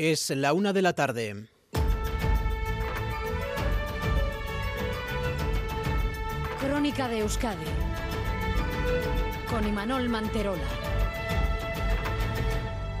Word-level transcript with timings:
Es 0.00 0.30
la 0.30 0.52
una 0.52 0.72
de 0.72 0.80
la 0.80 0.92
tarde. 0.92 1.48
Crónica 6.60 7.08
de 7.08 7.18
Euskadi 7.18 7.64
con 9.50 9.66
Imanol 9.66 10.08
Manterola. 10.08 10.87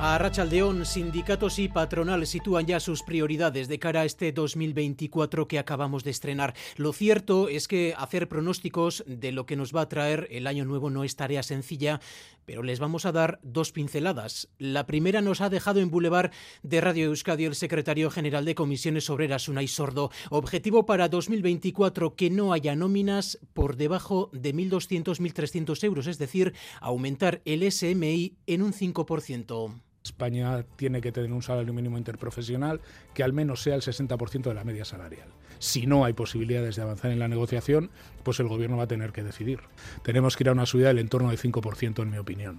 A 0.00 0.16
Rachaldeón, 0.16 0.86
sindicatos 0.86 1.58
y 1.58 1.68
patronal 1.68 2.24
sitúan 2.24 2.66
ya 2.66 2.78
sus 2.78 3.02
prioridades 3.02 3.66
de 3.66 3.80
cara 3.80 4.02
a 4.02 4.04
este 4.04 4.30
2024 4.30 5.48
que 5.48 5.58
acabamos 5.58 6.04
de 6.04 6.12
estrenar. 6.12 6.54
Lo 6.76 6.92
cierto 6.92 7.48
es 7.48 7.66
que 7.66 7.94
hacer 7.98 8.28
pronósticos 8.28 9.02
de 9.08 9.32
lo 9.32 9.44
que 9.44 9.56
nos 9.56 9.74
va 9.74 9.80
a 9.80 9.88
traer 9.88 10.28
el 10.30 10.46
año 10.46 10.64
nuevo 10.64 10.88
no 10.88 11.02
es 11.02 11.16
tarea 11.16 11.42
sencilla, 11.42 12.00
pero 12.44 12.62
les 12.62 12.78
vamos 12.78 13.06
a 13.06 13.12
dar 13.12 13.40
dos 13.42 13.72
pinceladas. 13.72 14.48
La 14.58 14.86
primera 14.86 15.20
nos 15.20 15.40
ha 15.40 15.50
dejado 15.50 15.80
en 15.80 15.90
Boulevard 15.90 16.30
de 16.62 16.80
Radio 16.80 17.06
Euskadi 17.06 17.46
el 17.46 17.56
secretario 17.56 18.08
general 18.08 18.44
de 18.44 18.54
Comisiones 18.54 19.10
Obreras, 19.10 19.48
Unai 19.48 19.66
Sordo. 19.66 20.12
Objetivo 20.30 20.86
para 20.86 21.08
2024 21.08 22.14
que 22.14 22.30
no 22.30 22.52
haya 22.52 22.76
nóminas 22.76 23.40
por 23.52 23.74
debajo 23.74 24.30
de 24.32 24.54
1.200-1.300 24.54 25.82
euros, 25.82 26.06
es 26.06 26.18
decir, 26.18 26.54
aumentar 26.80 27.42
el 27.44 27.68
SMI 27.68 28.36
en 28.46 28.62
un 28.62 28.72
5%. 28.72 29.87
España 30.02 30.64
tiene 30.76 31.00
que 31.00 31.12
tener 31.12 31.32
un 31.32 31.42
salario 31.42 31.72
mínimo 31.72 31.98
interprofesional 31.98 32.80
que 33.14 33.22
al 33.22 33.32
menos 33.32 33.62
sea 33.62 33.74
el 33.74 33.82
60% 33.82 34.42
de 34.42 34.54
la 34.54 34.64
media 34.64 34.84
salarial. 34.84 35.28
Si 35.58 35.86
no 35.86 36.04
hay 36.04 36.12
posibilidades 36.12 36.76
de 36.76 36.82
avanzar 36.82 37.10
en 37.10 37.18
la 37.18 37.28
negociación, 37.28 37.90
pues 38.28 38.40
el 38.40 38.48
gobierno 38.48 38.76
va 38.76 38.82
a 38.82 38.86
tener 38.86 39.10
que 39.12 39.22
decidir. 39.22 39.60
Tenemos 40.02 40.36
que 40.36 40.44
ir 40.44 40.50
a 40.50 40.52
una 40.52 40.66
subida 40.66 40.88
del 40.88 40.98
entorno 40.98 41.30
del 41.30 41.38
5%, 41.38 42.02
en 42.02 42.10
mi 42.10 42.18
opinión. 42.18 42.58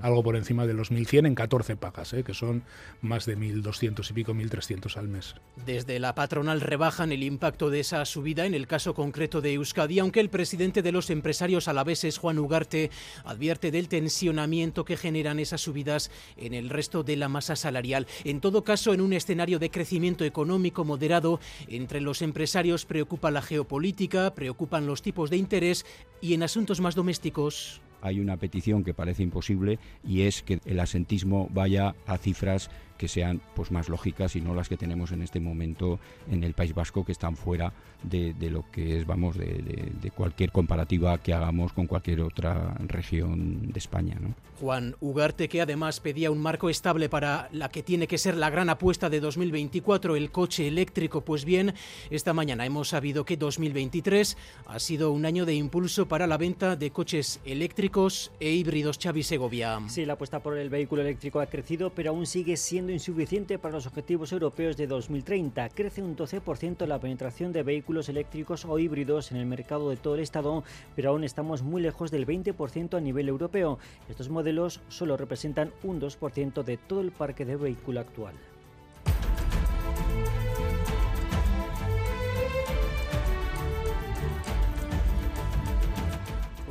Algo 0.00 0.22
por 0.22 0.34
encima 0.34 0.66
de 0.66 0.72
los 0.72 0.90
1.100 0.90 1.26
en 1.26 1.34
14 1.34 1.76
pagas, 1.76 2.14
¿eh? 2.14 2.24
que 2.24 2.32
son 2.32 2.62
más 3.02 3.26
de 3.26 3.36
1.200 3.36 4.10
y 4.10 4.12
pico, 4.14 4.32
1.300 4.32 4.96
al 4.96 5.08
mes. 5.08 5.34
Desde 5.66 5.98
la 5.98 6.14
patronal 6.14 6.62
rebajan 6.62 7.12
el 7.12 7.22
impacto 7.22 7.68
de 7.68 7.80
esa 7.80 8.02
subida 8.06 8.46
en 8.46 8.54
el 8.54 8.66
caso 8.66 8.94
concreto 8.94 9.42
de 9.42 9.52
Euskadi, 9.52 9.98
aunque 9.98 10.20
el 10.20 10.30
presidente 10.30 10.80
de 10.80 10.92
los 10.92 11.10
empresarios 11.10 11.68
alaveses, 11.68 12.16
Juan 12.16 12.38
Ugarte, 12.38 12.90
advierte 13.26 13.70
del 13.70 13.88
tensionamiento 13.88 14.86
que 14.86 14.96
generan 14.96 15.38
esas 15.38 15.60
subidas 15.60 16.10
en 16.38 16.54
el 16.54 16.70
resto 16.70 17.02
de 17.02 17.16
la 17.16 17.28
masa 17.28 17.56
salarial. 17.56 18.06
En 18.24 18.40
todo 18.40 18.64
caso, 18.64 18.94
en 18.94 19.02
un 19.02 19.12
escenario 19.12 19.58
de 19.58 19.70
crecimiento 19.70 20.24
económico 20.24 20.82
moderado, 20.82 21.40
entre 21.68 22.00
los 22.00 22.22
empresarios 22.22 22.86
preocupa 22.86 23.30
la 23.30 23.42
geopolítica, 23.42 24.34
preocupan 24.34 24.86
los 24.86 24.93
tipos 25.02 25.30
de 25.30 25.36
interés 25.36 25.84
y 26.20 26.34
en 26.34 26.42
asuntos 26.42 26.80
más 26.80 26.94
domésticos. 26.94 27.80
Hay 28.02 28.20
una 28.20 28.36
petición 28.36 28.84
que 28.84 28.92
parece 28.92 29.22
imposible 29.22 29.78
y 30.06 30.22
es 30.22 30.42
que 30.42 30.60
el 30.66 30.80
asentismo 30.80 31.48
vaya 31.50 31.94
a 32.06 32.18
cifras 32.18 32.70
que 32.96 33.08
sean 33.08 33.40
pues 33.54 33.70
más 33.70 33.88
lógicas 33.88 34.36
y 34.36 34.40
no 34.40 34.54
las 34.54 34.68
que 34.68 34.76
tenemos 34.76 35.12
en 35.12 35.22
este 35.22 35.40
momento 35.40 35.98
en 36.30 36.44
el 36.44 36.54
País 36.54 36.74
Vasco 36.74 37.04
que 37.04 37.12
están 37.12 37.36
fuera 37.36 37.72
de, 38.02 38.34
lo 38.50 38.64
que 38.70 38.98
es 38.98 39.06
vamos 39.06 39.36
de, 39.36 40.10
cualquier 40.14 40.52
comparativa 40.52 41.18
que 41.18 41.32
hagamos 41.32 41.72
con 41.72 41.86
cualquier 41.86 42.20
otra 42.20 42.74
región 42.86 43.72
de 43.72 43.78
España 43.78 44.16
Juan 44.60 44.94
Ugarte 45.00 45.48
que 45.48 45.60
además 45.60 46.00
pedía 46.00 46.30
un 46.30 46.40
marco 46.40 46.70
estable 46.70 47.08
para 47.08 47.48
la 47.52 47.68
que 47.68 47.82
tiene 47.82 48.06
que 48.06 48.18
ser 48.18 48.36
la 48.36 48.50
gran 48.50 48.68
apuesta 48.68 49.10
de 49.10 49.20
2024 49.20 50.16
el 50.16 50.30
coche 50.30 50.68
eléctrico. 50.68 51.22
Pues 51.22 51.44
bien 51.44 51.74
esta 52.10 52.32
mañana 52.32 52.64
hemos 52.64 52.88
sabido 52.90 53.24
que 53.24 53.36
2023 53.36 54.36
ha 54.66 54.78
sido 54.78 55.10
un 55.10 55.26
año 55.26 55.44
de 55.44 55.54
impulso 55.54 56.06
para 56.06 56.26
la 56.26 56.36
venta 56.36 56.76
de 56.76 56.90
coches 56.90 57.40
eléctricos 57.44 58.30
e 58.38 58.52
híbridos 58.52 58.98
Xavi 59.02 59.22
Segovia. 59.22 59.80
Sí 59.88 60.04
la 60.04 60.14
apuesta 60.14 60.40
por 60.40 60.56
el 60.56 60.70
vehículo 60.70 61.02
eléctrico 61.02 61.40
ha 61.40 61.46
crecido 61.46 61.90
pero 61.90 62.10
aún 62.10 62.26
sigue 62.26 62.56
siendo 62.56 62.83
insuficiente 62.92 63.58
para 63.58 63.74
los 63.74 63.86
objetivos 63.86 64.32
europeos 64.32 64.76
de 64.76 64.86
2030. 64.86 65.68
Crece 65.70 66.02
un 66.02 66.16
12% 66.16 66.86
la 66.86 67.00
penetración 67.00 67.52
de 67.52 67.62
vehículos 67.62 68.08
eléctricos 68.08 68.64
o 68.64 68.78
híbridos 68.78 69.32
en 69.32 69.38
el 69.38 69.46
mercado 69.46 69.90
de 69.90 69.96
todo 69.96 70.14
el 70.14 70.20
Estado, 70.20 70.64
pero 70.94 71.10
aún 71.10 71.24
estamos 71.24 71.62
muy 71.62 71.82
lejos 71.82 72.10
del 72.10 72.26
20% 72.26 72.96
a 72.96 73.00
nivel 73.00 73.28
europeo. 73.28 73.78
Estos 74.08 74.28
modelos 74.28 74.80
solo 74.88 75.16
representan 75.16 75.72
un 75.82 76.00
2% 76.00 76.62
de 76.62 76.76
todo 76.76 77.00
el 77.00 77.12
parque 77.12 77.44
de 77.44 77.56
vehículo 77.56 78.00
actual. 78.00 78.34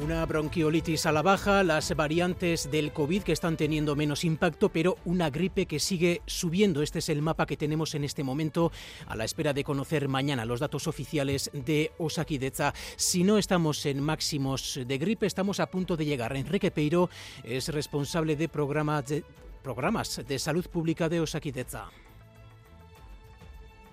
Una 0.03 0.25
bronquiolitis 0.25 1.05
a 1.05 1.13
la 1.13 1.21
baja, 1.21 1.63
las 1.63 1.95
variantes 1.95 2.69
del 2.69 2.91
COVID 2.91 3.23
que 3.23 3.31
están 3.31 3.55
teniendo 3.55 3.95
menos 3.95 4.25
impacto, 4.25 4.67
pero 4.67 4.97
una 5.05 5.29
gripe 5.29 5.65
que 5.65 5.79
sigue 5.79 6.21
subiendo. 6.25 6.81
Este 6.81 6.99
es 6.99 7.07
el 7.07 7.21
mapa 7.21 7.45
que 7.45 7.55
tenemos 7.55 7.95
en 7.95 8.03
este 8.03 8.21
momento 8.21 8.69
a 9.07 9.15
la 9.15 9.23
espera 9.23 9.53
de 9.53 9.63
conocer 9.63 10.09
mañana 10.09 10.43
los 10.43 10.59
datos 10.59 10.87
oficiales 10.87 11.49
de 11.53 11.93
Osakideza. 11.99 12.73
Si 12.97 13.23
no 13.23 13.37
estamos 13.37 13.85
en 13.85 14.03
máximos 14.03 14.77
de 14.85 14.97
gripe, 14.97 15.25
estamos 15.25 15.61
a 15.61 15.67
punto 15.67 15.95
de 15.95 16.03
llegar. 16.03 16.35
Enrique 16.35 16.69
Peiro 16.69 17.09
es 17.41 17.69
responsable 17.69 18.35
de 18.35 18.49
programas 18.49 19.05
de, 19.07 20.39
salud 20.39 20.67
pública 20.69 21.07
de 21.07 21.21
Osakideza. 21.21 21.85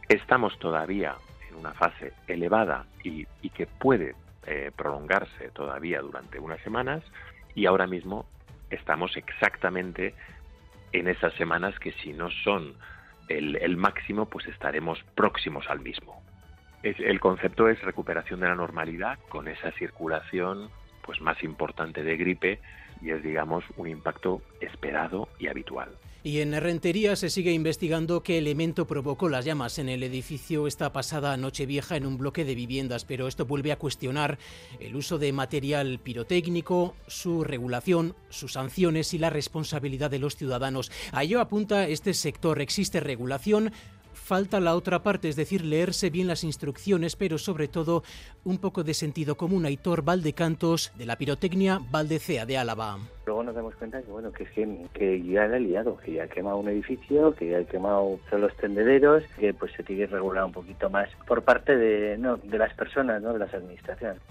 Estamos 0.08 0.58
todavía 0.58 1.14
en 1.48 1.54
una 1.54 1.72
fase 1.72 2.12
elevada 2.26 2.84
y 3.04 3.26
que 3.50 3.68
puede 3.68 4.16
eh, 4.52 4.72
prolongarse 4.74 5.50
todavía 5.50 6.00
durante 6.00 6.40
unas 6.40 6.60
semanas 6.62 7.04
y 7.54 7.66
ahora 7.66 7.86
mismo 7.86 8.26
estamos 8.68 9.16
exactamente 9.16 10.12
en 10.90 11.06
esas 11.06 11.32
semanas 11.34 11.78
que 11.78 11.92
si 11.92 12.12
no 12.12 12.32
son 12.42 12.74
el, 13.28 13.76
máximo, 13.76 14.26
pues 14.26 14.48
estaremos 14.48 14.98
próximos 15.14 15.70
al 15.70 15.78
mismo. 15.78 16.20
el 16.82 17.20
concepto 17.20 17.68
es 17.68 17.80
recuperación 17.82 18.40
de 18.40 18.48
la 18.48 18.56
normalidad 18.56 19.20
con 19.28 19.46
esa 19.46 19.70
circulación 19.70 20.68
pues 21.02 21.20
más 21.20 21.40
importante 21.44 22.02
de 22.02 22.16
gripe 22.16 22.58
y 23.00 23.10
es 23.10 23.22
digamos 23.22 23.62
un 23.76 23.86
impacto 23.86 24.42
esperado 24.60 25.28
y 25.38 25.46
habitual. 25.46 25.90
Y 26.22 26.40
en 26.40 26.52
Rentería 26.60 27.16
se 27.16 27.30
sigue 27.30 27.52
investigando 27.52 28.22
qué 28.22 28.36
elemento 28.36 28.86
provocó 28.86 29.30
las 29.30 29.46
llamas 29.46 29.78
en 29.78 29.88
el 29.88 30.02
edificio 30.02 30.66
esta 30.66 30.92
pasada 30.92 31.34
noche 31.38 31.64
vieja 31.64 31.96
en 31.96 32.04
un 32.04 32.18
bloque 32.18 32.44
de 32.44 32.54
viviendas, 32.54 33.06
pero 33.06 33.26
esto 33.26 33.46
vuelve 33.46 33.72
a 33.72 33.78
cuestionar 33.78 34.38
el 34.80 34.96
uso 34.96 35.16
de 35.16 35.32
material 35.32 35.98
pirotécnico, 35.98 36.94
su 37.06 37.42
regulación, 37.42 38.14
sus 38.28 38.52
sanciones 38.52 39.14
y 39.14 39.18
la 39.18 39.30
responsabilidad 39.30 40.10
de 40.10 40.18
los 40.18 40.36
ciudadanos. 40.36 40.92
A 41.12 41.22
ello 41.22 41.40
apunta 41.40 41.88
este 41.88 42.12
sector. 42.12 42.60
Existe 42.60 43.00
regulación, 43.00 43.72
falta 44.30 44.60
la 44.60 44.76
otra 44.76 45.02
parte, 45.02 45.28
es 45.28 45.34
decir, 45.34 45.64
leerse 45.64 46.08
bien 46.08 46.28
las 46.28 46.44
instrucciones, 46.44 47.16
pero 47.16 47.36
sobre 47.36 47.66
todo 47.66 48.04
un 48.44 48.58
poco 48.58 48.84
de 48.84 48.94
sentido 48.94 49.36
común. 49.36 49.66
Aitor 49.66 50.04
Valdecantos, 50.04 50.92
de 50.96 51.04
la 51.04 51.16
pirotecnia 51.16 51.80
Valdecea 51.90 52.46
de 52.46 52.56
Álava. 52.56 52.98
Luego 53.26 53.42
nos 53.42 53.56
damos 53.56 53.74
cuenta 53.74 54.00
que 54.00 54.08
bueno 54.08 54.30
que, 54.30 54.46
que 54.94 55.22
ya 55.24 55.42
ha 55.42 55.58
liado, 55.58 55.96
que 55.96 56.12
ya 56.12 56.22
ha 56.22 56.28
quemado 56.28 56.58
un 56.58 56.68
edificio, 56.68 57.34
que 57.34 57.48
ya 57.50 57.58
ha 57.58 57.64
quemado 57.64 58.20
los 58.30 58.56
tendederos, 58.56 59.24
que 59.36 59.52
pues 59.52 59.72
se 59.72 59.82
tiene 59.82 60.06
que 60.06 60.12
regular 60.12 60.44
un 60.44 60.52
poquito 60.52 60.88
más 60.88 61.08
por 61.26 61.42
parte 61.42 61.76
de, 61.76 62.16
no, 62.16 62.36
de 62.36 62.58
las 62.58 62.72
personas, 62.74 63.20
¿no? 63.20 63.32
de 63.32 63.40
las 63.40 63.52
administraciones. 63.52 64.22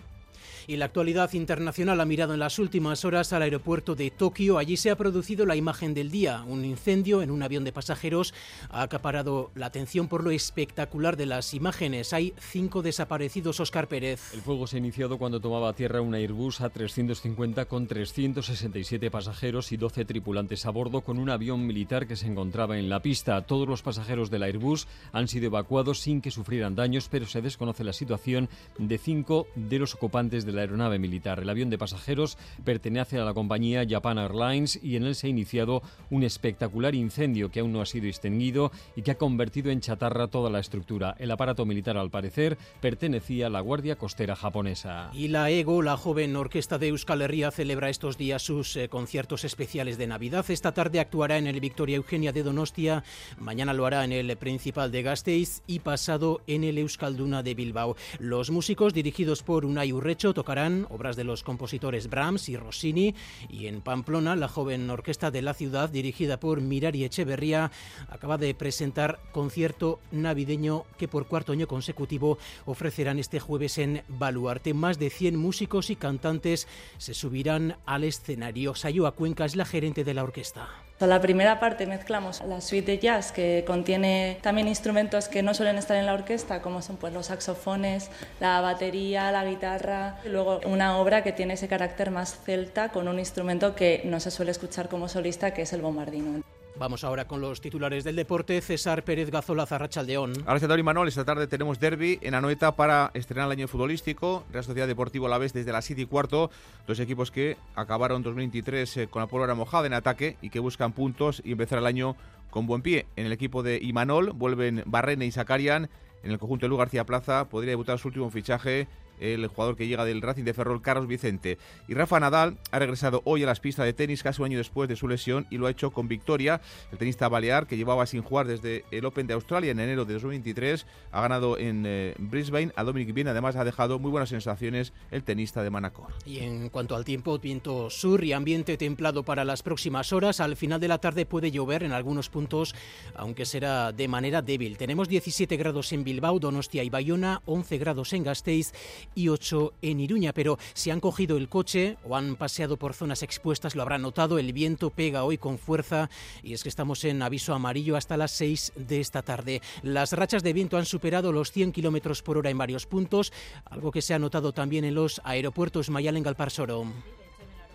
Y 0.70 0.78
la 0.78 0.86
actualidad 0.86 1.34
internacional 1.34 2.00
ha 2.00 2.06
mirado 2.06 2.36
en 2.36 2.40
las 2.42 2.60
últimas 2.60 3.04
horas 3.04 3.34
al 3.34 3.42
aeropuerto 3.42 3.96
de 3.96 4.12
Tokio. 4.12 4.60
Allí 4.60 4.78
se 4.78 4.92
ha 4.92 4.96
producido 4.96 5.48
la 5.48 5.56
imagen 5.56 5.96
del 5.96 6.12
día. 6.12 6.44
Un 6.48 6.64
incendio 6.64 7.24
en 7.24 7.32
un 7.32 7.42
avión 7.42 7.64
de 7.64 7.72
pasajeros 7.72 8.36
ha 8.70 8.84
acaparado 8.84 9.50
la 9.56 9.66
atención 9.66 10.08
por 10.08 10.24
lo 10.24 10.30
espectacular 10.30 11.18
de 11.18 11.26
las 11.26 11.56
imágenes. 11.56 12.14
Hay 12.14 12.36
cinco 12.38 12.84
desaparecidos, 12.84 13.60
Oscar 13.60 13.88
Pérez. 13.88 14.32
El 14.32 14.42
fuego 14.42 14.68
se 14.68 14.76
ha 14.76 14.78
iniciado 14.78 15.18
cuando 15.18 15.42
tomaba 15.42 15.74
tierra 15.74 16.02
un 16.02 16.14
Airbus 16.14 16.62
A350 16.62 17.66
con 17.66 17.88
367 17.88 19.10
pasajeros 19.10 19.72
y 19.72 19.78
12 19.78 20.06
tripulantes 20.06 20.68
a 20.68 20.70
bordo 20.70 21.02
con 21.02 21.18
un 21.18 21.32
avión 21.32 21.66
militar 21.66 22.06
que 22.06 22.16
se 22.16 22.28
encontraba 22.28 22.78
en 22.78 22.90
la 22.90 23.02
pista. 23.02 23.42
Todos 23.42 23.68
los 23.68 23.82
pasajeros 23.82 24.30
del 24.30 24.44
Airbus 24.44 24.88
han 25.14 25.30
sido 25.30 25.48
evacuados 25.48 26.00
sin 26.00 26.22
que 26.22 26.30
sufrieran 26.30 26.76
daños, 26.76 27.08
pero 27.10 27.26
se 27.26 27.42
desconoce 27.42 27.84
la 27.84 27.94
situación 27.94 28.50
de 28.78 29.00
cinco 29.00 29.48
de 29.56 29.80
los 29.80 29.96
ocupantes 29.96 30.46
de 30.46 30.59
la 30.60 30.64
aeronave 30.64 31.00
militar. 31.00 31.40
El 31.40 31.50
avión 31.50 31.70
de 31.70 31.78
pasajeros 31.78 32.38
pertenece 32.64 33.18
a 33.18 33.24
la 33.24 33.34
compañía 33.34 33.86
Japan 33.88 34.18
Airlines 34.18 34.80
y 34.84 34.98
en 34.98 35.06
él 35.06 35.16
se 35.16 35.28
ha 35.28 35.30
iniciado 35.30 35.82
un 36.10 36.24
espectacular 36.24 36.96
incendio 36.96 37.50
que 37.50 37.62
aún 37.62 37.72
no 37.72 37.82
ha 37.82 37.86
sido 37.86 38.08
extinguido 38.08 38.72
y 38.96 39.02
que 39.02 39.12
ha 39.12 39.18
convertido 39.18 39.72
en 39.72 39.80
chatarra 39.80 40.28
toda 40.28 40.50
la 40.50 40.60
estructura. 40.60 41.16
El 41.18 41.32
aparato 41.32 41.66
militar, 41.66 41.98
al 41.98 42.10
parecer, 42.10 42.58
pertenecía 42.82 43.48
a 43.48 43.50
la 43.50 43.62
Guardia 43.62 43.96
Costera 43.96 44.36
japonesa. 44.36 45.10
Y 45.14 45.30
la 45.30 45.50
EGO, 45.50 45.82
la 45.82 45.96
joven 45.96 46.36
orquesta 46.36 46.78
de 46.78 46.90
Euskal 46.90 47.22
Herria, 47.22 47.52
celebra 47.52 47.90
estos 47.90 48.18
días 48.18 48.42
sus 48.42 48.76
eh, 48.76 48.90
conciertos 48.90 49.46
especiales 49.46 49.98
de 49.98 50.08
Navidad. 50.08 50.46
Esta 50.50 50.74
tarde 50.74 51.00
actuará 51.00 51.38
en 51.38 51.48
el 51.48 51.60
Victoria 51.60 51.96
Eugenia 51.96 52.34
de 52.34 52.44
Donostia, 52.44 53.04
mañana 53.40 53.74
lo 53.74 53.86
hará 53.86 54.04
en 54.04 54.12
el 54.12 54.36
Principal 54.38 54.92
de 54.92 55.04
Gasteiz 55.04 55.62
y 55.68 55.80
pasado 55.80 56.42
en 56.48 56.64
el 56.64 56.78
Euskalduna 56.78 57.44
de 57.44 57.56
Bilbao. 57.56 57.96
Los 58.20 58.52
músicos, 58.52 58.94
dirigidos 58.94 59.44
por 59.44 59.66
Unai 59.66 59.94
Urrecho, 59.94 60.34
tocan 60.34 60.49
obras 60.90 61.16
de 61.16 61.24
los 61.24 61.44
compositores 61.44 62.10
Brahms 62.10 62.50
y 62.50 62.58
Rossini 62.58 63.14
y 63.50 63.68
en 63.68 63.82
Pamplona 63.82 64.36
la 64.36 64.48
joven 64.48 64.90
orquesta 64.90 65.30
de 65.30 65.44
la 65.44 65.54
ciudad 65.54 65.90
dirigida 65.90 66.40
por 66.40 66.62
Mirari 66.62 67.04
Echeverría 67.04 67.72
acaba 68.10 68.40
de 68.40 68.56
presentar 68.56 69.20
concierto 69.32 70.00
navideño 70.12 70.86
que 70.98 71.08
por 71.08 71.28
cuarto 71.28 71.52
año 71.52 71.68
consecutivo 71.68 72.40
ofrecerán 72.66 73.20
este 73.20 73.40
jueves 73.40 73.78
en 73.78 74.02
Baluarte. 74.08 74.74
Más 74.74 74.98
de 74.98 75.12
100 75.12 75.36
músicos 75.36 75.92
y 75.92 75.96
cantantes 75.96 76.68
se 76.98 77.14
subirán 77.14 77.78
al 77.86 78.04
escenario. 78.04 78.74
Sayua 78.74 79.12
Cuenca 79.12 79.46
es 79.46 79.56
la 79.56 79.66
gerente 79.66 80.04
de 80.04 80.16
la 80.16 80.24
orquesta. 80.24 80.89
La 81.08 81.22
primera 81.22 81.62
parte 81.62 81.86
mezclamos 81.86 82.42
la 82.46 82.60
suite 82.60 82.92
de 82.92 83.00
jazz 83.00 83.32
que 83.32 83.64
contiene 83.66 84.38
también 84.42 84.68
instrumentos 84.68 85.30
que 85.30 85.42
no 85.42 85.54
suelen 85.54 85.78
estar 85.78 85.96
en 85.96 86.06
la 86.06 86.14
orquesta, 86.14 86.62
como 86.62 86.82
son 86.82 86.98
pues, 86.98 87.14
los 87.14 87.28
saxofones, 87.28 88.10
la 88.42 88.60
batería, 88.60 89.32
la 89.32 89.46
guitarra. 89.46 90.18
Luego 90.26 90.60
una 90.66 90.98
obra 90.98 91.24
que 91.24 91.32
tiene 91.32 91.54
ese 91.54 91.70
carácter 91.70 92.12
más 92.12 92.38
celta 92.44 92.90
con 92.90 93.08
un 93.08 93.18
instrumento 93.18 93.76
que 93.76 94.02
no 94.04 94.20
se 94.20 94.30
suele 94.30 94.52
escuchar 94.52 94.90
como 94.90 95.08
solista, 95.08 95.54
que 95.54 95.62
es 95.62 95.72
el 95.72 95.82
bombardino. 95.82 96.44
Vamos 96.80 97.04
ahora 97.04 97.28
con 97.28 97.42
los 97.42 97.60
titulares 97.60 98.06
del 98.06 98.16
deporte. 98.16 98.62
César 98.62 99.04
Pérez 99.04 99.30
Gazola, 99.30 99.66
Zarrachaldeón. 99.66 100.32
Gracias, 100.46 100.80
y 100.80 100.84
Manuel. 100.84 101.10
Esta 101.10 101.26
tarde 101.26 101.46
tenemos 101.46 101.78
derby 101.78 102.20
en 102.22 102.36
Anoeta 102.36 102.78
para 102.78 103.12
estrenar 103.14 103.48
el 103.48 103.52
año 103.52 103.68
futbolístico. 103.68 104.46
Real 104.50 104.64
Sociedad 104.64 104.88
Deportivo 104.88 105.28
La 105.28 105.38
Vez 105.38 105.52
desde 105.52 105.74
las 105.74 105.84
7 105.84 106.04
y 106.04 106.06
cuarto. 106.06 106.50
Dos 106.88 107.02
equipos 107.02 107.32
que 107.32 107.58
acabaron 107.76 108.24
2023 108.24 108.96
eh, 108.96 109.08
con 109.10 109.22
la 109.22 109.28
pólvora 109.28 109.56
mojada 109.56 109.88
en 109.88 109.94
ataque 109.94 110.38
y 110.42 110.52
que 110.52 110.60
buscan 110.60 110.94
puntos 110.94 111.42
y 111.44 111.52
empezar 111.52 111.80
el 111.80 111.86
año 111.86 112.16
con 112.50 112.66
buen 112.66 112.82
pie. 112.82 113.08
En 113.18 113.26
el 113.26 113.34
equipo 113.34 113.62
de 113.62 113.80
Imanol 113.84 114.32
vuelven 114.32 114.84
Barrene 114.86 115.26
y 115.26 115.32
Sacarian. 115.32 115.90
En 116.24 116.32
el 116.32 116.40
conjunto 116.40 116.66
de 116.66 116.70
Lu 116.70 116.78
García 116.78 117.06
Plaza 117.06 117.50
podría 117.50 117.72
debutar 117.72 118.00
su 118.00 118.08
último 118.08 118.30
fichaje 118.30 118.88
el 119.20 119.48
jugador 119.48 119.76
que 119.76 119.88
llega 119.88 120.06
del 120.06 120.22
Racing 120.22 120.44
de 120.44 120.54
Ferrol, 120.54 120.82
Carlos 120.82 121.08
Vicente. 121.08 121.58
Y 121.88 121.94
Rafa 121.94 122.20
Nadal 122.20 122.58
ha 122.72 122.80
regresado 122.80 123.22
hoy 123.26 123.44
a 123.44 123.46
las 123.46 123.60
pistas 123.60 123.86
de 123.86 123.94
tenis 123.94 124.24
casi 124.24 124.42
un 124.42 124.48
año 124.48 124.58
después 124.58 124.90
de 124.90 124.96
su 124.96 125.08
lesión 125.08 125.48
y 125.50 125.58
lo 125.58 125.68
ha 125.68 125.72
hecho 125.72 125.92
con 125.92 126.08
victoria. 126.08 126.62
El 126.92 126.98
tenista 126.98 127.28
balear, 127.28 127.68
que 127.68 127.78
llevaba 127.78 128.06
sin 128.06 128.22
jugar 128.22 128.48
desde 128.48 128.86
el 128.92 129.06
Open 129.06 129.28
de 129.28 129.34
Australia 129.34 129.72
en 129.72 129.80
enero 129.80 130.06
de 130.06 130.14
2023, 130.14 130.86
ha 131.12 131.22
ganado 131.22 131.58
en 131.58 131.84
eh, 131.86 132.16
Brisbane 132.18 132.72
a 132.76 132.84
Dominic 132.84 133.14
Bien. 133.14 133.28
Además, 133.28 133.56
ha 133.56 133.64
dejado 133.64 134.00
muy 134.00 134.12
buenas 134.12 134.30
sensaciones 134.30 134.94
el 135.12 135.24
tenista 135.24 135.64
de 135.64 135.70
Manacor. 135.70 136.14
Y 136.26 136.40
en 136.40 136.70
cuanto 136.70 136.96
al 136.96 137.06
tiempo, 137.06 137.38
viento 137.40 137.90
sur 137.90 138.24
y 138.24 138.34
ambiente 138.34 138.78
templado 138.78 139.24
para 139.24 139.46
las 139.46 139.64
próximas 139.64 140.14
horas. 140.14 140.40
Al 140.40 140.56
final 140.56 140.80
de 140.80 140.88
la 140.88 141.00
tarde 141.00 141.26
puede 141.26 141.52
llover 141.52 141.84
en 141.84 141.92
algunos 141.92 142.30
puntos, 142.30 142.76
aunque 143.16 143.46
será 143.46 143.92
de 143.92 144.08
manera 144.08 144.42
débil. 144.42 144.78
Tenemos 144.78 145.08
17 145.08 145.58
grados 145.58 145.92
en 145.94 146.04
Bilbao, 146.04 146.40
Donostia 146.40 146.84
y 146.84 146.90
Bayona, 146.90 147.42
11 147.46 147.78
grados 147.78 148.14
en 148.14 148.24
Gasteiz 148.24 148.74
y 149.16 149.30
8 149.30 149.74
en 149.82 150.00
Iruña, 150.00 150.34
pero 150.34 150.58
si 150.74 150.92
han 150.92 151.00
cogido 151.00 151.38
el 151.38 151.50
coche 151.50 151.98
o 152.04 152.16
han 152.16 152.36
paseado 152.36 152.78
por 152.78 152.94
zonas 152.94 153.24
expuestas 153.24 153.76
lo 153.76 153.82
habrán 153.82 154.02
notado, 154.02 154.40
el 154.40 154.54
viento 154.54 154.90
pega 154.90 155.24
hoy 155.24 155.38
con 155.38 155.58
fuerza 155.58 156.10
y 156.44 156.54
es 156.54 156.64
que 156.64 156.70
estamos 156.70 157.04
en 157.04 157.22
aviso 157.22 157.54
amarillo 157.54 157.96
hasta 157.96 158.18
las 158.18 158.32
6 158.32 158.74
de 158.76 159.00
esta 159.00 159.22
tarde. 159.22 159.62
Las 159.84 160.14
rachas 160.14 160.44
de 160.44 160.54
viento 160.54 160.78
han 160.78 160.86
superado 160.86 161.32
los 161.32 161.52
100 161.52 161.72
kilómetros 161.72 162.22
por 162.22 162.38
hora 162.38 162.50
en 162.50 162.58
varios 162.58 162.86
puntos, 162.86 163.34
algo 163.66 163.92
que 163.92 164.02
se 164.02 164.14
ha 164.14 164.20
notado 164.20 164.52
también 164.52 164.86
en 164.86 164.96
los 164.96 165.22
aeropuertos 165.24 165.90
Mayalen 165.90 166.24
Galparsoro 166.24 166.86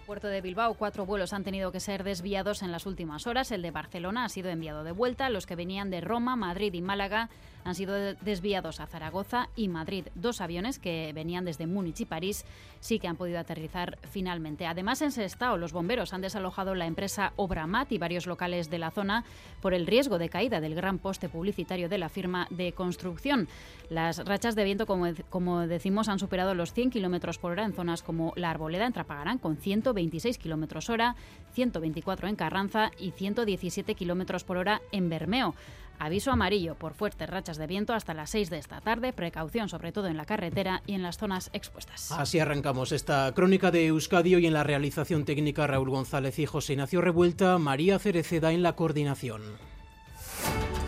puerto 0.04 0.28
de 0.28 0.40
Bilbao, 0.42 0.74
cuatro 0.74 1.06
vuelos 1.06 1.32
han 1.32 1.44
tenido 1.44 1.72
que 1.72 1.80
ser 1.80 2.04
desviados 2.04 2.62
en 2.62 2.70
las 2.70 2.86
últimas 2.86 3.26
horas. 3.26 3.50
El 3.50 3.62
de 3.62 3.70
Barcelona 3.70 4.26
ha 4.26 4.28
sido 4.28 4.50
enviado 4.50 4.84
de 4.84 4.92
vuelta. 4.92 5.30
Los 5.30 5.46
que 5.46 5.56
venían 5.56 5.90
de 5.90 6.00
Roma, 6.00 6.36
Madrid 6.36 6.74
y 6.74 6.82
Málaga 6.82 7.30
han 7.64 7.74
sido 7.74 7.94
desviados 8.14 8.80
a 8.80 8.86
Zaragoza 8.86 9.48
y 9.56 9.68
Madrid. 9.68 10.06
Dos 10.14 10.40
aviones 10.40 10.78
que 10.78 11.12
venían 11.14 11.44
desde 11.44 11.66
Múnich 11.66 12.00
y 12.00 12.04
París 12.04 12.44
sí 12.80 12.98
que 12.98 13.08
han 13.08 13.16
podido 13.16 13.38
aterrizar 13.38 13.98
finalmente. 14.10 14.66
Además, 14.66 15.00
en 15.02 15.10
Sestao, 15.10 15.56
los 15.56 15.72
bomberos 15.72 16.12
han 16.12 16.20
desalojado 16.20 16.74
la 16.74 16.86
empresa 16.86 17.32
Obramat 17.36 17.90
y 17.92 17.98
varios 17.98 18.26
locales 18.26 18.70
de 18.70 18.78
la 18.78 18.90
zona 18.90 19.24
por 19.62 19.72
el 19.72 19.86
riesgo 19.86 20.18
de 20.18 20.28
caída 20.28 20.60
del 20.60 20.74
gran 20.74 20.98
poste 20.98 21.28
publicitario 21.28 21.88
de 21.88 21.98
la 21.98 22.08
firma 22.08 22.46
de 22.50 22.72
construcción. 22.72 23.48
Las 23.88 24.24
rachas 24.24 24.54
de 24.54 24.64
viento, 24.64 24.86
como, 24.86 25.66
decimos, 25.66 26.08
han 26.08 26.18
superado 26.18 26.54
los 26.54 26.72
100 26.72 26.90
kilómetros 26.90 27.38
por 27.38 27.52
hora 27.52 27.64
en 27.64 27.72
zonas 27.72 28.02
como 28.02 28.32
La 28.36 28.50
Arboleda, 28.50 28.86
en 28.86 28.92
Trapagarán, 28.92 29.38
con 29.38 29.56
126 29.56 30.38
kilómetros 30.38 30.90
hora, 30.90 31.16
124 31.54 32.28
en 32.28 32.36
Carranza 32.36 32.90
y 32.98 33.12
117 33.12 33.94
kilómetros 33.94 34.44
por 34.44 34.58
hora 34.58 34.82
en 34.92 35.08
Bermeo. 35.08 35.54
Aviso 35.98 36.30
amarillo 36.30 36.74
por 36.74 36.94
fuertes 36.94 37.28
rachas 37.28 37.56
de 37.56 37.66
viento 37.66 37.94
hasta 37.94 38.14
las 38.14 38.30
6 38.30 38.50
de 38.50 38.58
esta 38.58 38.80
tarde. 38.80 39.12
Precaución 39.12 39.68
sobre 39.68 39.92
todo 39.92 40.08
en 40.08 40.16
la 40.16 40.24
carretera 40.24 40.82
y 40.86 40.94
en 40.94 41.02
las 41.02 41.18
zonas 41.18 41.50
expuestas. 41.52 42.12
Así 42.12 42.38
arrancamos 42.38 42.92
esta 42.92 43.32
crónica 43.34 43.70
de 43.70 43.86
Euskadi 43.86 44.34
y 44.36 44.46
en 44.46 44.52
la 44.52 44.64
realización 44.64 45.24
técnica 45.24 45.66
Raúl 45.66 45.90
González 45.90 46.38
y 46.38 46.46
José 46.46 46.74
Ignacio 46.74 47.00
Revuelta, 47.00 47.58
María 47.58 47.98
Cereceda 47.98 48.52
en 48.52 48.62
la 48.62 48.74
coordinación. 48.74 49.42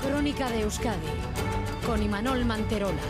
Crónica 0.03 0.51
de 0.51 0.63
Euskadi 0.63 1.07
con 1.87 2.03
Imanol 2.03 2.45
Manterola. 2.45 3.03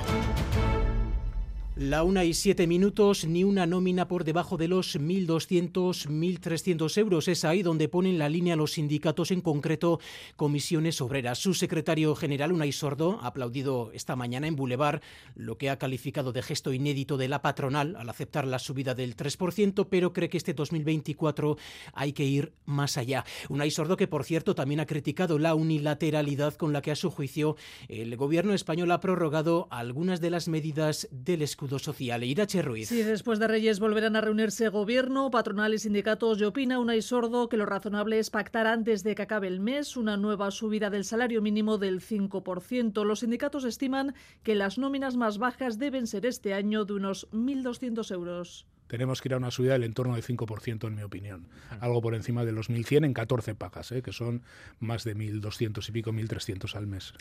La 1.78 2.05
una 2.05 2.25
y 2.25 2.32
siete 2.32 2.67
minutos, 2.67 3.26
ni 3.26 3.44
una 3.44 3.67
nómina 3.67 4.08
por 4.08 4.25
debajo 4.25 4.56
de 4.56 4.67
los 4.67 4.99
1.200, 4.99 6.08
1.300 6.08 6.96
euros. 6.96 7.28
Es 7.28 7.44
ahí 7.44 7.62
donde 7.62 7.90
ponen 7.90 8.19
la 8.19 8.31
línea 8.31 8.56
los 8.56 8.73
sindicatos, 8.73 9.31
en 9.31 9.43
concreto 9.43 10.00
comisiones 10.37 11.02
obreras. 11.02 11.38
Su 11.38 11.52
secretario 11.52 12.14
general, 12.14 12.52
Unai 12.52 12.73
Sordo, 12.73 13.19
ha 13.20 13.26
aplaudido 13.26 13.90
esta 13.93 14.17
mañana 14.17 14.46
en 14.46 14.56
Boulevard 14.56 15.02
lo 15.34 15.58
que 15.58 15.69
ha 15.69 15.78
calificado 15.78 16.32
de 16.32 16.40
gesto 16.40 16.73
inédito 16.73 17.19
de 17.19 17.28
la 17.28 17.43
patronal 17.43 17.94
al 17.96 18.08
aceptar 18.08 18.46
la 18.46 18.58
subida 18.58 18.94
del 18.94 19.14
3%, 19.14 19.87
pero 19.90 20.14
cree 20.14 20.31
que 20.31 20.38
este 20.38 20.55
2024 20.55 21.58
hay 21.93 22.14
que 22.14 22.25
ir 22.25 22.55
más 22.64 22.96
allá. 22.96 23.26
Unai 23.50 23.70
Sordo, 23.70 23.99
que 23.99 24.08
por 24.08 24.25
cierto 24.25 24.55
también 24.55 24.81
ha 24.81 24.87
criticado 24.87 25.38
la 25.38 25.55
unilateralidad 25.55 26.55
con 26.55 26.72
la 26.72 26.81
que 26.81 26.93
a 26.93 26.96
su 26.96 27.11
juicio 27.11 27.56
el 27.88 28.17
gobierno 28.17 28.55
español 28.55 28.93
ha 28.93 29.00
prorrogado 29.00 29.69
algunas 29.70 30.22
de 30.22 30.31
las 30.31 30.49
medidas 30.49 31.06
del 31.12 31.43
escudo 31.43 31.65
social. 31.78 32.24
Irache 32.24 32.62
Ruiz. 32.62 32.88
Sí, 32.88 33.02
después 33.02 33.38
de 33.38 33.48
Reyes 33.48 33.80
volverán 33.80 34.16
a 34.16 34.20
reunirse 34.20 34.68
gobierno, 34.68 35.30
patronal 35.30 35.74
y 35.74 35.78
sindicatos. 35.78 36.40
Y 36.40 36.44
opina 36.44 36.78
y 36.94 37.02
Sordo 37.02 37.48
que 37.48 37.56
lo 37.56 37.66
razonable 37.66 38.18
es 38.18 38.30
pactar 38.30 38.66
antes 38.66 39.02
de 39.02 39.14
que 39.14 39.22
acabe 39.22 39.48
el 39.48 39.60
mes 39.60 39.96
una 39.96 40.16
nueva 40.16 40.50
subida 40.50 40.90
del 40.90 41.04
salario 41.04 41.42
mínimo 41.42 41.78
del 41.78 42.00
5%. 42.00 43.04
Los 43.04 43.20
sindicatos 43.20 43.64
estiman 43.64 44.14
que 44.42 44.54
las 44.54 44.78
nóminas 44.78 45.16
más 45.16 45.38
bajas 45.38 45.78
deben 45.78 46.06
ser 46.06 46.26
este 46.26 46.54
año 46.54 46.84
de 46.84 46.94
unos 46.94 47.28
1.200 47.32 48.12
euros 48.12 48.66
tenemos 48.86 49.20
que 49.20 49.28
ir 49.28 49.34
a 49.34 49.38
una 49.38 49.50
subida 49.50 49.72
del 49.72 49.84
entorno 49.84 50.14
del 50.14 50.24
5%, 50.24 50.86
en 50.86 50.94
mi 50.94 51.02
opinión. 51.02 51.48
Algo 51.80 52.00
por 52.00 52.14
encima 52.14 52.44
de 52.44 52.52
los 52.52 52.70
1.100 52.70 53.04
en 53.04 53.14
14 53.14 53.54
pagas, 53.54 53.92
¿eh? 53.92 54.02
que 54.02 54.12
son 54.12 54.42
más 54.78 55.04
de 55.04 55.16
1.200 55.16 55.88
y 55.88 55.92
pico, 55.92 56.12
1.300 56.12 56.74
al 56.76 56.86
mes. 56.86 57.14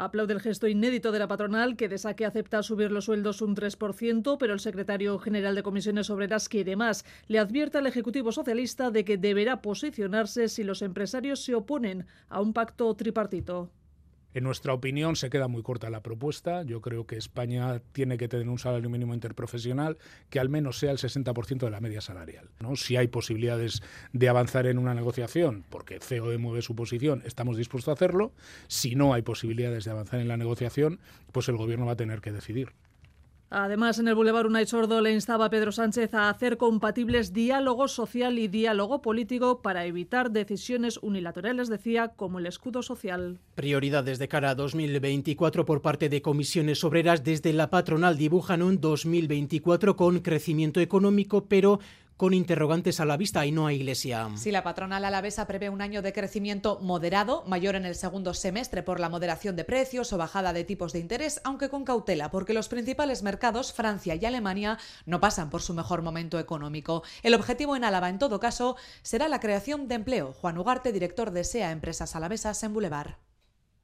Aplaude 0.00 0.32
el 0.32 0.40
gesto 0.40 0.66
inédito 0.66 1.12
de 1.12 1.18
la 1.18 1.28
patronal 1.28 1.76
que 1.76 1.86
de 1.86 1.98
saque 1.98 2.24
acepta 2.24 2.62
subir 2.62 2.90
los 2.90 3.04
sueldos 3.04 3.42
un 3.42 3.54
3%, 3.54 4.38
pero 4.38 4.54
el 4.54 4.60
secretario 4.60 5.18
general 5.18 5.54
de 5.54 5.62
Comisiones 5.62 6.08
Obreras 6.08 6.48
quiere 6.48 6.74
más. 6.74 7.04
Le 7.28 7.38
advierte 7.38 7.76
al 7.76 7.86
Ejecutivo 7.86 8.32
Socialista 8.32 8.90
de 8.90 9.04
que 9.04 9.18
deberá 9.18 9.60
posicionarse 9.60 10.48
si 10.48 10.64
los 10.64 10.80
empresarios 10.80 11.44
se 11.44 11.54
oponen 11.54 12.06
a 12.30 12.40
un 12.40 12.54
pacto 12.54 12.94
tripartito. 12.96 13.70
En 14.32 14.44
nuestra 14.44 14.72
opinión 14.72 15.16
se 15.16 15.28
queda 15.28 15.48
muy 15.48 15.62
corta 15.62 15.90
la 15.90 16.02
propuesta. 16.02 16.62
Yo 16.62 16.80
creo 16.80 17.06
que 17.06 17.16
España 17.16 17.80
tiene 17.92 18.16
que 18.16 18.28
tener 18.28 18.48
un 18.48 18.58
salario 18.58 18.88
mínimo 18.88 19.12
interprofesional 19.12 19.98
que 20.28 20.38
al 20.38 20.48
menos 20.48 20.78
sea 20.78 20.92
el 20.92 20.98
60% 20.98 21.58
de 21.58 21.70
la 21.70 21.80
media 21.80 22.00
salarial. 22.00 22.48
Si 22.76 22.96
hay 22.96 23.08
posibilidades 23.08 23.82
de 24.12 24.28
avanzar 24.28 24.66
en 24.66 24.78
una 24.78 24.94
negociación, 24.94 25.64
porque 25.68 25.98
COE 25.98 26.38
mueve 26.38 26.62
su 26.62 26.76
posición, 26.76 27.22
estamos 27.24 27.56
dispuestos 27.56 27.90
a 27.90 27.94
hacerlo. 27.94 28.32
Si 28.68 28.94
no 28.94 29.14
hay 29.14 29.22
posibilidades 29.22 29.84
de 29.84 29.90
avanzar 29.90 30.20
en 30.20 30.28
la 30.28 30.36
negociación, 30.36 31.00
pues 31.32 31.48
el 31.48 31.56
Gobierno 31.56 31.86
va 31.86 31.92
a 31.92 31.96
tener 31.96 32.20
que 32.20 32.32
decidir. 32.32 32.72
Además, 33.52 33.98
en 33.98 34.06
el 34.06 34.14
Boulevard 34.14 34.46
Unai 34.46 34.64
Sordo 34.64 35.00
le 35.00 35.12
instaba 35.12 35.46
a 35.46 35.50
Pedro 35.50 35.72
Sánchez 35.72 36.14
a 36.14 36.30
hacer 36.30 36.56
compatibles 36.56 37.32
diálogo 37.32 37.88
social 37.88 38.38
y 38.38 38.46
diálogo 38.46 39.02
político 39.02 39.60
para 39.60 39.86
evitar 39.86 40.30
decisiones 40.30 41.00
unilaterales, 41.02 41.68
decía, 41.68 42.12
como 42.14 42.38
el 42.38 42.46
escudo 42.46 42.84
social. 42.84 43.40
Prioridades 43.56 44.20
de 44.20 44.28
cara 44.28 44.50
a 44.50 44.54
2024 44.54 45.66
por 45.66 45.82
parte 45.82 46.08
de 46.08 46.22
comisiones 46.22 46.84
obreras 46.84 47.24
desde 47.24 47.52
la 47.52 47.70
patronal 47.70 48.16
dibujan 48.16 48.62
un 48.62 48.80
2024 48.80 49.96
con 49.96 50.20
crecimiento 50.20 50.78
económico, 50.78 51.46
pero 51.46 51.80
con 52.20 52.34
interrogantes 52.34 53.00
a 53.00 53.06
la 53.06 53.16
vista 53.16 53.46
y 53.46 53.50
no 53.50 53.66
a 53.66 53.72
Iglesia. 53.72 54.28
Si 54.36 54.50
la 54.50 54.62
patronal 54.62 55.06
alavesa 55.06 55.46
prevé 55.46 55.70
un 55.70 55.80
año 55.80 56.02
de 56.02 56.12
crecimiento 56.12 56.78
moderado, 56.82 57.44
mayor 57.46 57.76
en 57.76 57.86
el 57.86 57.94
segundo 57.94 58.34
semestre 58.34 58.82
por 58.82 59.00
la 59.00 59.08
moderación 59.08 59.56
de 59.56 59.64
precios 59.64 60.12
o 60.12 60.18
bajada 60.18 60.52
de 60.52 60.64
tipos 60.64 60.92
de 60.92 60.98
interés, 60.98 61.40
aunque 61.44 61.70
con 61.70 61.82
cautela, 61.82 62.30
porque 62.30 62.52
los 62.52 62.68
principales 62.68 63.22
mercados, 63.22 63.72
Francia 63.72 64.16
y 64.16 64.26
Alemania, 64.26 64.76
no 65.06 65.18
pasan 65.18 65.48
por 65.48 65.62
su 65.62 65.72
mejor 65.72 66.02
momento 66.02 66.38
económico. 66.38 67.04
El 67.22 67.32
objetivo 67.32 67.74
en 67.74 67.84
Álava, 67.84 68.10
en 68.10 68.18
todo 68.18 68.38
caso, 68.38 68.76
será 69.00 69.26
la 69.26 69.40
creación 69.40 69.88
de 69.88 69.94
empleo. 69.94 70.34
Juan 70.34 70.58
Ugarte, 70.58 70.92
director 70.92 71.30
de 71.30 71.44
SEA 71.44 71.70
Empresas 71.70 72.14
Alavesas 72.16 72.62
en 72.64 72.74
Boulevard. 72.74 73.29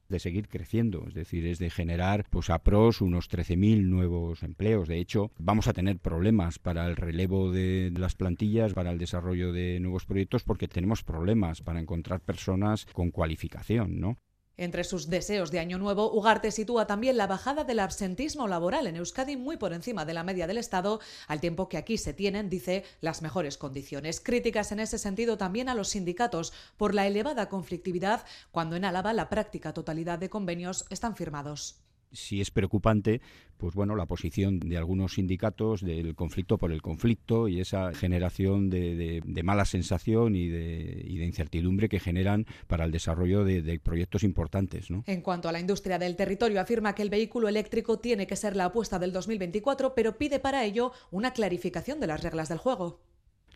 De 0.08 0.18
seguir 0.18 0.48
creciendo, 0.48 1.04
es 1.08 1.14
decir, 1.14 1.46
es 1.46 1.58
de 1.58 1.70
generar 1.70 2.26
pues 2.30 2.50
a 2.50 2.58
pros 2.60 3.00
unos 3.00 3.30
13.000 3.30 3.84
nuevos 3.84 4.42
empleos. 4.42 4.88
De 4.88 4.98
hecho, 4.98 5.30
vamos 5.38 5.68
a 5.68 5.72
tener 5.72 5.98
problemas 5.98 6.58
para 6.58 6.86
el 6.86 6.96
relevo 6.96 7.50
de 7.50 7.92
las 7.96 8.14
plantillas, 8.14 8.74
para 8.74 8.90
el 8.90 8.98
desarrollo 8.98 9.52
de 9.52 9.80
nuevos 9.80 10.04
proyectos 10.04 10.44
porque 10.44 10.68
tenemos 10.68 11.02
problemas 11.02 11.60
para 11.62 11.80
encontrar 11.80 12.20
personas 12.20 12.86
con 12.86 13.10
cualificación, 13.10 14.00
¿no? 14.00 14.18
Entre 14.58 14.84
sus 14.84 15.10
deseos 15.10 15.50
de 15.50 15.58
año 15.58 15.78
nuevo, 15.78 16.10
Ugarte 16.10 16.50
sitúa 16.50 16.86
también 16.86 17.16
la 17.16 17.26
bajada 17.26 17.64
del 17.64 17.80
absentismo 17.80 18.48
laboral 18.48 18.86
en 18.86 18.96
Euskadi 18.96 19.36
muy 19.36 19.58
por 19.58 19.74
encima 19.74 20.04
de 20.04 20.14
la 20.14 20.24
media 20.24 20.46
del 20.46 20.56
Estado, 20.56 21.00
al 21.28 21.40
tiempo 21.40 21.68
que 21.68 21.76
aquí 21.76 21.98
se 21.98 22.14
tienen, 22.14 22.48
dice, 22.48 22.84
las 23.00 23.20
mejores 23.20 23.58
condiciones. 23.58 24.20
Críticas 24.20 24.72
en 24.72 24.80
ese 24.80 24.98
sentido 24.98 25.36
también 25.36 25.68
a 25.68 25.74
los 25.74 25.90
sindicatos 25.90 26.54
por 26.76 26.94
la 26.94 27.06
elevada 27.06 27.48
conflictividad 27.48 28.24
cuando 28.50 28.76
en 28.76 28.84
Álava 28.86 29.12
la 29.12 29.28
práctica 29.28 29.74
totalidad 29.74 30.18
de 30.18 30.30
convenios 30.30 30.86
están 30.90 31.16
firmados 31.16 31.85
si 32.12 32.40
es 32.40 32.50
preocupante, 32.50 33.20
pues 33.56 33.74
bueno, 33.74 33.96
la 33.96 34.06
posición 34.06 34.60
de 34.60 34.76
algunos 34.76 35.14
sindicatos 35.14 35.80
del 35.80 36.14
conflicto 36.14 36.58
por 36.58 36.72
el 36.72 36.82
conflicto 36.82 37.48
y 37.48 37.60
esa 37.60 37.92
generación 37.94 38.70
de, 38.70 39.22
mala 39.44 39.64
sensación 39.64 40.36
y 40.36 40.48
de, 40.48 41.24
incertidumbre 41.26 41.88
que 41.88 42.00
generan 42.00 42.46
para 42.66 42.84
el 42.84 42.92
desarrollo 42.92 43.44
de, 43.44 43.80
proyectos 43.82 44.22
importantes. 44.22 44.88
En 45.06 45.22
cuanto 45.22 45.48
a 45.48 45.52
la 45.52 45.60
industria 45.60 45.98
del 45.98 46.16
territorio, 46.16 46.60
afirma 46.60 46.94
que 46.94 47.02
el 47.02 47.10
vehículo 47.10 47.48
eléctrico 47.48 47.98
tiene 47.98 48.26
que 48.26 48.36
ser 48.36 48.56
la 48.56 48.66
apuesta 48.66 48.98
del 48.98 49.12
2024, 49.12 49.94
pero 49.94 50.18
pide 50.18 50.38
para 50.38 50.64
ello 50.64 50.92
una 51.10 51.32
clarificación 51.32 52.00
de 52.00 52.06
las 52.06 52.22
reglas 52.22 52.48
del 52.48 52.58
juego. 52.58 53.00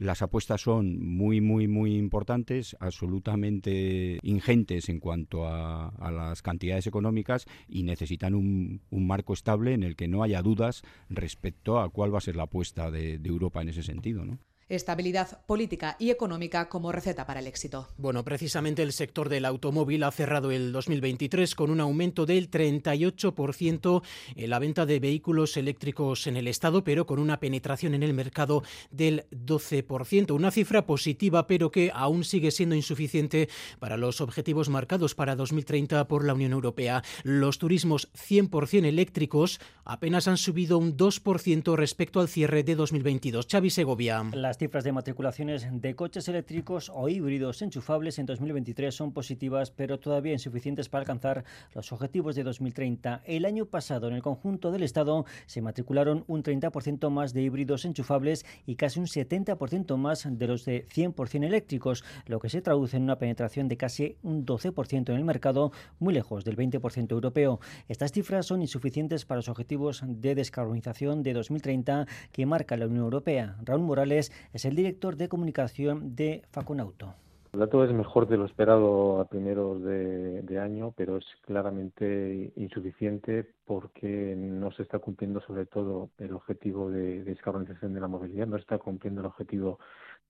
Las 0.01 0.23
apuestas 0.23 0.63
son 0.63 0.99
muy, 0.99 1.43
muy, 1.43 1.69
muy 1.69 1.95
importantes, 1.95 2.75
absolutamente 2.81 4.19
ingentes 4.23 4.89
en 4.89 4.99
cuanto 4.99 5.47
a, 5.47 5.93
las 6.11 6.41
cantidades 6.41 6.87
económicas 6.87 7.45
y 7.69 7.83
necesitan 7.83 8.35
un, 8.35 8.81
marco 8.91 9.35
estable 9.35 9.75
en 9.75 9.83
el 9.83 9.97
que 9.97 10.09
no 10.09 10.23
haya 10.23 10.41
dudas 10.41 10.81
respecto 11.11 11.81
a 11.81 11.91
cuál 11.91 12.15
va 12.15 12.17
a 12.17 12.23
ser 12.23 12.35
la 12.35 12.45
apuesta 12.45 12.91
de, 12.91 13.19
de 13.19 13.29
Europa 13.29 13.61
en 13.61 13.69
ese 13.69 13.83
sentido. 13.83 14.25
¿no? 14.25 14.39
Estabilidad 14.71 15.45
política 15.47 15.97
y 15.99 16.11
económica 16.11 16.69
como 16.69 16.93
receta 16.93 17.27
para 17.27 17.41
el 17.41 17.47
éxito. 17.47 17.89
Bueno, 17.99 18.25
precisamente 18.25 18.83
el 18.83 18.93
sector 18.93 19.29
del 19.29 19.45
automóvil 19.45 20.05
ha 20.05 20.11
cerrado 20.11 20.51
el 20.51 20.73
2023 20.73 21.55
con 21.55 21.71
un 21.71 21.81
aumento 21.81 22.25
del 22.25 22.51
38% 22.51 24.03
en 24.37 24.51
la 24.51 24.59
venta 24.59 24.87
de 24.87 25.01
vehículos 25.01 25.57
eléctricos 25.57 26.27
en 26.27 26.37
el 26.37 26.47
Estado, 26.47 26.85
pero 26.85 27.07
con 27.07 27.19
una 27.19 27.41
penetración 27.41 27.95
en 27.95 28.03
el 28.03 28.15
mercado 28.15 28.63
del 28.91 29.25
12%. 29.31 30.33
Una 30.33 30.51
cifra 30.51 30.87
positiva, 30.87 31.47
pero 31.47 31.71
que 31.71 31.91
aún 31.93 32.25
sigue 32.25 32.51
siendo 32.51 32.75
insuficiente 32.75 33.49
para 33.79 33.97
los 33.97 34.21
objetivos 34.21 34.69
marcados 34.69 35.15
para 35.15 35.37
2030 35.37 36.07
por 36.07 36.25
la 36.25 36.35
Unión 36.35 36.53
Europea. 36.53 37.03
Los 37.25 37.59
turismos 37.59 38.09
100% 38.15 38.87
eléctricos 38.87 39.61
apenas 39.85 40.29
han 40.29 40.37
subido 40.37 40.79
un 40.79 40.97
2% 40.97 41.75
respecto 41.77 42.21
al 42.21 42.29
cierre 42.29 42.63
de 42.63 42.77
2022. 42.77 43.47
Xavi 43.51 43.71
Segovia 43.71 44.25
cifras 44.61 44.85
de 44.85 44.93
matriculaciones 44.93 45.67
de 45.73 45.95
coches 45.95 46.29
eléctricos 46.29 46.93
o 46.95 47.09
híbridos 47.09 47.63
enchufables 47.63 48.19
en 48.19 48.27
2023 48.27 48.95
son 48.95 49.11
positivas, 49.11 49.71
pero 49.71 49.99
todavía 49.99 50.35
insuficientes 50.35 50.91
para 50.91 51.01
alcanzar 51.01 51.45
los 51.75 51.91
objetivos 51.93 52.37
de 52.37 52.43
2030. 52.43 53.23
El 53.25 53.47
año 53.47 53.65
pasado, 53.65 54.09
en 54.09 54.13
el 54.13 54.21
conjunto 54.21 54.71
del 54.71 54.83
Estado, 54.83 55.25
se 55.47 55.63
matricularon 55.63 56.25
un 56.27 56.43
30% 56.43 57.09
más 57.09 57.33
de 57.33 57.41
híbridos 57.41 57.87
enchufables 57.87 58.45
y 58.67 58.75
casi 58.75 59.01
un 59.01 59.07
70% 59.07 59.97
más 59.97 60.29
de 60.31 60.47
los 60.47 60.67
de 60.67 60.85
100% 60.89 61.47
eléctricos, 61.47 62.05
lo 62.27 62.39
que 62.39 62.51
se 62.51 62.61
traduce 62.61 62.99
en 62.99 63.05
una 63.05 63.17
penetración 63.17 63.67
de 63.67 63.79
casi 63.79 64.19
un 64.23 64.45
12% 64.45 65.09
en 65.09 65.17
el 65.17 65.25
mercado, 65.25 65.73
muy 66.01 66.13
lejos 66.13 66.45
del 66.45 66.59
20% 66.59 67.13
europeo. 67.13 67.61
Estas 67.89 68.13
cifras 68.13 68.45
son 68.45 68.61
insuficientes 68.61 69.25
para 69.25 69.39
los 69.39 69.49
objetivos 69.49 70.03
de 70.07 70.35
descarbonización 70.35 71.23
de 71.23 71.33
2030 71.33 72.07
que 72.31 72.45
marca 72.45 72.77
la 72.77 72.85
Unión 72.85 73.05
Europea. 73.05 73.57
Raúl 73.65 73.81
Morales 73.81 74.31
es 74.53 74.65
el 74.65 74.75
director 74.75 75.17
de 75.17 75.29
comunicación 75.29 76.17
de 76.17 76.43
Faconauto. 76.51 77.15
El 77.53 77.61
dato 77.61 77.85
es 77.85 77.93
mejor 77.93 78.29
de 78.29 78.37
lo 78.37 78.45
esperado 78.45 79.21
a 79.21 79.25
primeros 79.25 79.83
de, 79.83 80.59
año, 80.61 80.93
pero 80.97 81.17
es 81.17 81.25
claramente 81.45 82.53
insuficiente 82.55 83.55
porque 83.65 84.35
no 84.37 84.71
se 84.71 84.83
está 84.83 85.01
cumpliendo 85.01 85.41
sobre 85.41 85.67
todo 85.67 86.11
el 86.19 86.33
objetivo 86.33 86.91
de, 86.91 87.25
descarbonización 87.25 87.93
de 87.93 88.01
la 88.01 88.07
movilidad, 88.07 88.47
no 88.47 88.57
está 88.57 88.79
cumpliendo 88.79 89.21
el 89.21 89.27
objetivo 89.27 89.81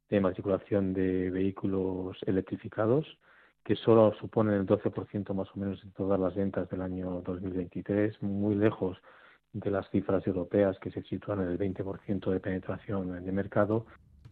de 0.08 0.20
matriculación 0.20 0.94
de 0.94 1.30
vehículos 1.30 2.16
electrificados, 2.26 3.06
que 3.64 3.76
solo 3.76 4.14
suponen 4.18 4.54
el 4.54 4.66
12% 4.66 5.34
más 5.34 5.48
o 5.54 5.58
menos 5.60 5.82
de 5.84 5.90
todas 5.90 6.18
las 6.18 6.34
ventas 6.34 6.70
del 6.70 6.80
año 6.80 7.20
2023, 7.22 8.22
muy 8.22 8.54
lejos 8.54 8.96
de 9.52 9.70
las 9.70 9.90
cifras 9.90 10.26
europeas 10.26 10.78
que 10.78 10.90
se 10.90 11.02
sitúan 11.02 11.42
en 11.42 11.48
el 11.48 11.58
20% 11.58 12.30
de 12.30 12.40
penetración 12.40 13.24
de 13.24 13.32
mercado 13.32 13.84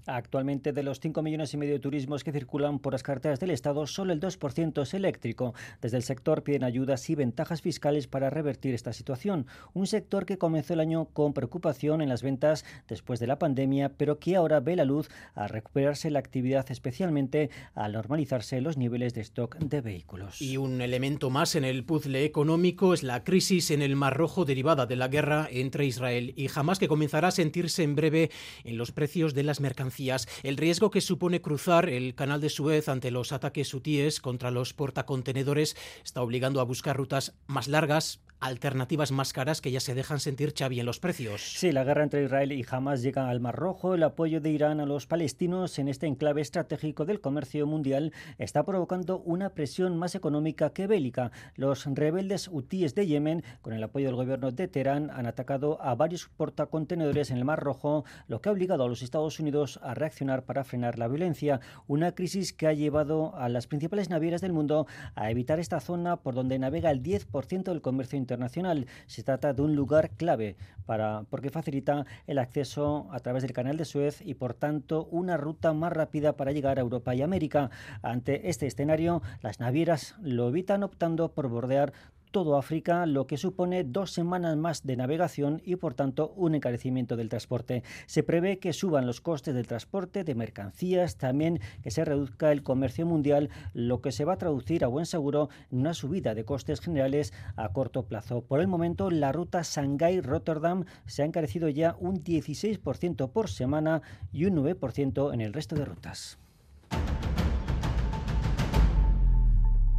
Actualmente, 0.08 0.72
de 0.72 0.82
los 0.82 1.00
5 1.00 1.20
millones 1.20 1.52
y 1.52 1.58
medio 1.58 1.74
de 1.74 1.80
turismos 1.80 2.24
que 2.24 2.32
circulan 2.32 2.78
por 2.78 2.94
las 2.94 3.02
carreteras 3.02 3.40
del 3.40 3.50
Estado, 3.50 3.86
solo 3.86 4.14
el 4.14 4.20
2% 4.20 4.82
es 4.82 4.94
eléctrico. 4.94 5.52
Desde 5.82 5.98
el 5.98 6.02
sector 6.02 6.42
piden 6.42 6.64
ayudas 6.64 7.10
y 7.10 7.14
ventajas 7.14 7.60
fiscales 7.60 8.06
para 8.06 8.30
revertir 8.30 8.72
esta 8.72 8.94
situación. 8.94 9.46
Un 9.74 9.86
sector 9.86 10.24
que 10.24 10.38
comenzó 10.38 10.72
el 10.72 10.80
año 10.80 11.10
con 11.12 11.34
preocupación 11.34 12.00
en 12.00 12.08
las 12.08 12.22
ventas 12.22 12.64
después 12.88 13.20
de 13.20 13.26
la 13.26 13.38
pandemia, 13.38 13.90
pero 13.98 14.18
que 14.18 14.36
ahora 14.36 14.60
ve 14.60 14.76
la 14.76 14.86
luz 14.86 15.10
a 15.34 15.46
recuperarse 15.46 16.10
la 16.10 16.20
actividad, 16.20 16.64
especialmente 16.70 17.50
al 17.74 17.92
normalizarse 17.92 18.62
los 18.62 18.78
niveles 18.78 19.12
de 19.12 19.20
stock 19.20 19.58
de 19.58 19.82
vehículos. 19.82 20.40
Y 20.40 20.56
un 20.56 20.80
elemento 20.80 21.28
más 21.28 21.54
en 21.54 21.64
el 21.64 21.84
puzzle 21.84 22.24
económico 22.24 22.94
es 22.94 23.02
la 23.02 23.24
crisis 23.24 23.70
en 23.70 23.82
el 23.82 23.94
Mar 23.94 24.16
Rojo 24.16 24.46
derivada 24.46 24.86
de 24.86 24.96
la 24.96 25.08
guerra 25.08 25.48
entre 25.50 25.84
Israel 25.84 26.32
y 26.34 26.48
Hamas, 26.54 26.78
que 26.78 26.88
comenzará 26.88 27.28
a 27.28 27.32
sentirse 27.32 27.82
en 27.82 27.94
breve 27.94 28.30
en 28.64 28.78
los 28.78 28.90
precios 28.90 29.34
de 29.34 29.42
las 29.42 29.60
mercancías 29.60 29.97
el 30.42 30.56
riesgo 30.56 30.90
que 30.90 31.00
supone 31.00 31.40
cruzar 31.40 31.88
el 31.88 32.14
canal 32.14 32.40
de 32.40 32.50
Suez 32.50 32.88
ante 32.88 33.10
los 33.10 33.32
ataques 33.32 33.74
hutíes 33.74 34.20
contra 34.20 34.50
los 34.50 34.72
portacontenedores 34.72 35.76
está 36.04 36.22
obligando 36.22 36.60
a 36.60 36.64
buscar 36.64 36.96
rutas 36.96 37.34
más 37.46 37.66
largas, 37.66 38.20
alternativas 38.40 39.10
más 39.12 39.32
caras 39.32 39.60
que 39.60 39.70
ya 39.70 39.80
se 39.80 39.94
dejan 39.94 40.20
sentir 40.20 40.54
Xavi 40.56 40.80
en 40.80 40.86
los 40.86 41.00
precios. 41.00 41.42
Sí, 41.42 41.72
la 41.72 41.84
guerra 41.84 42.04
entre 42.04 42.24
Israel 42.24 42.52
y 42.52 42.64
Hamas 42.68 43.02
llega 43.02 43.28
al 43.28 43.40
Mar 43.40 43.56
Rojo. 43.56 43.94
El 43.94 44.02
apoyo 44.02 44.40
de 44.40 44.50
Irán 44.50 44.80
a 44.80 44.86
los 44.86 45.06
palestinos 45.06 45.78
en 45.78 45.88
este 45.88 46.06
enclave 46.06 46.40
estratégico 46.40 47.04
del 47.04 47.20
comercio 47.20 47.66
mundial 47.66 48.12
está 48.38 48.64
provocando 48.64 49.18
una 49.20 49.50
presión 49.50 49.96
más 49.98 50.14
económica 50.14 50.70
que 50.70 50.86
bélica. 50.86 51.32
Los 51.56 51.86
rebeldes 51.86 52.48
hutíes 52.48 52.94
de 52.94 53.06
Yemen, 53.06 53.42
con 53.60 53.72
el 53.72 53.82
apoyo 53.82 54.06
del 54.06 54.16
gobierno 54.16 54.52
de 54.52 54.68
Teherán, 54.68 55.10
han 55.10 55.26
atacado 55.26 55.82
a 55.82 55.94
varios 55.94 56.28
portacontenedores 56.28 57.30
en 57.30 57.38
el 57.38 57.44
Mar 57.44 57.60
Rojo, 57.60 58.04
lo 58.28 58.40
que 58.40 58.48
ha 58.48 58.52
obligado 58.52 58.84
a 58.84 58.88
los 58.88 59.02
Estados 59.02 59.40
Unidos 59.40 59.80
a 59.82 59.94
reaccionar 59.94 60.44
para 60.44 60.64
frenar 60.64 60.98
la 60.98 61.08
violencia. 61.08 61.60
Una 61.86 62.12
crisis 62.12 62.52
que 62.52 62.66
ha 62.68 62.72
llevado 62.72 63.34
a 63.36 63.48
las 63.48 63.66
principales 63.66 64.10
navieras 64.10 64.40
del 64.40 64.52
mundo 64.52 64.86
a 65.16 65.30
evitar 65.30 65.58
esta 65.58 65.80
zona 65.80 66.16
por 66.16 66.34
donde 66.34 66.58
navega 66.58 66.90
el 66.90 67.02
10% 67.02 67.64
del 67.64 67.82
comercio 67.82 68.16
internacional 68.16 68.27
internacional. 68.28 68.86
Se 69.06 69.22
trata 69.22 69.54
de 69.54 69.62
un 69.62 69.74
lugar 69.74 70.10
clave 70.10 70.56
para, 70.84 71.24
porque 71.30 71.50
facilita 71.50 72.04
el 72.26 72.38
acceso 72.38 73.08
a 73.10 73.20
través 73.20 73.42
del 73.42 73.52
canal 73.52 73.76
de 73.78 73.86
Suez 73.86 74.20
y, 74.20 74.34
por 74.34 74.52
tanto, 74.52 75.08
una 75.10 75.36
ruta 75.36 75.72
más 75.72 75.92
rápida 75.92 76.36
para 76.36 76.52
llegar 76.52 76.78
a 76.78 76.82
Europa 76.82 77.14
y 77.14 77.22
América. 77.22 77.70
Ante 78.02 78.50
este 78.50 78.66
escenario, 78.66 79.22
las 79.40 79.60
navieras 79.60 80.14
lo 80.20 80.48
evitan 80.48 80.82
optando 80.82 81.32
por 81.32 81.48
bordear 81.48 81.92
todo 82.30 82.56
África, 82.56 83.06
lo 83.06 83.26
que 83.26 83.36
supone 83.36 83.84
dos 83.84 84.12
semanas 84.12 84.56
más 84.56 84.84
de 84.84 84.96
navegación 84.96 85.60
y 85.64 85.76
por 85.76 85.94
tanto 85.94 86.32
un 86.36 86.54
encarecimiento 86.54 87.16
del 87.16 87.28
transporte. 87.28 87.82
Se 88.06 88.22
prevé 88.22 88.58
que 88.58 88.72
suban 88.72 89.06
los 89.06 89.20
costes 89.20 89.54
del 89.54 89.66
transporte 89.66 90.24
de 90.24 90.34
mercancías, 90.34 91.16
también 91.16 91.60
que 91.82 91.90
se 91.90 92.04
reduzca 92.04 92.52
el 92.52 92.62
comercio 92.62 93.06
mundial, 93.06 93.50
lo 93.74 94.00
que 94.00 94.12
se 94.12 94.24
va 94.24 94.34
a 94.34 94.38
traducir 94.38 94.84
a 94.84 94.88
buen 94.88 95.06
seguro 95.06 95.48
en 95.70 95.80
una 95.80 95.94
subida 95.94 96.34
de 96.34 96.44
costes 96.44 96.80
generales 96.80 97.32
a 97.56 97.72
corto 97.72 98.04
plazo. 98.06 98.42
Por 98.42 98.60
el 98.60 98.68
momento, 98.68 99.10
la 99.10 99.32
ruta 99.32 99.62
Shanghái-Rotterdam 99.62 100.84
se 101.06 101.22
ha 101.22 101.26
encarecido 101.26 101.68
ya 101.68 101.96
un 101.98 102.22
16% 102.22 103.30
por 103.30 103.48
semana 103.48 104.02
y 104.32 104.44
un 104.44 104.56
9% 104.56 105.34
en 105.34 105.40
el 105.40 105.52
resto 105.52 105.76
de 105.76 105.84
rutas. 105.84 106.38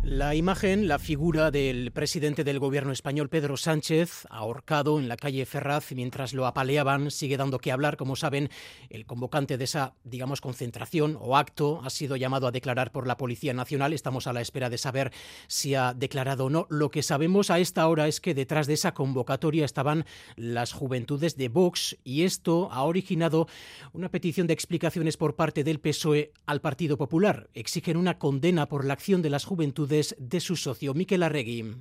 La 0.09 0.33
imagen, 0.33 0.87
la 0.87 0.97
figura 0.97 1.51
del 1.51 1.91
presidente 1.91 2.43
del 2.43 2.57
gobierno 2.57 2.91
español, 2.91 3.29
Pedro 3.29 3.57
Sánchez, 3.57 4.25
ahorcado 4.31 4.97
en 4.97 5.07
la 5.07 5.17
calle 5.17 5.45
Ferraz 5.45 5.91
mientras 5.91 6.33
lo 6.33 6.47
apaleaban, 6.47 7.11
sigue 7.11 7.37
dando 7.37 7.59
que 7.59 7.71
hablar. 7.71 7.95
Como 7.95 8.15
saben, 8.15 8.49
el 8.89 9.05
convocante 9.05 9.59
de 9.59 9.65
esa, 9.65 9.93
digamos, 10.03 10.41
concentración 10.41 11.15
o 11.21 11.37
acto 11.37 11.81
ha 11.83 11.91
sido 11.91 12.15
llamado 12.15 12.47
a 12.47 12.51
declarar 12.51 12.91
por 12.91 13.05
la 13.05 13.17
Policía 13.17 13.53
Nacional. 13.53 13.93
Estamos 13.93 14.25
a 14.25 14.33
la 14.33 14.41
espera 14.41 14.71
de 14.71 14.79
saber 14.79 15.11
si 15.45 15.75
ha 15.75 15.93
declarado 15.93 16.45
o 16.45 16.49
no. 16.49 16.65
Lo 16.71 16.89
que 16.89 17.03
sabemos 17.03 17.51
a 17.51 17.59
esta 17.59 17.87
hora 17.87 18.07
es 18.07 18.19
que 18.19 18.33
detrás 18.33 18.65
de 18.65 18.73
esa 18.73 18.95
convocatoria 18.95 19.63
estaban 19.63 20.05
las 20.35 20.73
juventudes 20.73 21.37
de 21.37 21.49
Vox 21.49 21.99
y 22.03 22.23
esto 22.23 22.71
ha 22.71 22.81
originado 22.81 23.47
una 23.93 24.09
petición 24.09 24.47
de 24.47 24.53
explicaciones 24.53 25.17
por 25.17 25.35
parte 25.35 25.63
del 25.63 25.79
PSOE 25.79 26.33
al 26.47 26.61
Partido 26.61 26.97
Popular. 26.97 27.51
Exigen 27.53 27.95
una 27.95 28.17
condena 28.17 28.65
por 28.67 28.85
la 28.85 28.93
acción 28.93 29.21
de 29.21 29.29
las 29.29 29.45
juventudes 29.45 29.98
de 30.17 30.39
su 30.39 30.55
socio, 30.55 30.93
Miquel 30.93 31.23
Arregui. 31.23 31.75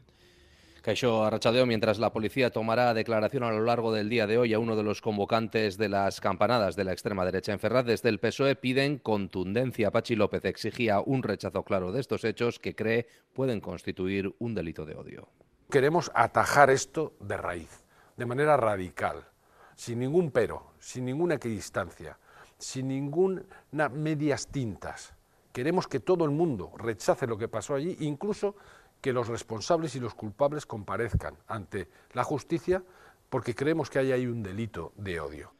Caixó 0.82 1.25
Arrachadeo, 1.25 1.66
mientras 1.66 1.98
la 1.98 2.12
policía 2.12 2.50
tomará 2.50 2.94
declaración 2.94 3.42
a 3.42 3.50
lo 3.50 3.62
largo 3.62 3.92
del 3.92 4.08
día 4.08 4.26
de 4.26 4.38
hoy 4.38 4.54
a 4.54 4.58
uno 4.58 4.76
de 4.76 4.82
los 4.82 5.02
convocantes 5.02 5.76
de 5.76 5.88
las 5.88 6.20
campanadas 6.20 6.76
de 6.76 6.84
la 6.84 6.92
extrema 6.92 7.25
derecha 7.25 7.52
en 7.52 7.58
Ferraz, 7.58 7.84
desde 7.84 8.08
el 8.08 8.20
PSOE 8.20 8.56
piden 8.56 8.98
contundencia. 8.98 9.90
Pachi 9.90 10.16
López 10.16 10.44
exigía 10.44 11.00
un 11.00 11.22
rechazo 11.22 11.62
claro 11.64 11.92
de 11.92 12.00
estos 12.00 12.25
hechos 12.25 12.58
que 12.58 12.75
cree 12.75 13.06
pueden 13.34 13.60
constituir 13.60 14.34
un 14.38 14.54
delito 14.54 14.87
de 14.87 14.94
odio. 14.94 15.28
Queremos 15.70 16.10
atajar 16.14 16.70
esto 16.70 17.12
de 17.20 17.37
raíz, 17.37 17.84
de 18.16 18.25
manera 18.25 18.56
radical, 18.56 19.28
sin 19.75 19.98
ningún 19.98 20.30
pero, 20.30 20.72
sin 20.78 21.04
ninguna 21.04 21.34
equidistancia, 21.34 22.18
sin 22.56 22.88
ninguna 22.88 23.42
medias 23.90 24.46
tintas. 24.46 25.17
Queremos 25.52 25.88
que 25.88 26.00
todo 26.00 26.25
el 26.25 26.31
mundo 26.31 26.73
rechace 26.76 27.26
lo 27.26 27.38
que 27.38 27.49
pasó 27.49 27.75
allí, 27.75 27.97
incluso 28.00 28.57
que 29.00 29.12
los 29.12 29.28
responsables 29.28 29.95
y 29.97 30.00
los 30.00 30.14
culpables 30.14 30.67
comparezcan 30.67 31.37
ante 31.47 31.88
la 32.12 32.25
justicia 32.25 32.83
porque 33.28 33.55
creemos 33.55 33.90
que 33.90 33.99
hay 33.99 34.12
ahí 34.12 34.26
un 34.26 34.43
delito 34.43 34.93
de 34.97 35.21
odio. 35.21 35.52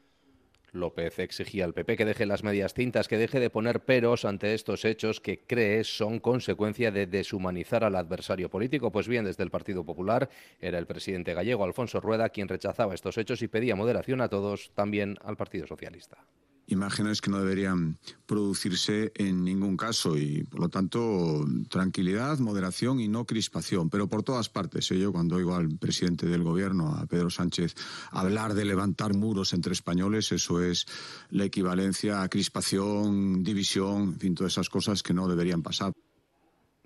López 0.73 1.19
exigía 1.19 1.65
al 1.65 1.73
PP 1.73 1.97
que 1.97 2.05
deje 2.05 2.27
las 2.27 2.45
medias 2.45 2.75
tintas, 2.75 3.09
que 3.09 3.17
deje 3.17 3.41
de 3.41 3.49
poner 3.49 3.81
peros 3.81 4.25
ante 4.25 4.55
estos 4.55 4.85
hechos 4.85 5.21
que 5.21 5.41
cree 5.41 5.83
son 5.83 6.21
consecuencia 6.21 6.91
de 6.91 7.07
deshumanizar 7.07 7.85
al 7.85 7.97
adversario 7.97 8.51
político. 8.51 8.93
Pues 8.93 9.09
bien, 9.09 9.25
desde 9.25 9.45
el 9.45 9.51
Partido 9.51 9.85
Popular 9.85 10.29
era 10.61 10.79
el 10.79 10.87
presidente 10.87 11.33
gallego 11.33 11.65
Alfonso 11.65 12.01
Rueda 12.01 12.29
quien 12.29 12.49
rechazaba 12.49 12.95
estos 12.95 13.17
hechos 13.17 13.41
y 13.43 13.49
pedía 13.49 13.77
moderación 13.77 14.21
a 14.21 14.29
todos, 14.29 14.71
también 14.75 15.17
al 15.25 15.37
Partido 15.37 15.67
Socialista 15.67 16.19
imágenes 16.69 17.21
que 17.21 17.31
no 17.31 17.39
deberían 17.39 17.99
producirse 18.27 19.11
en 19.15 19.43
ningún 19.43 19.77
caso 19.77 20.17
y, 20.17 20.45
por 20.45 20.61
lo 20.61 20.69
tanto, 20.69 21.45
tranquilidad, 21.69 22.39
moderación 22.39 23.01
y 23.01 23.09
no 23.09 23.25
crispación. 23.25 23.91
Pero 23.91 24.09
por 24.09 24.23
todas 24.23 24.49
partes, 24.49 24.91
¿eh? 24.91 24.99
yo 24.99 25.13
cuando 25.13 25.37
oigo 25.37 25.55
al 25.55 25.69
presidente 25.79 26.27
del 26.27 26.43
Gobierno, 26.43 26.95
a 26.95 27.07
Pedro 27.07 27.31
Sánchez, 27.31 27.75
hablar 28.11 28.55
de 28.55 28.65
levantar 28.65 29.15
muros 29.15 29.53
entre 29.53 29.73
españoles, 29.73 30.31
eso 30.33 30.63
es 30.63 30.87
la 31.31 31.45
equivalencia 31.45 32.23
a 32.23 32.29
crispación, 32.29 33.43
división, 33.43 34.11
en 34.15 34.19
fin, 34.21 34.35
todas 34.35 34.53
esas 34.53 34.69
cosas 34.69 35.03
que 35.03 35.15
no 35.15 35.27
deberían 35.27 35.63
pasar. 35.63 35.93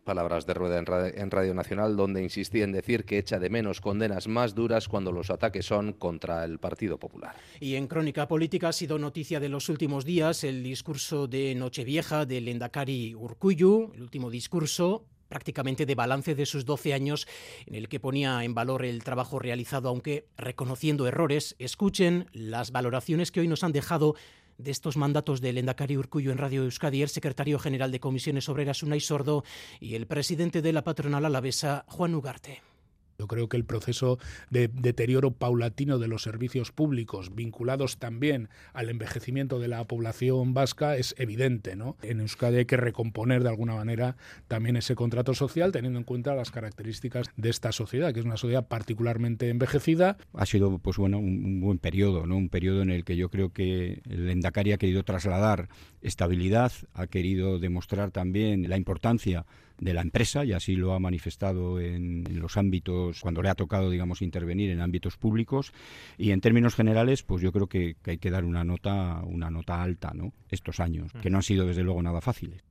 Palabras 0.05 0.47
de 0.47 0.55
Rueda 0.55 0.79
en 0.79 1.31
Radio 1.31 1.55
Nacional, 1.55 1.97
donde 1.97 2.23
insistía 2.23 2.65
en 2.65 2.73
decir 2.73 3.05
que 3.05 3.19
echa 3.19 3.39
de 3.39 3.51
menos 3.51 3.81
condenas 3.81 4.29
más 4.29 4.55
duras 4.55 4.89
cuando 4.89 5.13
los 5.13 5.31
ataques 5.31 5.67
son 5.67 5.93
contra 5.93 6.45
el 6.45 6.59
Partido 6.59 6.99
Popular. 6.99 7.35
Y 7.61 7.77
en 7.77 7.87
crónica 7.87 8.27
política 8.29 8.69
ha 8.69 8.73
sido 8.73 8.99
noticia 8.99 9.41
de 9.41 9.49
los 9.49 9.69
últimos 9.69 10.05
días 10.05 10.45
el 10.45 10.63
discurso 10.63 11.27
de 11.27 11.55
Nochevieja 11.55 12.27
del 12.27 12.49
Endacari 12.49 13.15
Urcuyu, 13.15 13.93
el 13.95 14.03
último 14.03 14.31
discurso 14.31 15.07
prácticamente 15.33 15.87
de 15.87 15.95
balance 15.95 16.35
de 16.35 16.45
sus 16.45 16.67
12 16.67 16.93
años, 16.93 17.27
en 17.65 17.75
el 17.75 17.89
que 17.89 17.99
ponía 17.99 18.45
en 18.45 18.53
valor 18.53 18.85
el 18.85 19.03
trabajo 19.03 19.39
realizado, 19.39 19.89
aunque 19.89 20.27
reconociendo 20.37 21.07
errores. 21.07 21.57
Escuchen 21.59 22.27
las 22.35 22.71
valoraciones 22.71 23.33
que 23.33 23.41
hoy 23.41 23.49
nos 23.49 23.65
han 23.65 23.73
dejado 23.73 24.15
de 24.63 24.71
estos 24.71 24.97
mandatos 24.97 25.41
del 25.41 25.59
Endacari 25.59 25.97
Urcuyo 25.97 26.33
en 26.33 26.39
Radio 26.39 26.63
Euskadi, 26.65 27.03
el 27.03 27.09
secretario 27.09 27.59
general 27.59 27.93
de 27.93 28.01
Comisiones 28.01 28.49
Obreras 28.49 28.83
Unai 28.83 29.01
Sordo 29.01 29.45
y 29.81 29.95
el 29.95 30.07
presidente 30.07 30.63
de 30.63 30.73
la 30.73 30.85
patronal 30.85 31.25
alavesa 31.25 31.85
Juan 31.89 32.15
Ugarte. 32.15 32.72
Yo 33.19 33.27
creo 33.27 33.49
que 33.49 33.57
el 33.57 33.65
proceso 33.65 34.19
de 34.51 34.69
deterioro 34.69 35.31
paulatino 35.31 35.99
de 35.99 36.09
los 36.09 36.23
servicios 36.23 36.73
públicos, 36.73 37.35
vinculados 37.35 37.99
también 37.99 38.49
al 38.73 38.89
envejecimiento 38.89 39.59
de 39.59 39.69
la 39.69 39.85
población 39.85 40.55
vasca, 40.55 40.97
es 40.97 41.15
evidente. 41.19 41.77
¿no? 41.77 41.97
En 42.03 42.21
Euskadi 42.21 42.59
hay 42.59 42.67
que 42.67 42.77
recomponer 42.77 43.43
de 43.43 43.49
alguna 43.49 43.75
manera 43.75 44.17
también 44.49 44.77
ese 44.77 44.95
contrato 44.95 45.35
social, 45.35 45.73
teniendo 45.73 45.99
en 45.99 46.05
cuenta 46.05 46.35
las 46.35 46.51
características 46.51 47.29
de 47.37 47.51
esta 47.51 47.73
sociedad, 47.73 48.13
que 48.13 48.21
es 48.21 48.27
una 48.27 48.37
sociedad 48.37 48.67
particularmente 48.67 49.49
envejecida. 49.49 50.17
Ha 50.35 50.47
sido 50.47 50.79
pues 50.79 50.97
bueno 50.97 51.19
un, 51.19 51.61
buen 51.61 51.79
periodo, 51.79 52.27
¿no? 52.27 52.37
un 52.37 52.49
periodo 52.49 52.83
en 52.83 52.91
el 52.91 53.05
que 53.05 53.17
yo 53.17 53.29
creo 53.29 53.53
que 53.53 54.03
el 54.09 54.31
Endacari 54.31 54.73
ha 54.73 54.79
querido 54.79 55.03
trasladar 55.05 55.69
estabilidad, 56.01 56.73
ha 56.95 57.07
querido 57.07 57.59
demostrar 57.59 58.11
también 58.11 58.69
la 58.69 58.77
importancia 58.77 59.47
de 59.83 59.95
la 59.95 60.01
empresa 60.01 60.45
y 60.45 60.53
así 60.53 60.77
lo 60.77 60.95
ha 60.95 61.01
manifestado 61.01 61.81
en, 61.81 62.25
los 62.39 62.57
ámbitos 62.57 63.21
cuando 63.21 63.43
le 63.43 63.49
ha 63.49 63.55
tocado 63.55 63.91
digamos 63.91 64.23
intervenir 64.23 64.71
en 64.71 64.81
ámbitos 64.81 65.17
públicos. 65.17 65.73
Y 66.17 66.31
en 66.31 66.41
términos 66.41 66.75
generales 66.75 67.23
pues 67.23 67.43
yo 67.43 67.53
creo 67.53 67.67
que, 67.67 67.97
que 68.03 68.13
hay 68.13 68.19
que 68.19 68.31
dar 68.31 68.45
una 68.45 68.65
nota 68.65 69.23
una 69.25 69.51
nota 69.51 69.83
alta 69.83 70.13
no 70.15 70.33
estos 70.51 70.81
años 70.81 71.13
que 71.21 71.31
no 71.31 71.39
han 71.39 71.43
sido 71.43 71.67
desde 71.67 71.83
luego 71.83 72.03
nada 72.03 72.21
fáciles 72.21 72.63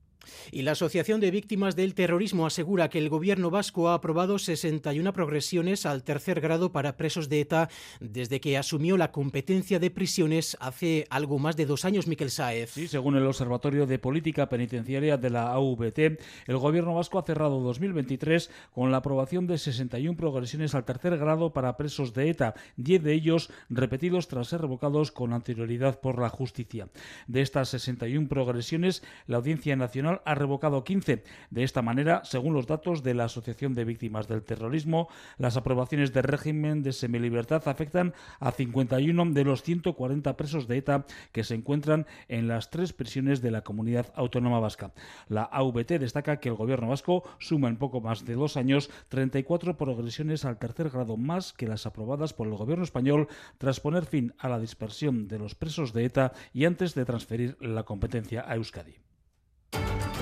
y 0.51 0.61
la 0.63 0.71
Asociación 0.71 1.19
de 1.19 1.31
Víctimas 1.31 1.75
del 1.75 1.93
Terrorismo 1.93 2.45
asegura 2.45 2.89
que 2.89 2.99
el 2.99 3.09
gobierno 3.09 3.49
vasco 3.49 3.89
ha 3.89 3.95
aprobado 3.95 4.39
61 4.39 5.13
progresiones 5.13 5.85
al 5.85 6.03
tercer 6.03 6.41
grado 6.41 6.71
para 6.71 6.97
presos 6.97 7.29
de 7.29 7.41
ETA 7.41 7.69
desde 7.99 8.39
que 8.39 8.57
asumió 8.57 8.97
la 8.97 9.11
competencia 9.11 9.79
de 9.79 9.91
prisiones 9.91 10.57
hace 10.59 11.05
algo 11.09 11.39
más 11.39 11.55
de 11.55 11.65
dos 11.65 11.85
años, 11.85 12.07
Miquel 12.07 12.31
Saez. 12.31 12.71
Sí, 12.71 12.87
según 12.87 13.15
el 13.15 13.25
Observatorio 13.25 13.85
de 13.85 13.99
Política 13.99 14.49
Penitenciaria 14.49 15.17
de 15.17 15.29
la 15.29 15.53
AVT, 15.53 16.19
el 16.47 16.57
gobierno 16.57 16.95
vasco 16.95 17.19
ha 17.19 17.23
cerrado 17.23 17.59
2023 17.59 18.49
con 18.73 18.91
la 18.91 18.97
aprobación 18.97 19.47
de 19.47 19.57
61 19.57 20.17
progresiones 20.17 20.75
al 20.75 20.85
tercer 20.85 21.17
grado 21.17 21.53
para 21.53 21.77
presos 21.77 22.13
de 22.13 22.29
ETA, 22.29 22.55
10 22.77 23.03
de 23.03 23.13
ellos 23.13 23.49
repetidos 23.69 24.27
tras 24.27 24.47
ser 24.47 24.61
revocados 24.61 25.11
con 25.11 25.33
anterioridad 25.33 25.99
por 25.99 26.19
la 26.19 26.29
justicia. 26.29 26.89
De 27.27 27.41
estas 27.41 27.69
61 27.69 28.27
progresiones, 28.27 29.03
la 29.27 29.37
Audiencia 29.37 29.75
Nacional 29.75 30.10
ha 30.25 30.35
revocado 30.35 30.83
15. 30.83 31.23
De 31.49 31.63
esta 31.63 31.81
manera, 31.81 32.21
según 32.25 32.53
los 32.53 32.67
datos 32.67 33.03
de 33.03 33.13
la 33.13 33.25
Asociación 33.25 33.73
de 33.73 33.85
Víctimas 33.85 34.27
del 34.27 34.43
Terrorismo, 34.43 35.07
las 35.37 35.57
aprobaciones 35.57 36.13
de 36.13 36.21
régimen 36.21 36.83
de 36.83 36.93
semilibertad 36.93 37.67
afectan 37.67 38.13
a 38.39 38.51
51 38.51 39.31
de 39.31 39.43
los 39.43 39.63
140 39.63 40.37
presos 40.37 40.67
de 40.67 40.77
ETA 40.77 41.05
que 41.31 41.43
se 41.43 41.55
encuentran 41.55 42.05
en 42.27 42.47
las 42.47 42.69
tres 42.69 42.93
prisiones 42.93 43.41
de 43.41 43.51
la 43.51 43.61
comunidad 43.61 44.11
autónoma 44.15 44.59
vasca. 44.59 44.91
La 45.27 45.43
AVT 45.43 45.99
destaca 45.99 46.39
que 46.39 46.49
el 46.49 46.55
gobierno 46.55 46.89
vasco 46.89 47.23
suma 47.39 47.69
en 47.69 47.77
poco 47.77 48.01
más 48.01 48.25
de 48.25 48.35
dos 48.35 48.57
años 48.57 48.89
34 49.09 49.77
progresiones 49.77 50.45
al 50.45 50.57
tercer 50.57 50.89
grado 50.89 51.17
más 51.17 51.53
que 51.53 51.67
las 51.67 51.85
aprobadas 51.85 52.33
por 52.33 52.47
el 52.47 52.55
gobierno 52.55 52.83
español 52.83 53.27
tras 53.57 53.79
poner 53.79 54.05
fin 54.05 54.33
a 54.37 54.49
la 54.49 54.59
dispersión 54.59 55.27
de 55.27 55.39
los 55.39 55.55
presos 55.55 55.93
de 55.93 56.05
ETA 56.05 56.33
y 56.53 56.65
antes 56.65 56.95
de 56.95 57.05
transferir 57.05 57.57
la 57.61 57.83
competencia 57.83 58.43
a 58.47 58.55
Euskadi. 58.55 59.10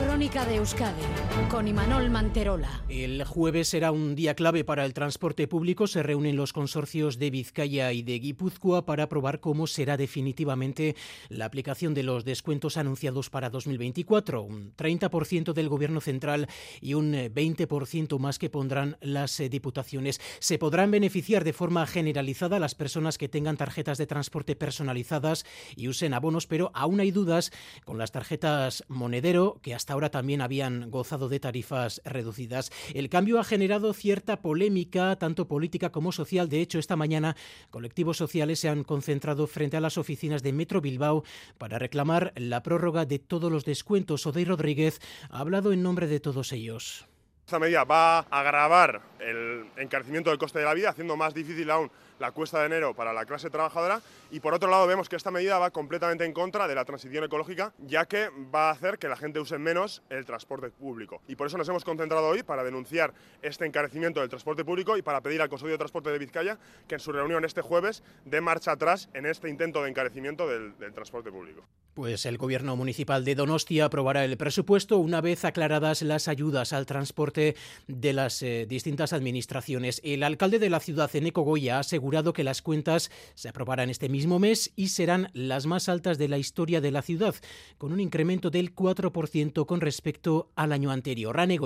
Crónica 0.05 0.45
de 0.45 0.55
Euskadi 0.55 1.01
con 1.49 1.67
Imanol 1.67 2.09
Manterola. 2.09 2.83
El 2.89 3.23
jueves 3.23 3.69
será 3.69 3.91
un 3.91 4.15
día 4.15 4.35
clave 4.35 4.63
para 4.63 4.85
el 4.85 4.93
transporte 4.93 5.47
público. 5.47 5.87
Se 5.87 6.03
reúnen 6.03 6.35
los 6.35 6.53
consorcios 6.53 7.17
de 7.17 7.31
Vizcaya 7.31 7.91
y 7.91 8.03
de 8.03 8.19
Guipúzcoa 8.19 8.85
para 8.85 9.03
aprobar 9.03 9.39
cómo 9.39 9.65
será 9.65 9.97
definitivamente 9.97 10.95
la 11.29 11.45
aplicación 11.45 11.93
de 11.93 12.03
los 12.03 12.23
descuentos 12.23 12.77
anunciados 12.77 13.29
para 13.29 13.49
2024. 13.49 14.43
Un 14.43 14.75
30% 14.75 15.53
del 15.53 15.69
gobierno 15.69 16.01
central 16.01 16.47
y 16.81 16.93
un 16.93 17.13
20% 17.13 18.19
más 18.19 18.37
que 18.37 18.49
pondrán 18.49 18.97
las 19.01 19.39
eh, 19.39 19.49
diputaciones. 19.49 20.21
Se 20.39 20.59
podrán 20.59 20.91
beneficiar 20.91 21.43
de 21.43 21.53
forma 21.53 21.85
generalizada 21.87 22.59
las 22.59 22.75
personas 22.75 23.17
que 23.17 23.29
tengan 23.29 23.57
tarjetas 23.57 23.97
de 23.97 24.07
transporte 24.07 24.55
personalizadas 24.55 25.45
y 25.75 25.87
usen 25.87 26.13
abonos, 26.13 26.45
pero 26.45 26.71
aún 26.73 26.99
hay 26.99 27.11
dudas 27.11 27.51
con 27.85 27.97
las 27.97 28.11
tarjetas 28.11 28.83
monedero 28.87 29.59
que 29.63 29.73
hasta 29.73 29.88
ahora 29.89 30.09
también 30.09 30.41
habían 30.41 30.89
gozado 30.89 31.29
de 31.29 31.39
tarifas 31.39 32.01
reducidas. 32.05 32.71
El 32.93 33.09
cambio 33.09 33.39
ha 33.39 33.43
generado 33.43 33.93
cierta 33.93 34.41
polémica, 34.41 35.15
tanto 35.17 35.47
política 35.47 35.91
como 35.91 36.11
social. 36.11 36.49
De 36.49 36.61
hecho, 36.61 36.79
esta 36.79 36.95
mañana 36.95 37.35
colectivos 37.69 38.17
sociales 38.17 38.59
se 38.59 38.69
han 38.69 38.83
concentrado 38.83 39.47
frente 39.47 39.77
a 39.77 39.81
las 39.81 39.97
oficinas 39.97 40.43
de 40.43 40.53
Metro 40.53 40.81
Bilbao 40.81 41.23
para 41.57 41.79
reclamar 41.79 42.33
la 42.35 42.63
prórroga 42.63 43.05
de 43.05 43.19
todos 43.19 43.51
los 43.51 43.65
descuentos. 43.65 44.25
Odey 44.25 44.45
Rodríguez 44.45 44.99
ha 45.29 45.39
hablado 45.39 45.73
en 45.73 45.83
nombre 45.83 46.07
de 46.07 46.19
todos 46.19 46.51
ellos. 46.51 47.07
Esta 47.45 47.57
medida 47.57 47.83
va 47.83 48.19
a 48.19 48.39
agravar 48.41 49.01
el 49.19 49.65
encarecimiento 49.77 50.29
del 50.29 50.37
coste 50.37 50.59
de 50.59 50.65
la 50.65 50.73
vida, 50.75 50.91
haciendo 50.91 51.17
más 51.17 51.33
difícil 51.33 51.71
aún 51.71 51.89
la 52.19 52.31
cuesta 52.31 52.59
de 52.59 52.67
enero 52.67 52.93
para 52.93 53.13
la 53.13 53.25
clase 53.25 53.49
trabajadora 53.49 54.01
y 54.31 54.39
por 54.39 54.53
otro 54.53 54.69
lado 54.69 54.85
vemos 54.85 55.09
que 55.09 55.15
esta 55.15 55.31
medida 55.31 55.57
va 55.57 55.71
completamente 55.71 56.25
en 56.25 56.33
contra 56.33 56.67
de 56.67 56.75
la 56.75 56.85
transición 56.85 57.23
ecológica 57.23 57.73
ya 57.79 58.05
que 58.05 58.29
va 58.53 58.69
a 58.69 58.71
hacer 58.71 58.99
que 58.99 59.07
la 59.07 59.15
gente 59.15 59.39
use 59.39 59.57
menos 59.57 60.03
el 60.09 60.25
transporte 60.25 60.69
público 60.69 61.21
y 61.27 61.35
por 61.35 61.47
eso 61.47 61.57
nos 61.57 61.67
hemos 61.69 61.83
concentrado 61.83 62.27
hoy 62.27 62.43
para 62.43 62.63
denunciar 62.63 63.13
este 63.41 63.65
encarecimiento 63.65 64.19
del 64.19 64.29
transporte 64.29 64.63
público 64.63 64.97
y 64.97 65.01
para 65.01 65.21
pedir 65.21 65.41
al 65.41 65.49
Consejo 65.49 65.71
de 65.71 65.77
Transporte 65.77 66.09
de 66.11 66.19
Vizcaya 66.19 66.57
que 66.87 66.95
en 66.95 66.99
su 66.99 67.11
reunión 67.11 67.45
este 67.45 67.61
jueves 67.61 68.03
dé 68.25 68.41
marcha 68.41 68.71
atrás 68.71 69.09
en 69.13 69.25
este 69.25 69.49
intento 69.49 69.83
de 69.83 69.89
encarecimiento 69.89 70.47
del, 70.47 70.73
transporte 70.93 71.31
público. 71.31 71.63
Pues 71.93 72.25
el 72.25 72.37
gobierno 72.37 72.75
municipal 72.75 73.23
de 73.25 73.35
Donostia 73.35 73.85
aprobará 73.85 74.25
el 74.25 74.37
presupuesto 74.37 74.97
una 74.97 75.21
vez 75.21 75.45
aclaradas 75.45 76.01
las 76.01 76.27
ayudas 76.27 76.73
al 76.73 76.85
transporte 76.85 77.55
de 77.87 78.13
las 78.13 78.41
eh, 78.41 78.65
distintas 78.67 79.13
administraciones. 79.13 80.01
El 80.03 80.23
alcalde 80.23 80.59
de 80.59 80.69
la 80.69 80.79
ciudad, 80.79 81.09
Eneco 81.13 81.41
Goya, 81.41 81.79
ha 81.79 81.83
asegurado 82.09 82.33
que 82.33 82.43
las 82.43 82.63
cuentas 82.63 83.11
se 83.35 83.49
aprobarán 83.49 83.91
este 83.91 84.09
mismo 84.09 84.39
mes 84.39 84.71
y 84.75 84.87
serán 84.87 85.29
las 85.33 85.67
más 85.67 85.89
altas 85.89 86.17
de 86.17 86.27
la 86.27 86.39
historia 86.39 86.81
de 86.81 86.89
la 86.89 87.03
ciudad, 87.03 87.35
con 87.77 87.93
un 87.93 87.99
incremento 87.99 88.49
del 88.49 88.73
4% 88.73 89.67
con 89.67 89.79
respecto 89.79 90.49
al 90.55 90.71
año 90.71 90.89
anterior. 90.89 91.35
Rane 91.35 91.59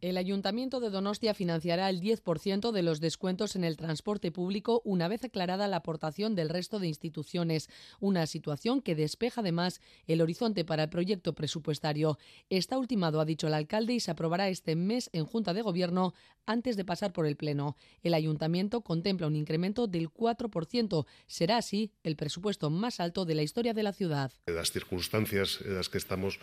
El 0.00 0.16
Ayuntamiento 0.18 0.80
de 0.80 0.90
Donostia 0.90 1.34
financiará 1.34 1.88
el 1.88 2.00
10% 2.00 2.72
de 2.72 2.82
los 2.82 3.00
descuentos 3.00 3.56
en 3.56 3.64
el 3.64 3.76
transporte 3.76 4.30
público 4.30 4.82
una 4.84 5.08
vez 5.08 5.24
aclarada 5.24 5.66
la 5.66 5.76
aportación 5.76 6.34
del 6.34 6.50
resto 6.50 6.78
de 6.78 6.88
instituciones, 6.88 7.70
una 8.00 8.26
situación 8.26 8.82
que 8.82 8.94
despeja 8.94 9.40
además 9.40 9.80
el 10.06 10.20
horizonte 10.20 10.64
para 10.64 10.84
el 10.84 10.88
proyecto 10.90 11.34
presupuestario. 11.34 12.18
Está 12.50 12.78
ultimado, 12.78 13.20
ha 13.20 13.24
dicho 13.24 13.46
el 13.46 13.54
alcalde, 13.54 13.94
y 13.94 14.00
se 14.00 14.10
aprobará 14.10 14.48
este 14.48 14.76
mes 14.76 15.10
en 15.12 15.24
Junta 15.24 15.54
de 15.54 15.62
Gobierno 15.62 16.12
antes 16.46 16.76
de 16.76 16.84
pasar 16.84 17.12
por 17.12 17.26
el 17.26 17.36
Pleno. 17.36 17.76
El 18.02 18.14
Ayuntamiento 18.14 18.82
contempla 18.82 19.26
un 19.26 19.36
incremento 19.36 19.86
del 19.86 20.10
4%. 20.10 21.06
Será 21.26 21.56
así 21.56 21.92
el 22.02 22.16
presupuesto 22.16 22.70
más 22.70 23.00
alto 23.00 23.24
de 23.24 23.34
la 23.34 23.42
historia 23.42 23.72
de 23.72 23.82
la 23.82 23.92
ciudad. 23.92 24.32
Las 24.46 24.70
circunstancias 24.70 25.60
en 25.64 25.74
las 25.74 25.88
que 25.88 25.98
estamos 25.98 26.38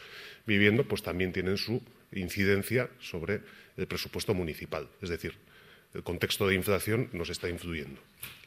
viviendo 0.46 0.88
pues 0.88 1.04
también 1.04 1.32
tienen 1.32 1.58
su 1.58 1.82
incidencia 2.12 2.90
sobre 3.00 3.42
el 3.78 3.88
presupuesto 3.88 4.34
municipal. 4.34 4.88
Es 5.02 5.10
decir, 5.10 5.36
el 5.94 6.04
contexto 6.04 6.48
de 6.48 6.56
inflación 6.56 7.10
nos 7.14 7.30
está 7.30 7.50
influyendo 7.50 8.00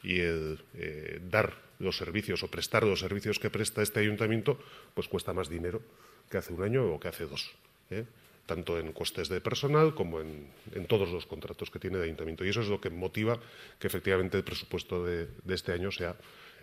y 0.03 0.19
el 0.19 0.59
eh, 0.75 1.19
dar 1.29 1.53
los 1.79 1.97
servicios 1.97 2.41
o 2.43 2.49
prestar 2.49 2.83
los 2.83 2.99
servicios 2.99 3.37
que 3.37 3.49
presta 3.49 3.81
este 3.81 3.99
ayuntamiento 3.99 4.57
pues 4.93 5.07
cuesta 5.07 5.33
más 5.33 5.49
dinero 5.49 5.81
que 6.29 6.37
hace 6.37 6.53
un 6.53 6.63
año 6.63 6.85
o 6.85 6.99
que 6.99 7.07
hace 7.07 7.25
dos. 7.25 7.51
¿eh? 7.91 8.05
tanto 8.45 8.77
en 8.77 8.93
costes 8.93 9.27
de 9.27 9.41
personal 9.41 9.95
como 9.95 10.21
en, 10.21 10.47
en, 10.73 10.85
todos 10.85 11.09
los 11.09 11.25
contratos 11.25 11.71
que 11.71 11.79
tiene 11.79 11.97
el 11.97 12.03
ayuntamiento. 12.03 12.45
Y 12.45 12.49
eso 12.49 12.61
es 12.61 12.67
lo 12.67 12.79
que 12.79 12.89
motiva 12.89 13.39
que 13.79 13.87
efectivamente 13.87 14.37
el 14.37 14.43
presupuesto 14.43 15.03
de, 15.03 15.27
de 15.43 15.55
este 15.55 15.71
año 15.71 15.91
sea 15.91 16.15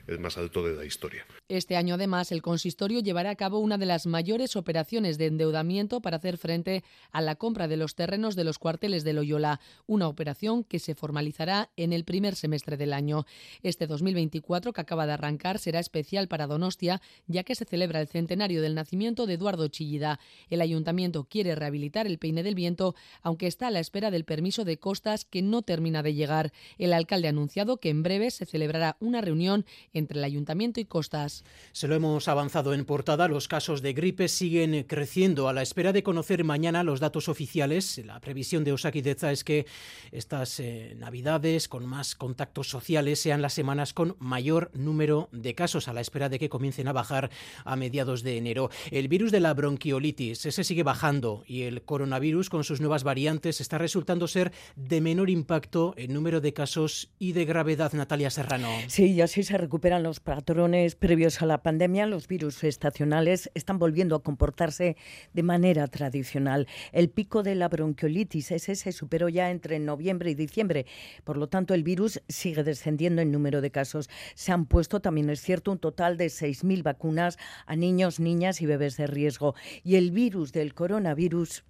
el 0.07 0.19
más 0.19 0.38
alto 0.38 0.67
de 0.67 0.75
la 0.75 0.85
historia. 0.85 1.27
Este 1.49 1.77
año, 1.77 1.95
además, 1.95 2.33
el 2.33 2.43
consistorio 2.43 3.01
llevará 3.01 3.31
a 3.31 3.37
cabo 3.37 3.59
una 3.59 3.79
de 3.79 3.87
las 3.87 4.07
mayores 4.07 4.57
operaciones 4.57 5.19
de 5.19 5.27
endeudamiento 5.27 6.01
para 6.01 6.17
hacer 6.17 6.38
frente 6.38 6.83
a 7.11 7.21
la 7.21 7.37
compra 7.37 7.69
de 7.69 7.77
los 7.77 7.95
terrenos 7.95 8.37
de 8.37 8.45
los 8.45 8.59
cuarteles 8.59 9.05
de 9.05 9.12
Loyola, 9.12 9.61
una 9.87 10.09
operación 10.09 10.65
que 10.65 10.79
se 10.79 10.95
formalizará 10.95 11.71
en 11.77 11.93
el 11.93 12.05
primer 12.05 12.35
semestre 12.35 12.77
del 12.77 12.93
año. 12.93 13.27
Este 13.62 13.87
2024, 13.87 14.73
que 14.73 14.81
acaba 14.81 15.07
de 15.07 15.12
arrancar, 15.12 15.59
será 15.59 15.79
especial 15.81 16.29
para 16.29 16.47
Donostia, 16.47 17.03
ya 17.27 17.45
que 17.45 17.55
se 17.55 17.65
celebra 17.65 18.01
el 18.01 18.09
centenario 18.09 18.62
del 18.62 18.75
nacimiento 18.75 19.27
de 19.27 19.35
Eduardo 19.35 19.69
Chillida. 19.69 20.19
El 20.49 20.61
ayuntamiento 20.61 21.25
quiere 21.25 21.55
rehabilitar 21.55 22.07
el 22.07 22.19
Peine 22.19 22.43
del 22.43 22.55
Viento, 22.55 22.95
aunque 23.23 23.47
está 23.47 23.69
a 23.69 23.71
la 23.71 23.81
espera 23.81 24.11
del 24.11 24.25
permiso 24.25 24.65
de 24.65 24.79
costas 24.79 25.25
que 25.25 25.43
no 25.43 25.62
termina 25.62 26.03
de 26.03 26.15
llegar. 26.15 26.53
El 26.79 26.93
alcalde 26.93 27.29
ha 27.29 27.31
anunciado 27.31 27.79
que 27.79 27.91
en 27.91 28.03
breve 28.03 28.31
se 28.31 28.47
celebrará 28.47 28.97
una 29.01 29.21
reunión 29.21 29.65
entre 29.92 30.18
el 30.18 30.24
ayuntamiento 30.24 30.81
y 30.81 30.85
costas. 30.85 31.44
Se 31.72 31.88
lo 31.88 31.94
hemos 31.94 32.28
avanzado 32.28 32.74
en 32.74 32.85
portada. 32.85 33.28
Los 33.28 33.48
casos 33.48 33.83
de 33.83 33.92
gripe 33.92 34.28
siguen 34.28 34.85
creciendo. 34.85 35.48
A 35.48 35.52
la 35.52 35.62
espera 35.62 35.92
de 35.92 36.02
conocer 36.02 36.44
mañana 36.44 36.83
los 36.83 37.00
datos 37.00 37.28
oficiales, 37.28 38.00
la 38.05 38.20
previsión 38.20 38.64
de 38.64 38.72
Deza 39.02 39.33
es 39.33 39.44
que 39.44 39.66
estas 40.11 40.61
eh, 40.61 40.94
navidades 40.96 41.68
con 41.68 41.87
más 41.87 42.14
contactos 42.14 42.68
sociales 42.68 43.20
sean 43.20 43.42
las 43.42 43.52
semanas 43.52 43.92
con 43.92 44.16
mayor 44.18 44.70
número 44.74 45.28
de 45.33 45.55
casos, 45.55 45.88
a 45.88 45.92
la 45.92 46.00
espera 46.00 46.28
de 46.28 46.38
que 46.38 46.48
comiencen 46.48 46.88
a 46.88 46.92
bajar 46.92 47.31
a 47.64 47.76
mediados 47.76 48.22
de 48.22 48.38
enero. 48.38 48.70
El 48.90 49.09
virus 49.09 49.33
de 49.33 49.40
la 49.40 49.55
bronquiolitis, 49.55 50.46
ese 50.46 50.64
sigue 50.64 50.83
bajando 50.83 51.44
y 51.46 51.62
el 51.62 51.83
coronavirus 51.83 52.50
con 52.50 52.64
sus 52.64 52.81
nuevas 52.81 53.05
variantes 53.05 53.61
está 53.61 53.78
resultando 53.78 54.28
ser 54.28 54.52
de 54.76 55.00
menor 55.00 55.31
impacto 55.31 55.94
en 55.96 56.12
número 56.12 56.40
de 56.40 56.52
casos 56.52 57.11
y 57.18 57.33
de 57.33 57.44
gravedad. 57.44 57.92
Natalia 57.92 58.31
Serrano. 58.31 58.68
Sí, 58.88 59.12
y 59.12 59.20
así 59.20 59.42
se 59.42 59.59
recupera 59.59 59.82
recuperan 59.83 60.05
los 60.05 60.21
patrones 60.21 60.95
previos 60.95 61.42
a 61.42 61.47
la 61.47 61.61
pandemia, 61.61 62.07
los 62.07 62.29
virus 62.29 62.62
estacionales 62.62 63.51
están 63.55 63.81
volviendo 63.81 64.14
a 64.14 64.23
comportarse 64.23 64.97
de 65.33 65.42
manera 65.42 65.88
tradicional. 65.88 66.68
El 66.92 67.11
pico 67.11 67.42
de 67.42 67.57
la 67.57 67.68
bronquiolitis 67.68 68.53
ese 68.53 68.77
se 68.77 68.92
superó 68.92 69.29
ya 69.29 69.51
entre 69.51 69.81
noviembre 69.81 70.31
y 70.31 70.37
diciembre. 70.37 70.87
Por 71.25 71.37
lo 71.37 71.49
tanto, 71.49 71.75
el 71.75 71.83
virus 71.83 72.23
sigue 72.29 72.62
descendiendo 72.62 73.23
en 73.23 73.33
número 73.33 73.61
de 73.61 73.73
casos. 73.73 74.09
Se 74.37 74.53
han 74.53 74.66
puesto, 74.66 75.01
también 75.01 75.29
es 75.31 75.40
cierto, 75.40 75.73
un 75.73 75.81
total 75.81 76.16
de 76.16 76.27
6.000 76.27 76.85
vacunas 76.85 77.37
a 77.66 77.75
niños, 77.75 78.21
niñas 78.21 78.62
y 78.62 78.66
bebés 78.66 78.97
de 78.97 79.09
riesgo. 79.09 79.57
Y 79.83 79.97
el 79.97 80.12
virus 80.12 80.53
del 80.53 80.75
coronavirus. 80.75 81.64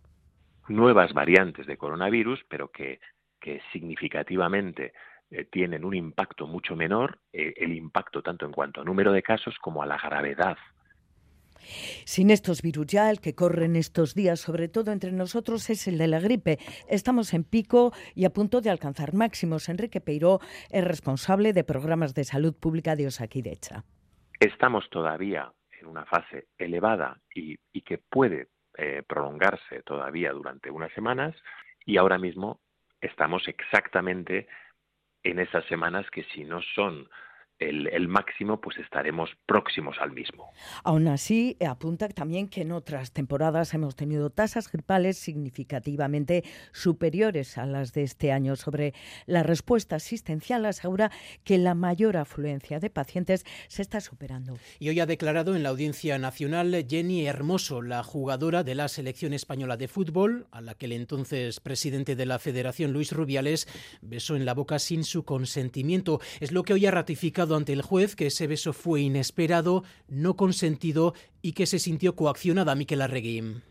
Nuevas 0.68 1.14
variantes 1.14 1.66
de 1.66 1.78
coronavirus, 1.78 2.40
pero 2.50 2.70
que, 2.70 3.00
que 3.40 3.62
significativamente 3.72 4.92
eh, 5.32 5.46
tienen 5.50 5.82
un 5.82 5.94
impacto 5.94 6.46
mucho 6.46 6.76
menor, 6.76 7.18
eh, 7.32 7.54
el 7.56 7.72
impacto 7.72 8.22
tanto 8.22 8.44
en 8.44 8.52
cuanto 8.52 8.82
a 8.82 8.84
número 8.84 9.12
de 9.12 9.22
casos 9.22 9.56
como 9.58 9.82
a 9.82 9.86
la 9.86 9.96
gravedad. 9.96 10.58
Sin 12.04 12.30
estos 12.30 12.60
virus 12.60 12.88
ya, 12.88 13.08
el 13.08 13.20
que 13.20 13.34
corren 13.34 13.74
estos 13.76 14.14
días, 14.14 14.40
sobre 14.40 14.68
todo 14.68 14.92
entre 14.92 15.10
nosotros, 15.10 15.70
es 15.70 15.88
el 15.88 15.96
de 15.96 16.08
la 16.08 16.20
gripe. 16.20 16.58
Estamos 16.86 17.32
en 17.32 17.44
pico 17.44 17.92
y 18.14 18.26
a 18.26 18.30
punto 18.30 18.60
de 18.60 18.68
alcanzar 18.68 19.14
máximos. 19.14 19.70
Enrique 19.70 20.02
Peiró 20.02 20.40
es 20.70 20.84
responsable 20.84 21.54
de 21.54 21.64
programas 21.64 22.14
de 22.14 22.24
salud 22.24 22.54
pública 22.54 22.94
de 22.94 23.06
Osakidecha. 23.06 23.84
Estamos 24.38 24.90
todavía 24.90 25.50
en 25.80 25.86
una 25.86 26.04
fase 26.04 26.48
elevada 26.58 27.18
y, 27.34 27.56
que 27.82 27.96
puede 27.96 28.48
eh, 28.76 29.02
prolongarse 29.06 29.82
todavía 29.82 30.32
durante 30.32 30.70
unas 30.70 30.92
semanas 30.92 31.34
y 31.86 31.96
ahora 31.96 32.18
mismo 32.18 32.60
estamos 33.00 33.48
exactamente 33.48 34.46
en 35.22 35.38
esas 35.38 35.64
semanas 35.66 36.08
que 36.10 36.24
si 36.24 36.44
no 36.44 36.60
son 36.74 37.08
el, 37.68 38.08
máximo, 38.08 38.60
pues 38.60 38.78
estaremos 38.78 39.30
próximos 39.46 39.96
al 40.00 40.12
mismo. 40.12 40.50
Aún 40.84 41.08
así, 41.08 41.56
apunta 41.66 42.08
también 42.08 42.48
que 42.48 42.62
en 42.62 42.72
otras 42.72 43.12
temporadas 43.12 43.74
hemos 43.74 43.96
tenido 43.96 44.30
tasas 44.30 44.70
gripales 44.70 45.18
significativamente 45.18 46.44
superiores 46.72 47.58
a 47.58 47.66
las 47.66 47.92
de 47.92 48.02
este 48.02 48.32
año. 48.32 48.56
Sobre 48.56 48.94
la 49.26 49.42
respuesta 49.42 49.96
asistencial, 49.96 50.66
asegura 50.66 51.10
que 51.44 51.58
la 51.58 51.74
mayor 51.74 52.16
afluencia 52.16 52.80
de 52.80 52.90
pacientes 52.90 53.44
se 53.68 53.82
está 53.82 54.00
superando. 54.00 54.56
Y 54.78 54.88
hoy 54.88 55.00
ha 55.00 55.06
declarado 55.06 55.54
en 55.54 55.62
la 55.62 55.70
Audiencia 55.70 56.18
Nacional 56.18 56.86
Jenny 56.88 57.26
Hermoso, 57.26 57.82
la 57.82 58.02
jugadora 58.02 58.64
de 58.64 58.74
la 58.74 58.88
selección 58.88 59.32
española 59.32 59.76
de 59.76 59.88
fútbol, 59.88 60.46
a 60.50 60.60
la 60.60 60.74
que 60.74 60.86
el 60.86 60.92
entonces 60.92 61.60
presidente 61.60 62.16
de 62.16 62.26
la 62.26 62.38
Federación, 62.38 62.92
Luis 62.92 63.12
Rubiales, 63.12 63.68
besó 64.00 64.36
en 64.36 64.44
la 64.44 64.54
boca 64.54 64.78
sin 64.78 65.04
su 65.04 65.24
consentimiento. 65.24 66.20
Es 66.40 66.52
lo 66.52 66.62
que 66.62 66.74
hoy 66.74 66.86
ha 66.86 66.90
ratificado 66.90 67.51
ante 67.56 67.72
el 67.72 67.82
juez 67.82 68.16
que 68.16 68.26
ese 68.26 68.46
beso 68.46 68.72
fue 68.72 69.02
inesperado, 69.02 69.84
no 70.08 70.36
consentido 70.36 71.14
y 71.42 71.52
que 71.52 71.66
se 71.66 71.78
sintió 71.78 72.16
coaccionada 72.16 72.74
Miquel 72.74 73.02
Arregui. 73.02 73.62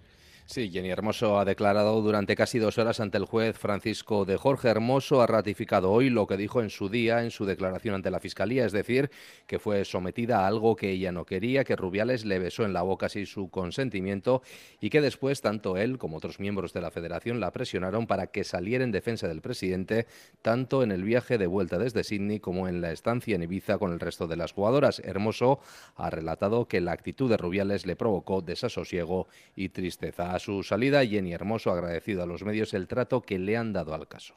Sí, 0.51 0.69
Jenny 0.69 0.89
Hermoso 0.89 1.39
ha 1.39 1.45
declarado 1.45 2.01
durante 2.01 2.35
casi 2.35 2.59
dos 2.59 2.77
horas 2.77 2.99
ante 2.99 3.17
el 3.17 3.23
juez 3.23 3.57
Francisco 3.57 4.25
de 4.25 4.35
Jorge 4.35 4.67
Hermoso. 4.67 5.21
Ha 5.21 5.27
ratificado 5.27 5.89
hoy 5.89 6.09
lo 6.09 6.27
que 6.27 6.35
dijo 6.35 6.61
en 6.61 6.69
su 6.69 6.89
día 6.89 7.23
en 7.23 7.31
su 7.31 7.45
declaración 7.45 7.95
ante 7.95 8.11
la 8.11 8.19
Fiscalía, 8.19 8.65
es 8.65 8.73
decir, 8.73 9.11
que 9.47 9.59
fue 9.59 9.85
sometida 9.85 10.41
a 10.41 10.47
algo 10.47 10.75
que 10.75 10.89
ella 10.89 11.13
no 11.13 11.23
quería, 11.23 11.63
que 11.63 11.77
Rubiales 11.77 12.25
le 12.25 12.37
besó 12.37 12.65
en 12.65 12.73
la 12.73 12.81
boca 12.81 13.07
sin 13.07 13.27
su 13.27 13.49
consentimiento 13.49 14.41
y 14.81 14.89
que 14.89 14.99
después 14.99 15.39
tanto 15.39 15.77
él 15.77 15.97
como 15.97 16.17
otros 16.17 16.41
miembros 16.41 16.73
de 16.73 16.81
la 16.81 16.91
Federación 16.91 17.39
la 17.39 17.51
presionaron 17.51 18.05
para 18.05 18.27
que 18.27 18.43
saliera 18.43 18.83
en 18.83 18.91
defensa 18.91 19.29
del 19.29 19.39
presidente, 19.39 20.05
tanto 20.41 20.83
en 20.83 20.91
el 20.91 21.05
viaje 21.05 21.37
de 21.37 21.47
vuelta 21.47 21.77
desde 21.77 22.03
Sydney 22.03 22.41
como 22.41 22.67
en 22.67 22.81
la 22.81 22.91
estancia 22.91 23.37
en 23.37 23.43
Ibiza 23.43 23.77
con 23.77 23.93
el 23.93 24.01
resto 24.01 24.27
de 24.27 24.35
las 24.35 24.51
jugadoras. 24.51 24.99
Hermoso 24.99 25.61
ha 25.95 26.09
relatado 26.09 26.67
que 26.67 26.81
la 26.81 26.91
actitud 26.91 27.29
de 27.29 27.37
Rubiales 27.37 27.85
le 27.85 27.95
provocó 27.95 28.41
desasosiego 28.41 29.29
y 29.55 29.69
tristeza 29.69 30.40
su 30.41 30.63
salida, 30.63 31.05
Jenny 31.05 31.33
Hermoso 31.33 31.69
ha 31.69 31.73
agradecido 31.73 32.23
a 32.23 32.25
los 32.25 32.43
medios 32.43 32.73
el 32.73 32.87
trato 32.87 33.21
que 33.21 33.37
le 33.37 33.55
han 33.55 33.71
dado 33.71 33.93
al 33.93 34.07
caso. 34.07 34.33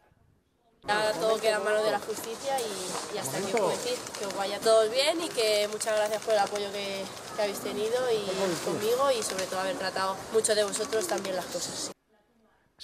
todo 1.21 1.41
queda 1.41 1.57
en 1.57 1.65
manos 1.65 1.83
de 1.83 1.91
la 1.91 1.99
justicia 1.99 2.57
y, 2.61 3.19
hasta 3.19 3.39
aquí 3.39 3.51
puedo 3.51 3.71
decir 3.71 3.97
que 4.19 4.27
os 4.27 4.37
vaya 4.37 4.61
todos 4.61 4.91
bien 4.91 5.19
y 5.23 5.29
que 5.31 5.67
muchas 5.73 5.97
gracias 5.97 6.23
por 6.23 6.35
el 6.35 6.41
apoyo 6.41 6.71
que, 6.73 7.03
que 7.37 7.43
habéis 7.43 7.61
tenido 7.61 7.99
y 8.13 8.65
conmigo 8.65 9.11
y 9.11 9.23
sobre 9.23 9.47
todo 9.47 9.61
haber 9.61 9.77
tratado 9.77 10.17
mucho 10.33 10.55
de 10.55 10.65
vosotros 10.65 11.07
también 11.07 11.37
las 11.37 11.47
cosas. 11.47 11.94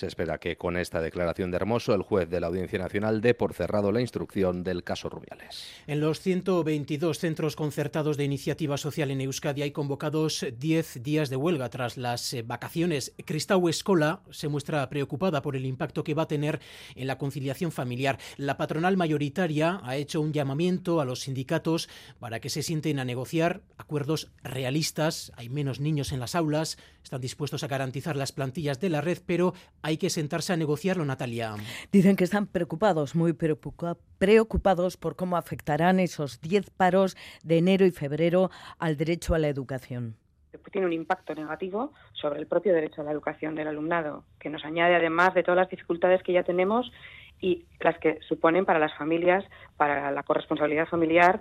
Se 0.00 0.06
espera 0.06 0.38
que 0.38 0.56
con 0.56 0.78
esta 0.78 1.02
declaración 1.02 1.50
de 1.50 1.56
Hermoso 1.56 1.92
el 1.92 2.00
juez 2.00 2.30
de 2.30 2.40
la 2.40 2.46
Audiencia 2.46 2.78
Nacional 2.78 3.20
dé 3.20 3.34
por 3.34 3.52
cerrado 3.52 3.92
la 3.92 4.00
instrucción 4.00 4.64
del 4.64 4.82
caso 4.82 5.10
Rubiales. 5.10 5.68
En 5.86 6.00
los 6.00 6.20
122 6.20 7.18
centros 7.18 7.54
concertados 7.54 8.16
de 8.16 8.24
iniciativa 8.24 8.78
social 8.78 9.10
en 9.10 9.20
Euskadi 9.20 9.60
hay 9.60 9.72
convocados 9.72 10.46
10 10.58 11.02
días 11.02 11.28
de 11.28 11.36
huelga 11.36 11.68
tras 11.68 11.98
las 11.98 12.32
eh, 12.32 12.40
vacaciones. 12.40 13.12
Cristau 13.26 13.68
Escola 13.68 14.22
se 14.30 14.48
muestra 14.48 14.88
preocupada 14.88 15.42
por 15.42 15.54
el 15.54 15.66
impacto 15.66 16.02
que 16.02 16.14
va 16.14 16.22
a 16.22 16.28
tener 16.28 16.60
en 16.94 17.06
la 17.06 17.18
conciliación 17.18 17.70
familiar. 17.70 18.18
La 18.38 18.56
patronal 18.56 18.96
mayoritaria 18.96 19.82
ha 19.82 19.96
hecho 19.96 20.22
un 20.22 20.32
llamamiento 20.32 21.02
a 21.02 21.04
los 21.04 21.20
sindicatos 21.20 21.90
para 22.18 22.40
que 22.40 22.48
se 22.48 22.62
sienten 22.62 23.00
a 23.00 23.04
negociar 23.04 23.60
acuerdos 23.76 24.30
realistas. 24.42 25.30
Hay 25.36 25.50
menos 25.50 25.78
niños 25.78 26.12
en 26.12 26.20
las 26.20 26.34
aulas, 26.34 26.78
están 27.04 27.20
dispuestos 27.20 27.64
a 27.64 27.68
garantizar 27.68 28.16
las 28.16 28.32
plantillas 28.32 28.80
de 28.80 28.88
la 28.88 29.02
red, 29.02 29.18
pero 29.26 29.52
hay 29.90 29.98
que 29.98 30.09
sentarse 30.09 30.53
a 30.53 30.57
negociarlo, 30.57 31.05
Natalia. 31.05 31.55
Dicen 31.90 32.14
que 32.16 32.24
están 32.24 32.46
preocupados, 32.46 33.16
muy 33.16 33.33
preocupados 33.33 34.96
por 34.96 35.16
cómo 35.16 35.37
afectarán 35.37 35.98
esos 35.98 36.40
10 36.40 36.70
paros 36.70 37.16
de 37.42 37.59
enero 37.59 37.85
y 37.85 37.90
febrero 37.90 38.50
al 38.79 38.96
derecho 38.96 39.35
a 39.35 39.38
la 39.38 39.48
educación. 39.48 40.16
tiene 40.70 40.87
un 40.87 40.92
impacto 40.92 41.35
negativo 41.35 41.92
sobre 42.12 42.38
el 42.38 42.46
propio 42.46 42.72
derecho 42.72 43.00
a 43.00 43.05
la 43.05 43.11
educación 43.11 43.57
del 43.57 43.66
alumnado, 43.66 44.24
que 44.38 44.48
nos 44.48 44.64
añade 44.64 44.94
además 44.94 45.35
de 45.35 45.42
todas 45.42 45.57
las 45.57 45.70
dificultades 45.70 46.22
que 46.22 46.33
ya 46.33 46.44
tenemos 46.44 46.92
y 47.40 47.64
las 47.81 47.98
que 47.98 48.20
suponen 48.29 48.64
para 48.64 48.79
las 48.79 48.96
familias, 48.96 49.44
para 49.76 50.12
la 50.12 50.22
corresponsabilidad 50.22 50.87
familiar 50.87 51.40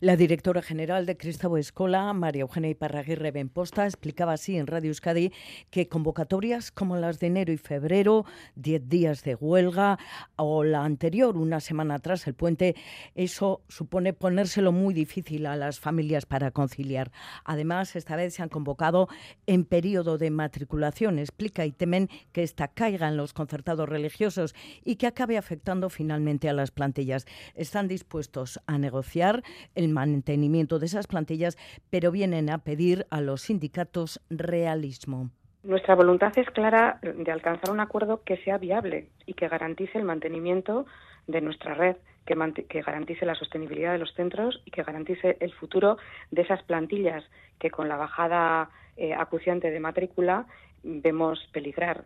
la 0.00 0.16
directora 0.16 0.62
general 0.62 1.06
de 1.06 1.16
Cristau 1.16 1.56
Escola, 1.56 2.12
María 2.12 2.42
Eugenia 2.42 2.70
Iparraguirre 2.70 3.30
Benposta, 3.30 3.84
explicaba 3.84 4.32
así 4.32 4.56
en 4.56 4.66
Radio 4.66 4.88
Euskadi 4.88 5.32
que 5.70 5.88
convocatorias 5.88 6.70
como 6.70 6.96
las 6.96 7.18
de 7.20 7.28
enero 7.28 7.52
y 7.52 7.58
febrero, 7.58 8.24
10 8.56 8.88
días 8.88 9.22
de 9.22 9.34
huelga 9.34 9.98
o 10.36 10.64
la 10.64 10.84
anterior, 10.84 11.36
una 11.36 11.60
semana 11.60 11.96
atrás, 11.96 12.26
el 12.26 12.34
puente, 12.34 12.74
eso 13.14 13.62
supone 13.68 14.12
ponérselo 14.12 14.72
muy 14.72 14.94
difícil 14.94 15.46
a 15.46 15.56
las 15.56 15.78
familias 15.78 16.26
para 16.26 16.50
conciliar. 16.50 17.12
Además, 17.44 17.96
esta 17.96 18.16
vez 18.16 18.34
se 18.34 18.42
han 18.42 18.48
convocado 18.48 19.08
en 19.46 19.64
periodo 19.64 20.18
de 20.18 20.30
matriculación. 20.30 21.18
Explica 21.18 21.66
y 21.66 21.72
temen 21.72 22.08
que 22.32 22.42
esta 22.42 22.68
caiga 22.68 23.08
en 23.08 23.16
los 23.16 23.32
concertados 23.32 23.88
religiosos 23.88 24.54
y 24.84 24.96
que 24.96 25.06
acabe 25.06 25.38
afectando 25.38 25.90
finalmente 25.90 26.48
a 26.48 26.52
las 26.52 26.70
plantillas. 26.70 27.26
Están 27.54 27.88
dispuestos 27.88 28.60
a 28.66 28.78
negociar 28.78 29.42
el 29.74 29.88
mantenimiento 29.88 30.78
de 30.78 30.86
esas 30.86 31.06
plantillas, 31.06 31.56
pero 31.90 32.10
vienen 32.10 32.50
a 32.50 32.58
pedir 32.58 33.06
a 33.10 33.20
los 33.20 33.42
sindicatos 33.42 34.20
realismo. 34.30 35.30
Nuestra 35.62 35.94
voluntad 35.94 36.32
es 36.36 36.50
clara 36.50 36.98
de 37.02 37.30
alcanzar 37.30 37.70
un 37.70 37.78
acuerdo 37.78 38.22
que 38.24 38.36
sea 38.38 38.58
viable 38.58 39.10
y 39.26 39.34
que 39.34 39.48
garantice 39.48 39.96
el 39.96 40.04
mantenimiento 40.04 40.86
de 41.28 41.40
nuestra 41.40 41.74
red, 41.74 41.96
que, 42.26 42.82
garantice 42.82 43.26
la 43.26 43.36
sostenibilidad 43.36 43.92
de 43.92 43.98
los 43.98 44.12
centros 44.14 44.60
y 44.64 44.70
que 44.72 44.82
garantice 44.82 45.36
el 45.40 45.52
futuro 45.52 45.98
de 46.30 46.42
esas 46.42 46.62
plantillas 46.64 47.24
que 47.60 47.70
con 47.70 47.88
la 47.88 47.96
bajada 47.96 48.70
eh, 48.96 49.14
acuciante 49.14 49.70
de 49.70 49.80
matrícula 49.80 50.46
vemos 50.82 51.38
peligrar. 51.52 52.04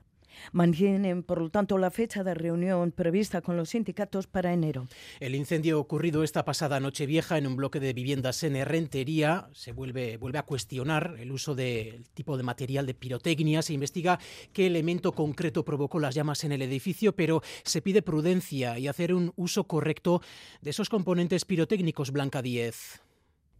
Mantienen, 0.52 1.22
por 1.22 1.40
lo 1.40 1.50
tanto, 1.50 1.78
la 1.78 1.90
fecha 1.90 2.24
de 2.24 2.34
reunión 2.34 2.92
prevista 2.92 3.40
con 3.40 3.56
los 3.56 3.70
sindicatos 3.70 4.26
para 4.26 4.52
enero. 4.52 4.86
El 5.20 5.34
incendio 5.34 5.80
ocurrido 5.80 6.22
esta 6.22 6.44
pasada 6.44 6.80
noche 6.80 7.06
vieja 7.06 7.38
en 7.38 7.46
un 7.46 7.56
bloque 7.56 7.80
de 7.80 7.92
viviendas 7.92 8.42
en 8.42 8.56
Rentería 8.64 9.48
se 9.52 9.72
vuelve, 9.72 10.16
vuelve 10.16 10.38
a 10.38 10.44
cuestionar 10.44 11.16
el 11.18 11.32
uso 11.32 11.54
del 11.54 12.08
tipo 12.10 12.36
de 12.36 12.42
material 12.42 12.86
de 12.86 12.94
pirotecnia. 12.94 13.62
Se 13.62 13.72
investiga 13.72 14.18
qué 14.52 14.66
elemento 14.66 15.12
concreto 15.12 15.64
provocó 15.64 15.98
las 15.98 16.14
llamas 16.14 16.44
en 16.44 16.52
el 16.52 16.62
edificio, 16.62 17.14
pero 17.14 17.42
se 17.64 17.82
pide 17.82 18.02
prudencia 18.02 18.78
y 18.78 18.88
hacer 18.88 19.14
un 19.14 19.32
uso 19.36 19.64
correcto 19.64 20.22
de 20.60 20.70
esos 20.70 20.88
componentes 20.88 21.44
pirotécnicos, 21.44 22.10
Blanca 22.10 22.42
10. 22.42 23.05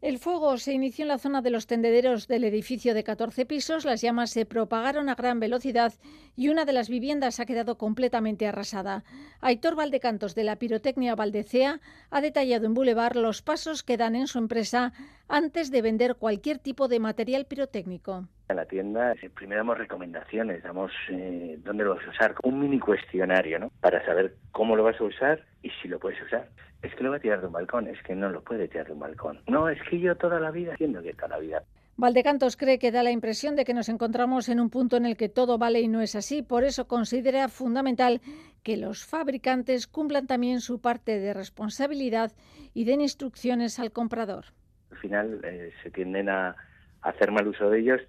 El 0.03 0.19
fuego 0.19 0.59
se 0.59 0.75
inició 0.75 1.05
en 1.05 1.09
la 1.09 1.19
zona 1.19 1.41
de 1.41 1.49
los 1.49 1.67
tendederos 1.67 2.29
del 2.29 2.45
edificio 2.45 2.93
de 2.93 3.03
14 3.03 3.47
pisos, 3.47 3.87
las 3.87 4.03
llamas 4.03 4.31
se 4.31 4.45
propagaron 4.45 5.09
a 5.09 5.15
gran 5.15 5.41
velocidad 5.41 5.95
y 6.37 6.51
una 6.51 6.67
de 6.67 6.75
las 6.75 6.91
viviendas 6.91 7.41
ha 7.41 7.47
quedado 7.47 7.79
completamente 7.79 8.47
arrasada. 8.47 9.05
Aitor 9.41 9.75
Valdecantos 9.75 10.35
de 10.35 10.45
la 10.45 10.57
Pirotecnia 10.57 11.15
Valdecea 11.15 11.81
ha 12.11 12.21
detallado 12.21 12.67
en 12.67 12.75
Boulevard 12.75 13.17
los 13.17 13.41
pasos 13.41 13.83
que 13.83 13.97
dan 13.97 14.17
en 14.17 14.27
su 14.27 14.39
empresa 14.39 14.93
antes 15.29 15.71
de 15.71 15.81
vender 15.81 16.17
cualquier 16.17 16.59
tipo 16.59 16.89
de 16.89 17.01
material 17.01 17.47
pirotécnico. 17.47 18.29
En 18.51 18.57
la 18.57 18.67
tienda 18.67 19.13
eh, 19.13 19.31
primero 19.31 19.61
damos 19.61 19.79
recomendaciones, 19.79 20.63
damos 20.63 20.93
eh, 21.09 21.59
dónde 21.65 21.85
lo 21.85 21.95
vas 21.97 22.07
a 22.07 22.11
usar, 22.11 22.35
un 22.43 22.61
mini 22.61 22.79
cuestionario, 22.79 23.59
¿no? 23.59 23.73
Para 23.81 24.05
saber 24.05 24.37
cómo 24.53 24.77
lo 24.77 24.85
vas 24.85 25.01
a 25.01 25.05
usar 25.05 25.43
y 25.63 25.71
si 25.83 25.89
lo 25.89 25.99
puedes 25.99 26.23
usar. 26.23 26.51
Es 26.87 26.95
que 26.95 27.03
lo 27.03 27.11
va 27.11 27.17
a 27.17 27.21
tirar 27.21 27.41
de 27.41 27.49
un 27.49 27.53
balcón, 27.53 27.89
es 27.89 28.01
que 28.05 28.15
no 28.15 28.31
lo 28.31 28.43
puede 28.43 28.69
tirar 28.69 28.87
de 28.87 28.93
un 28.93 29.01
balcón. 29.01 29.41
No, 29.49 29.69
es 29.69 29.79
que 29.91 29.99
yo 29.99 30.15
toda 30.15 30.39
la 30.39 30.53
vida 30.53 30.75
haciendo 30.75 31.03
que 31.03 31.13
toda 31.15 31.29
la 31.29 31.39
vida. 31.39 31.63
Valdecantos 31.97 32.57
cree 32.57 32.79
que 32.79 32.93
da 32.93 33.03
la 33.03 33.11
impresión 33.11 33.57
de 33.57 33.65
que 33.65 33.75
nos 33.75 33.89
encontramos 33.89 34.49
en 34.49 34.61
un 34.61 34.71
punto 34.71 34.97
en 34.97 35.05
el 35.05 35.17
que 35.17 35.29
todo 35.29 35.59
vale 35.59 35.81
y 35.81 35.89
no 35.89 36.01
es 36.01 36.15
así. 36.15 36.43
Por 36.43 36.63
eso 36.63 36.87
considera 36.87 37.49
fundamental 37.49 38.21
que 38.63 38.77
los 38.77 39.05
fabricantes 39.05 39.89
cumplan 39.89 40.29
también 40.29 40.61
su 40.61 40.81
parte 40.81 41.19
de 41.19 41.35
responsabilidad 41.35 42.31
y 42.73 42.85
den 42.85 43.01
instrucciones 43.01 43.81
al 43.81 43.91
comprador. 43.91 44.45
Al 44.93 44.99
final 44.99 45.41
eh, 45.43 45.73
se 45.83 45.91
tienden 45.91 46.29
a 46.29 46.55
hacer 47.03 47.33
mal 47.33 47.49
uso 47.49 47.69
de 47.69 47.81
ellos 47.81 48.01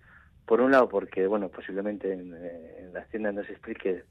por 0.46 0.62
un 0.62 0.72
lado, 0.72 0.88
porque 0.88 1.26
bueno, 1.26 1.50
posiblemente 1.50 2.14
en, 2.14 2.32
eh, 2.38 2.92
las 2.94 3.10
tiendas 3.10 3.34
no 3.34 3.44
se 3.44 3.54
explique 3.54 4.04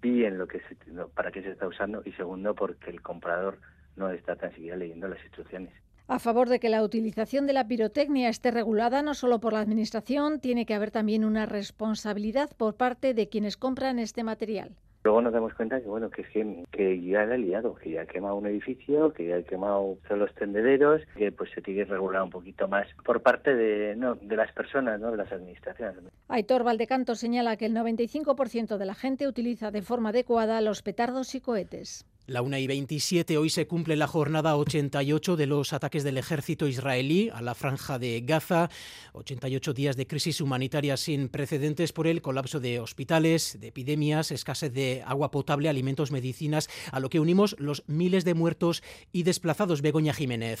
bien 0.00 0.38
lo 0.38 0.46
que 0.46 0.60
se, 0.60 0.76
para 1.12 1.32
qué 1.32 1.42
se 1.42 1.50
está 1.50 1.66
usando 1.66 2.02
y 2.04 2.12
segundo, 2.12 2.54
porque 2.54 2.90
el 2.90 3.02
comprador 3.02 3.58
no 3.96 4.10
está 4.10 4.36
tan 4.36 4.52
siquiera 4.52 4.76
leyendo 4.76 5.08
las 5.08 5.22
instrucciones. 5.22 5.72
A 6.08 6.18
favor 6.18 6.48
de 6.48 6.60
que 6.60 6.68
la 6.68 6.82
utilización 6.82 7.46
de 7.46 7.52
la 7.52 7.66
pirotecnia 7.66 8.28
esté 8.28 8.50
regulada 8.50 9.02
no 9.02 9.14
solo 9.14 9.40
por 9.40 9.52
la 9.52 9.60
Administración, 9.60 10.40
tiene 10.40 10.66
que 10.66 10.74
haber 10.74 10.90
también 10.90 11.24
una 11.24 11.46
responsabilidad 11.46 12.50
por 12.56 12.74
parte 12.74 13.14
de 13.14 13.28
quienes 13.28 13.56
compran 13.56 13.98
este 13.98 14.24
material. 14.24 14.76
Luego 15.04 15.20
nos 15.20 15.32
damos 15.32 15.52
cuenta 15.54 15.80
que 15.80 15.88
bueno 15.88 16.10
que, 16.10 16.22
que 16.70 17.02
ya 17.02 17.22
ha 17.22 17.36
liado, 17.36 17.74
que 17.74 17.90
ya 17.90 18.02
ha 18.02 18.06
quemado 18.06 18.36
un 18.36 18.46
edificio, 18.46 19.12
que 19.12 19.26
ya 19.26 19.36
ha 19.36 19.42
quemado 19.42 19.98
todos 20.06 20.18
los 20.18 20.34
tendederos, 20.34 21.02
que 21.16 21.32
pues 21.32 21.50
se 21.52 21.60
tiene 21.60 21.84
que 21.84 21.90
regular 21.90 22.22
un 22.22 22.30
poquito 22.30 22.68
más 22.68 22.86
por 23.04 23.20
parte 23.20 23.54
de, 23.54 23.96
no, 23.96 24.14
de 24.14 24.36
las 24.36 24.52
personas, 24.52 25.00
no 25.00 25.10
de 25.10 25.16
las 25.16 25.32
administraciones. 25.32 26.04
Aitor 26.28 26.62
Valdecanto 26.62 27.16
señala 27.16 27.56
que 27.56 27.66
el 27.66 27.74
95% 27.74 28.76
de 28.76 28.86
la 28.86 28.94
gente 28.94 29.26
utiliza 29.26 29.72
de 29.72 29.82
forma 29.82 30.10
adecuada 30.10 30.60
los 30.60 30.82
petardos 30.82 31.34
y 31.34 31.40
cohetes. 31.40 32.06
La 32.28 32.40
1 32.40 32.56
y 32.58 32.68
27 32.68 33.36
hoy 33.36 33.50
se 33.50 33.66
cumple 33.66 33.96
la 33.96 34.06
jornada 34.06 34.56
88 34.56 35.34
de 35.34 35.46
los 35.46 35.72
ataques 35.72 36.04
del 36.04 36.18
ejército 36.18 36.68
israelí 36.68 37.30
a 37.34 37.42
la 37.42 37.56
franja 37.56 37.98
de 37.98 38.20
Gaza. 38.20 38.70
88 39.12 39.74
días 39.74 39.96
de 39.96 40.06
crisis 40.06 40.40
humanitaria 40.40 40.96
sin 40.96 41.28
precedentes 41.28 41.92
por 41.92 42.06
el 42.06 42.22
colapso 42.22 42.60
de 42.60 42.78
hospitales, 42.78 43.58
de 43.58 43.66
epidemias, 43.66 44.30
escasez 44.30 44.72
de 44.72 45.02
agua 45.04 45.32
potable, 45.32 45.68
alimentos, 45.68 46.12
medicinas, 46.12 46.70
a 46.92 47.00
lo 47.00 47.10
que 47.10 47.18
unimos 47.18 47.56
los 47.58 47.82
miles 47.88 48.24
de 48.24 48.34
muertos 48.34 48.84
y 49.10 49.24
desplazados. 49.24 49.82
Begoña 49.82 50.14
Jiménez. 50.14 50.60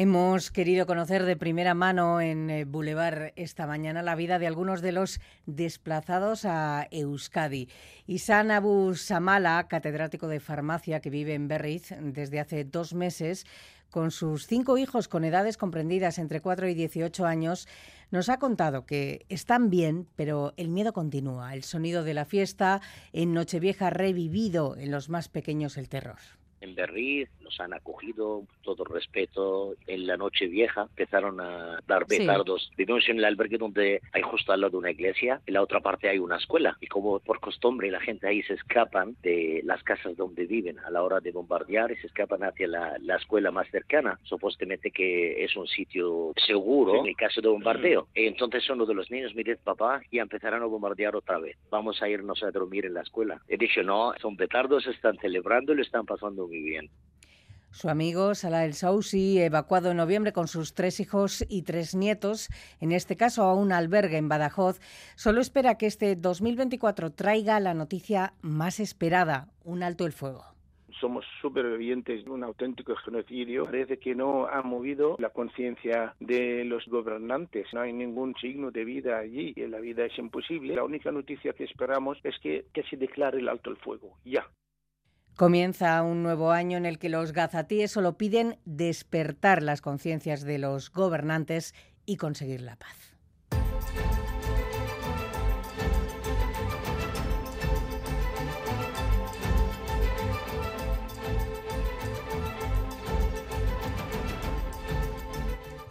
Hemos 0.00 0.52
querido 0.52 0.86
conocer 0.86 1.24
de 1.24 1.34
primera 1.34 1.74
mano 1.74 2.20
en 2.20 2.50
eh, 2.50 2.64
Boulevard 2.64 3.32
esta 3.34 3.66
mañana 3.66 4.00
la 4.00 4.14
vida 4.14 4.38
de 4.38 4.46
algunos 4.46 4.80
de 4.80 4.92
los 4.92 5.18
desplazados 5.46 6.44
a 6.44 6.86
Euskadi. 6.92 7.68
Isan 8.06 8.52
Abu 8.52 8.94
Samala, 8.94 9.66
catedrático 9.66 10.28
de 10.28 10.38
farmacia 10.38 11.00
que 11.00 11.10
vive 11.10 11.34
en 11.34 11.48
Berriz 11.48 11.92
desde 12.00 12.38
hace 12.38 12.62
dos 12.62 12.94
meses, 12.94 13.44
con 13.90 14.12
sus 14.12 14.46
cinco 14.46 14.78
hijos 14.78 15.08
con 15.08 15.24
edades 15.24 15.56
comprendidas 15.56 16.20
entre 16.20 16.40
4 16.40 16.68
y 16.68 16.74
18 16.74 17.26
años, 17.26 17.66
nos 18.12 18.28
ha 18.28 18.38
contado 18.38 18.86
que 18.86 19.26
están 19.28 19.68
bien, 19.68 20.06
pero 20.14 20.54
el 20.56 20.68
miedo 20.68 20.92
continúa. 20.92 21.54
El 21.54 21.64
sonido 21.64 22.04
de 22.04 22.14
la 22.14 22.24
fiesta 22.24 22.80
en 23.12 23.34
Nochevieja 23.34 23.90
revivido 23.90 24.76
en 24.76 24.92
los 24.92 25.08
más 25.08 25.28
pequeños 25.28 25.76
el 25.76 25.88
terror 25.88 26.37
en 26.60 26.74
Berriz, 26.74 27.28
nos 27.42 27.58
han 27.60 27.72
acogido, 27.72 28.42
todo 28.62 28.84
respeto. 28.84 29.74
En 29.86 30.06
la 30.06 30.16
noche 30.16 30.46
vieja 30.46 30.82
empezaron 30.82 31.40
a 31.40 31.80
dar 31.86 32.06
petardos. 32.06 32.70
Vivimos 32.76 33.08
en 33.08 33.18
el 33.18 33.24
albergue 33.24 33.58
donde 33.58 34.00
hay 34.12 34.22
justo 34.22 34.52
al 34.52 34.60
lado 34.60 34.72
de 34.72 34.76
una 34.78 34.90
iglesia, 34.90 35.40
en 35.46 35.54
la 35.54 35.62
otra 35.62 35.80
parte 35.80 36.08
hay 36.08 36.18
una 36.18 36.36
escuela. 36.36 36.76
Y 36.80 36.86
como 36.86 37.18
por 37.20 37.40
costumbre 37.40 37.90
la 37.90 38.00
gente 38.00 38.26
ahí 38.26 38.42
se 38.42 38.54
escapan 38.54 39.16
de 39.22 39.60
las 39.64 39.82
casas 39.82 40.16
donde 40.16 40.46
viven 40.46 40.78
a 40.80 40.90
la 40.90 41.02
hora 41.02 41.20
de 41.20 41.32
bombardear 41.32 41.90
y 41.90 41.96
se 41.96 42.06
escapan 42.06 42.42
hacia 42.42 42.68
la, 42.68 42.96
la 43.00 43.16
escuela 43.16 43.50
más 43.50 43.68
cercana, 43.70 44.18
supuestamente 44.24 44.90
que 44.90 45.44
es 45.44 45.56
un 45.56 45.66
sitio 45.66 46.32
seguro 46.46 47.00
en 47.00 47.06
el 47.06 47.16
caso 47.16 47.40
de 47.40 47.48
bombardeo. 47.48 48.08
Y 48.14 48.26
entonces 48.26 48.68
uno 48.70 48.86
de 48.86 48.94
los 48.94 49.10
niños 49.10 49.34
me 49.34 49.44
dice, 49.44 49.58
papá, 49.62 50.00
ya 50.10 50.22
empezarán 50.22 50.62
a 50.62 50.66
bombardear 50.66 51.16
otra 51.16 51.38
vez. 51.38 51.56
Vamos 51.70 52.02
a 52.02 52.08
irnos 52.08 52.42
a 52.42 52.50
dormir 52.50 52.86
en 52.86 52.94
la 52.94 53.02
escuela. 53.02 53.40
He 53.48 53.56
dicho, 53.56 53.82
no, 53.82 54.12
son 54.20 54.36
petardos, 54.36 54.86
están 54.86 55.16
celebrando 55.18 55.72
y 55.72 55.76
lo 55.76 55.82
están 55.82 56.06
pasando 56.06 56.47
Su 57.70 57.88
amigo 57.88 58.34
Salah 58.34 58.64
El 58.64 58.74
Saousi, 58.74 59.40
evacuado 59.40 59.90
en 59.90 59.98
noviembre 59.98 60.32
con 60.32 60.48
sus 60.48 60.74
tres 60.74 61.00
hijos 61.00 61.44
y 61.48 61.62
tres 61.62 61.94
nietos, 61.94 62.48
en 62.80 62.92
este 62.92 63.16
caso 63.16 63.42
a 63.42 63.54
un 63.54 63.72
albergue 63.72 64.16
en 64.16 64.28
Badajoz, 64.28 64.80
solo 65.16 65.40
espera 65.40 65.76
que 65.76 65.86
este 65.86 66.16
2024 66.16 67.12
traiga 67.12 67.60
la 67.60 67.74
noticia 67.74 68.34
más 68.40 68.80
esperada, 68.80 69.48
un 69.64 69.82
alto 69.82 70.06
el 70.06 70.12
fuego 70.12 70.44
somos 71.00 71.24
supervivientes 71.40 72.24
de 72.24 72.30
un 72.30 72.44
auténtico 72.44 72.96
genocidio. 72.96 73.64
Parece 73.64 73.98
que 73.98 74.14
no 74.14 74.46
ha 74.46 74.62
movido 74.62 75.16
la 75.18 75.30
conciencia 75.30 76.14
de 76.20 76.64
los 76.64 76.86
gobernantes. 76.86 77.66
No 77.72 77.80
hay 77.80 77.92
ningún 77.92 78.34
signo 78.40 78.70
de 78.70 78.84
vida 78.84 79.18
allí. 79.18 79.54
La 79.56 79.80
vida 79.80 80.04
es 80.06 80.18
imposible. 80.18 80.74
La 80.74 80.84
única 80.84 81.12
noticia 81.12 81.52
que 81.52 81.64
esperamos 81.64 82.18
es 82.24 82.38
que, 82.40 82.66
que 82.72 82.82
se 82.84 82.96
declare 82.96 83.38
el 83.38 83.48
alto 83.48 83.70
el 83.70 83.76
fuego. 83.76 84.16
Ya. 84.24 84.46
Comienza 85.38 86.02
un 86.02 86.24
nuevo 86.24 86.50
año 86.50 86.78
en 86.78 86.84
el 86.84 86.98
que 86.98 87.08
los 87.08 87.32
gazatíes 87.32 87.92
solo 87.92 88.18
piden 88.18 88.58
despertar 88.64 89.62
las 89.62 89.80
conciencias 89.80 90.42
de 90.42 90.58
los 90.58 90.90
gobernantes 90.90 91.76
y 92.06 92.16
conseguir 92.16 92.60
la 92.60 92.74
paz. 92.74 93.07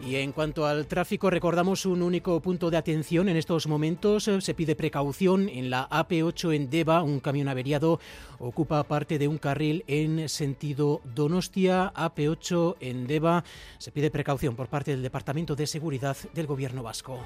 Y 0.07 0.15
en 0.15 0.31
cuanto 0.31 0.65
al 0.65 0.87
tráfico, 0.87 1.29
recordamos 1.29 1.85
un 1.85 2.01
único 2.01 2.39
punto 2.41 2.69
de 2.69 2.77
atención 2.77 3.27
en 3.27 3.35
estos 3.35 3.67
momentos. 3.67 4.23
Se 4.39 4.53
pide 4.53 4.73
precaución 4.73 5.49
en 5.49 5.69
la 5.69 5.89
AP8 5.89 6.55
en 6.55 6.69
Deva. 6.69 7.03
Un 7.03 7.19
camión 7.19 7.49
averiado 7.49 7.99
ocupa 8.39 8.81
parte 8.83 9.19
de 9.19 9.27
un 9.27 9.37
carril 9.37 9.83
en 9.85 10.29
sentido 10.29 11.01
Donostia. 11.13 11.91
AP8 11.93 12.77
en 12.79 13.05
Deva. 13.05 13.43
Se 13.79 13.91
pide 13.91 14.09
precaución 14.09 14.55
por 14.55 14.69
parte 14.69 14.91
del 14.91 15.03
Departamento 15.03 15.57
de 15.57 15.67
Seguridad 15.67 16.15
del 16.33 16.47
Gobierno 16.47 16.83
vasco. 16.83 17.19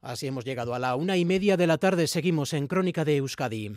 Así 0.00 0.28
hemos 0.28 0.44
llegado 0.44 0.74
a 0.74 0.78
la 0.78 0.94
una 0.94 1.16
y 1.16 1.24
media 1.24 1.56
de 1.56 1.66
la 1.66 1.78
tarde. 1.78 2.06
Seguimos 2.06 2.52
en 2.52 2.68
Crónica 2.68 3.04
de 3.04 3.16
Euskadi. 3.16 3.74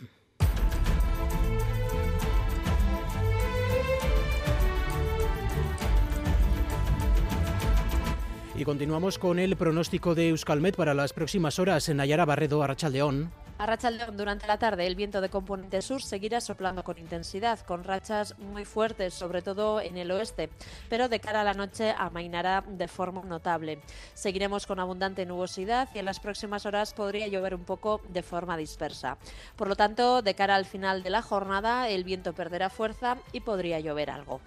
Y 8.60 8.64
continuamos 8.66 9.18
con 9.18 9.38
el 9.38 9.56
pronóstico 9.56 10.14
de 10.14 10.28
Euskalmet 10.28 10.76
para 10.76 10.92
las 10.92 11.14
próximas 11.14 11.58
horas 11.58 11.88
en 11.88 11.96
Nayara 11.96 12.26
Barredo, 12.26 12.62
Arrachaldeón. 12.62 13.32
A 13.56 13.64
Rachaldeón, 13.64 14.18
durante 14.18 14.46
la 14.46 14.58
tarde, 14.58 14.86
el 14.86 14.96
viento 14.96 15.22
de 15.22 15.30
componente 15.30 15.80
sur 15.80 16.02
seguirá 16.02 16.42
soplando 16.42 16.84
con 16.84 16.98
intensidad, 16.98 17.60
con 17.60 17.84
rachas 17.84 18.38
muy 18.38 18.66
fuertes, 18.66 19.14
sobre 19.14 19.40
todo 19.40 19.80
en 19.80 19.96
el 19.96 20.10
oeste, 20.10 20.50
pero 20.90 21.08
de 21.08 21.20
cara 21.20 21.40
a 21.40 21.44
la 21.44 21.54
noche 21.54 21.94
amainará 21.96 22.62
de 22.66 22.88
forma 22.88 23.22
notable. 23.22 23.80
Seguiremos 24.12 24.66
con 24.66 24.78
abundante 24.78 25.24
nubosidad 25.24 25.88
y 25.94 25.98
en 25.98 26.04
las 26.06 26.20
próximas 26.20 26.64
horas 26.66 26.92
podría 26.92 27.28
llover 27.28 27.54
un 27.54 27.64
poco 27.64 28.02
de 28.08 28.22
forma 28.22 28.58
dispersa. 28.58 29.16
Por 29.56 29.68
lo 29.68 29.76
tanto, 29.76 30.20
de 30.20 30.34
cara 30.34 30.54
al 30.54 30.66
final 30.66 31.02
de 31.02 31.10
la 31.10 31.22
jornada, 31.22 31.88
el 31.88 32.04
viento 32.04 32.34
perderá 32.34 32.68
fuerza 32.68 33.16
y 33.32 33.40
podría 33.40 33.80
llover 33.80 34.10
algo. 34.10 34.40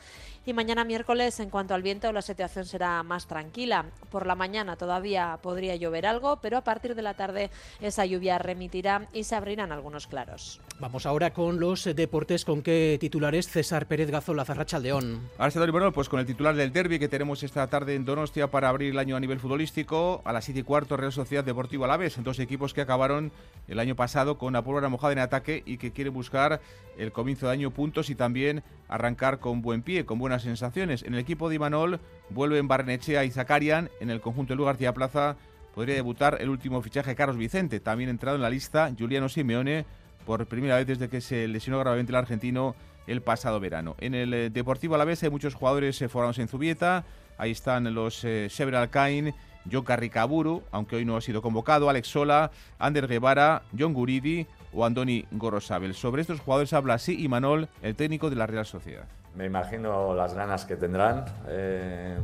Y 0.45 0.51
mañana 0.51 0.84
miércoles, 0.84 1.39
en 1.39 1.49
cuanto 1.49 1.73
al 1.73 1.82
viento, 1.82 2.12
la 2.12 2.21
situación 2.21 2.65
será 2.65 3.01
más 3.01 3.27
tranquila. 3.27 3.86
Por 4.12 4.27
la 4.27 4.36
mañana 4.36 4.75
todavía 4.75 5.39
podría 5.41 5.77
llover 5.77 6.06
algo, 6.06 6.39
pero 6.41 6.58
a 6.58 6.65
partir 6.65 6.95
de 6.95 7.01
la 7.01 7.13
tarde 7.13 7.49
esa 7.79 8.06
lluvia 8.06 8.38
remitirá 8.39 9.08
y 9.13 9.23
se 9.23 9.36
abrirán 9.36 9.71
algunos 9.71 10.06
claros. 10.06 10.60
Vamos 10.82 11.06
ahora 11.06 11.34
con 11.34 11.62
los 11.62 11.86
deportes. 11.95 12.43
¿Con 12.43 12.62
qué 12.62 12.97
titulares? 12.99 13.47
César 13.47 13.86
Pérez 13.86 14.12
Gazola, 14.12 14.43
Zarrachaldeón. 14.43 15.29
Ahora 15.38 15.71
bueno, 15.71 15.93
pues 15.93 16.10
con 16.10 16.19
el 16.19 16.25
titular 16.25 16.56
del 16.56 16.73
derby 16.73 16.99
que 16.99 17.08
tenemos 17.08 17.41
esta 17.43 17.67
tarde 17.67 17.95
en 17.95 18.03
Donostia 18.03 18.51
para 18.51 18.67
abrir 18.67 18.91
el 18.91 18.99
año 18.99 19.15
a 19.15 19.21
nivel 19.21 19.39
futbolístico. 19.39 20.21
A 20.25 20.34
las 20.34 20.43
7 20.43 20.60
y 20.60 20.63
cuarto, 20.63 20.97
Real 20.97 21.13
Sociedad 21.13 21.45
Deportivo 21.45 21.86
Alaves. 21.86 22.21
Dos 22.21 22.39
equipos 22.39 22.73
que 22.73 22.82
acabaron 22.82 23.32
el 23.69 23.79
año 23.79 23.95
pasado 23.95 24.38
con 24.38 24.51
la 24.51 24.62
pólvora 24.62 24.89
mojada 24.89 25.13
en 25.13 25.19
ataque 25.19 25.63
y 25.65 25.77
que 25.77 25.93
quieren 25.93 26.13
buscar 26.13 26.60
el 26.97 27.13
comienzo 27.13 27.47
de 27.47 27.53
año 27.53 27.71
puntos 27.71 28.10
y 28.10 28.15
también 28.15 28.62
arrancar 28.89 29.39
con 29.39 29.62
buen 29.62 29.82
pie, 29.82 30.06
con 30.06 30.19
buenas 30.34 30.41
sensaciones. 30.41 31.04
En 31.04 31.13
el 31.13 31.19
equipo 31.19 31.48
de 31.48 31.58
Imanol 31.58 32.00
vuelven 32.32 32.67
Barnechea 32.67 33.24
y 33.24 33.30
Zakarian. 33.30 33.91
En 34.00 34.10
el 34.10 34.19
conjunto 34.19 34.54
de 34.54 34.58
Lugar 34.58 34.74
García 34.74 34.91
Plaza 34.91 35.36
podría 35.76 35.93
debutar 35.93 36.39
el 36.41 36.50
último 36.50 36.82
fichaje 36.82 37.13
Carlos 37.13 37.38
Vicente. 37.38 37.80
También 37.80 38.10
entrado 38.10 38.36
en 38.36 38.41
la 38.41 38.50
lista 38.50 38.91
Juliano 38.98 39.30
Simeone 39.30 39.86
por 40.26 40.48
primera 40.48 40.78
vez 40.78 40.88
desde 40.88 41.08
que 41.08 41.22
se 41.22 41.48
lesionó 41.48 41.78
gravemente 41.78 42.12
el 42.12 42.15
argentino 42.15 42.76
el 43.06 43.22
pasado 43.22 43.60
verano. 43.60 43.96
En 44.00 44.15
el 44.15 44.34
eh, 44.34 44.50
Deportivo 44.50 44.96
Alavés 44.96 45.22
hay 45.22 45.30
muchos 45.30 45.54
jugadores 45.54 46.02
eh, 46.02 46.10
formados 46.10 46.39
en 46.39 46.48
Zubieta. 46.48 47.06
Ahí 47.38 47.52
están 47.52 47.93
los 47.93 48.24
eh, 48.24 48.48
Sever 48.50 48.76
Alcain, 48.76 49.36
John 49.72 49.84
Carricaburu, 49.84 50.63
aunque 50.72 50.96
hoy 50.96 51.06
no 51.06 51.15
ha 51.15 51.22
sido 51.22 51.43
convocado, 51.43 51.91
Alex 51.91 52.08
Sola, 52.08 52.50
Ander 52.80 53.08
Guevara, 53.08 53.62
John 53.78 53.93
Guridi 53.93 54.48
o 54.73 54.86
Andoni 54.86 55.25
Gorosabel. 55.31 55.93
Sobre 55.93 56.21
estos 56.21 56.39
jugadores 56.39 56.73
habla 56.73 56.95
así 56.95 57.23
Imanol, 57.23 57.69
el 57.81 57.95
técnico 57.95 58.29
de 58.29 58.36
la 58.36 58.47
Real 58.47 58.65
Sociedad. 58.65 59.05
Me 59.36 59.45
imagino 59.45 60.13
las 60.13 60.33
ganas 60.36 60.65
que 60.65 60.75
tendrán. 60.75 61.25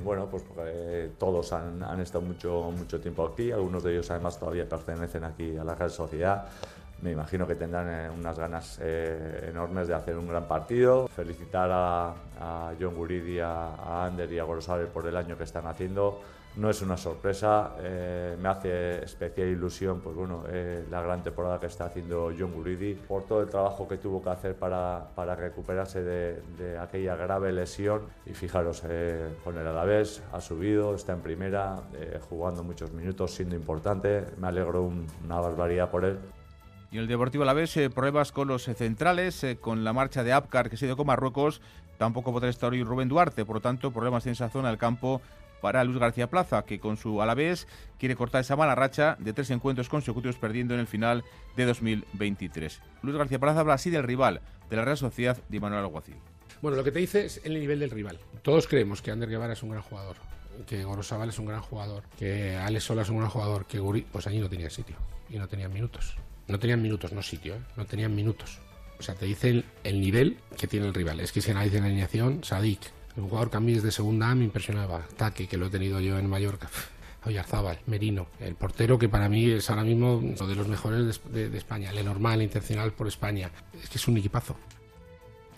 bueno, 0.03 0.27
pues 0.29 0.43
todos 1.17 1.51
han, 1.53 1.99
estado 1.99 2.23
mucho, 2.23 2.71
mucho 2.75 2.99
tiempo 2.99 3.25
aquí, 3.25 3.51
algunos 3.51 3.83
de 3.83 3.93
ellos 3.93 4.11
además 4.11 4.39
todavía 4.39 4.69
pertenecen 4.69 5.23
aquí 5.23 5.57
a 5.57 5.63
la 5.63 5.73
Real 5.73 5.89
Sociedad 5.89 6.47
me 7.01 7.11
imagino 7.11 7.47
que 7.47 7.55
tendrán 7.55 7.87
eh, 7.89 8.09
unas 8.09 8.37
ganas 8.37 8.77
eh, 8.81 9.47
enormes 9.49 9.87
de 9.87 9.93
hacer 9.93 10.17
un 10.17 10.27
gran 10.27 10.47
partido. 10.47 11.07
Felicitar 11.07 11.69
a, 11.71 12.13
John 12.79 12.95
Guridi, 12.95 13.39
a, 13.39 14.05
Ander 14.05 14.31
y 14.31 14.39
a 14.39 14.43
Gorosabel 14.43 14.87
por 14.87 15.07
el 15.07 15.15
año 15.15 15.37
que 15.37 15.43
están 15.43 15.65
haciendo. 15.67 16.21
No 16.55 16.69
es 16.69 16.81
una 16.81 16.97
sorpresa, 16.97 17.75
eh, 17.79 18.35
me 18.41 18.49
hace 18.49 19.03
especial 19.03 19.47
ilusión 19.47 20.01
pues 20.01 20.15
bueno, 20.15 20.43
la 20.89 21.01
gran 21.01 21.23
temporada 21.23 21.59
que 21.59 21.67
está 21.67 21.85
haciendo 21.85 22.33
John 22.37 22.51
Guridi, 22.51 22.95
por 22.95 23.23
todo 23.23 23.41
el 23.41 23.49
trabajo 23.49 23.87
que 23.87 23.97
tuvo 23.97 24.21
que 24.21 24.29
hacer 24.29 24.55
para, 24.55 25.07
para 25.15 25.35
recuperarse 25.35 26.03
de, 26.03 26.77
aquella 26.77 27.15
grave 27.15 27.53
lesión. 27.53 28.07
Y 28.25 28.33
fijaros, 28.33 28.83
con 29.43 29.57
el 29.57 29.67
Alavés 29.67 30.21
ha 30.33 30.41
subido, 30.41 30.95
está 30.95 31.13
en 31.13 31.21
primera, 31.21 31.83
jugando 32.29 32.63
muchos 32.63 32.91
minutos, 32.91 33.31
siendo 33.31 33.55
importante. 33.55 34.25
Me 34.37 34.47
alegro 34.47 34.91
una 35.23 35.39
barbaridad 35.39 35.89
por 35.89 36.03
él. 36.03 36.19
Y 36.91 36.97
el 36.97 37.07
Deportivo 37.07 37.43
Alavés, 37.43 37.77
eh, 37.77 37.89
pruebas 37.91 38.31
con 38.31 38.47
los 38.47 38.67
eh, 38.67 38.73
centrales, 38.73 39.43
eh, 39.43 39.57
con 39.57 39.83
la 39.83 39.93
marcha 39.93 40.23
de 40.23 40.33
Apcar 40.33 40.71
que 40.71 40.77
se 40.77 40.87
dio 40.87 40.97
con 40.97 41.05
Marruecos, 41.05 41.61
tampoco 41.99 42.31
podrá 42.31 42.49
estar 42.49 42.71
hoy 42.71 42.83
Rubén 42.83 43.09
Duarte, 43.09 43.45
por 43.45 43.57
lo 43.57 43.61
tanto, 43.61 43.91
problemas 43.91 44.25
en 44.25 44.31
esa 44.31 44.49
zona 44.49 44.69
del 44.69 44.79
campo 44.79 45.21
para 45.61 45.83
Luis 45.83 45.97
García 45.99 46.29
Plaza, 46.29 46.63
que 46.65 46.79
con 46.79 46.97
su 46.97 47.21
Alavés 47.21 47.67
quiere 47.97 48.15
cortar 48.15 48.41
esa 48.41 48.55
mala 48.55 48.75
racha 48.75 49.17
de 49.19 49.33
tres 49.33 49.49
encuentros 49.49 49.89
consecutivos 49.89 50.37
perdiendo 50.37 50.73
en 50.73 50.79
el 50.79 50.87
final 50.87 51.23
de 51.55 51.65
2023. 51.65 52.81
Luis 53.01 53.17
García 53.17 53.39
Plaza 53.39 53.61
habla 53.61 53.73
así 53.73 53.89
del 53.89 54.03
rival 54.03 54.41
de 54.69 54.75
la 54.75 54.85
Real 54.85 54.97
Sociedad 54.97 55.37
de 55.49 55.59
Manuel 55.59 55.83
Alguacil. 55.83 56.15
Bueno, 56.61 56.77
lo 56.77 56.83
que 56.83 56.91
te 56.91 56.99
dice 56.99 57.25
es 57.25 57.41
el 57.43 57.53
nivel 57.53 57.79
del 57.79 57.89
rival. 57.89 58.19
Todos 58.41 58.67
creemos 58.67 59.01
que 59.01 59.11
Ander 59.11 59.29
Guevara 59.29 59.53
es 59.53 59.63
un 59.63 59.69
gran 59.69 59.81
jugador, 59.81 60.17
que 60.67 60.83
Gorosabal 60.83 61.29
es 61.29 61.39
un 61.39 61.45
gran 61.45 61.61
jugador, 61.61 62.03
que 62.17 62.57
Alex 62.57 62.83
Sola 62.83 63.03
es 63.03 63.09
un 63.09 63.17
gran 63.17 63.29
jugador, 63.29 63.65
que 63.65 63.79
Guri, 63.79 64.01
pues 64.01 64.27
allí 64.27 64.39
no 64.39 64.49
tenía 64.49 64.69
sitio 64.69 64.97
y 65.29 65.37
no 65.37 65.47
tenía 65.47 65.69
minutos. 65.69 66.15
No 66.47 66.59
tenían 66.59 66.81
minutos, 66.81 67.13
no 67.13 67.21
sitio, 67.21 67.55
¿eh? 67.55 67.61
no 67.77 67.85
tenían 67.85 68.13
minutos. 68.15 68.59
O 68.99 69.03
sea, 69.03 69.15
te 69.15 69.25
dicen 69.25 69.63
el 69.83 70.01
nivel 70.01 70.37
que 70.57 70.67
tiene 70.67 70.87
el 70.87 70.93
rival. 70.93 71.19
Es 71.21 71.31
que 71.31 71.41
si 71.41 71.51
analiza 71.51 71.79
la 71.79 71.85
alineación, 71.85 72.43
Sadik, 72.43 72.81
el 73.19 73.29
jugador 73.29 73.49
que 73.49 73.57
a 73.57 73.59
mí 73.59 73.73
de 73.73 73.91
segunda 73.91 74.33
me 74.35 74.45
impresionaba. 74.45 75.05
Taque, 75.17 75.47
que 75.47 75.57
lo 75.57 75.67
he 75.67 75.69
tenido 75.69 75.99
yo 75.99 76.17
en 76.17 76.29
Mallorca. 76.29 76.69
Oyarzábal, 77.25 77.79
Merino, 77.85 78.27
el 78.39 78.55
portero 78.55 78.97
que 78.97 79.09
para 79.09 79.27
mí 79.27 79.51
es 79.51 79.69
ahora 79.69 79.83
mismo 79.83 80.17
uno 80.17 80.47
de 80.47 80.55
los 80.55 80.67
mejores 80.67 81.21
de, 81.25 81.49
de, 81.49 81.57
España, 81.57 81.91
el 81.91 82.05
normal, 82.05 82.41
intencional 82.41 82.93
por 82.93 83.07
España. 83.07 83.51
Es 83.81 83.89
que 83.89 83.97
es 83.97 84.07
un 84.07 84.17
equipazo. 84.17 84.55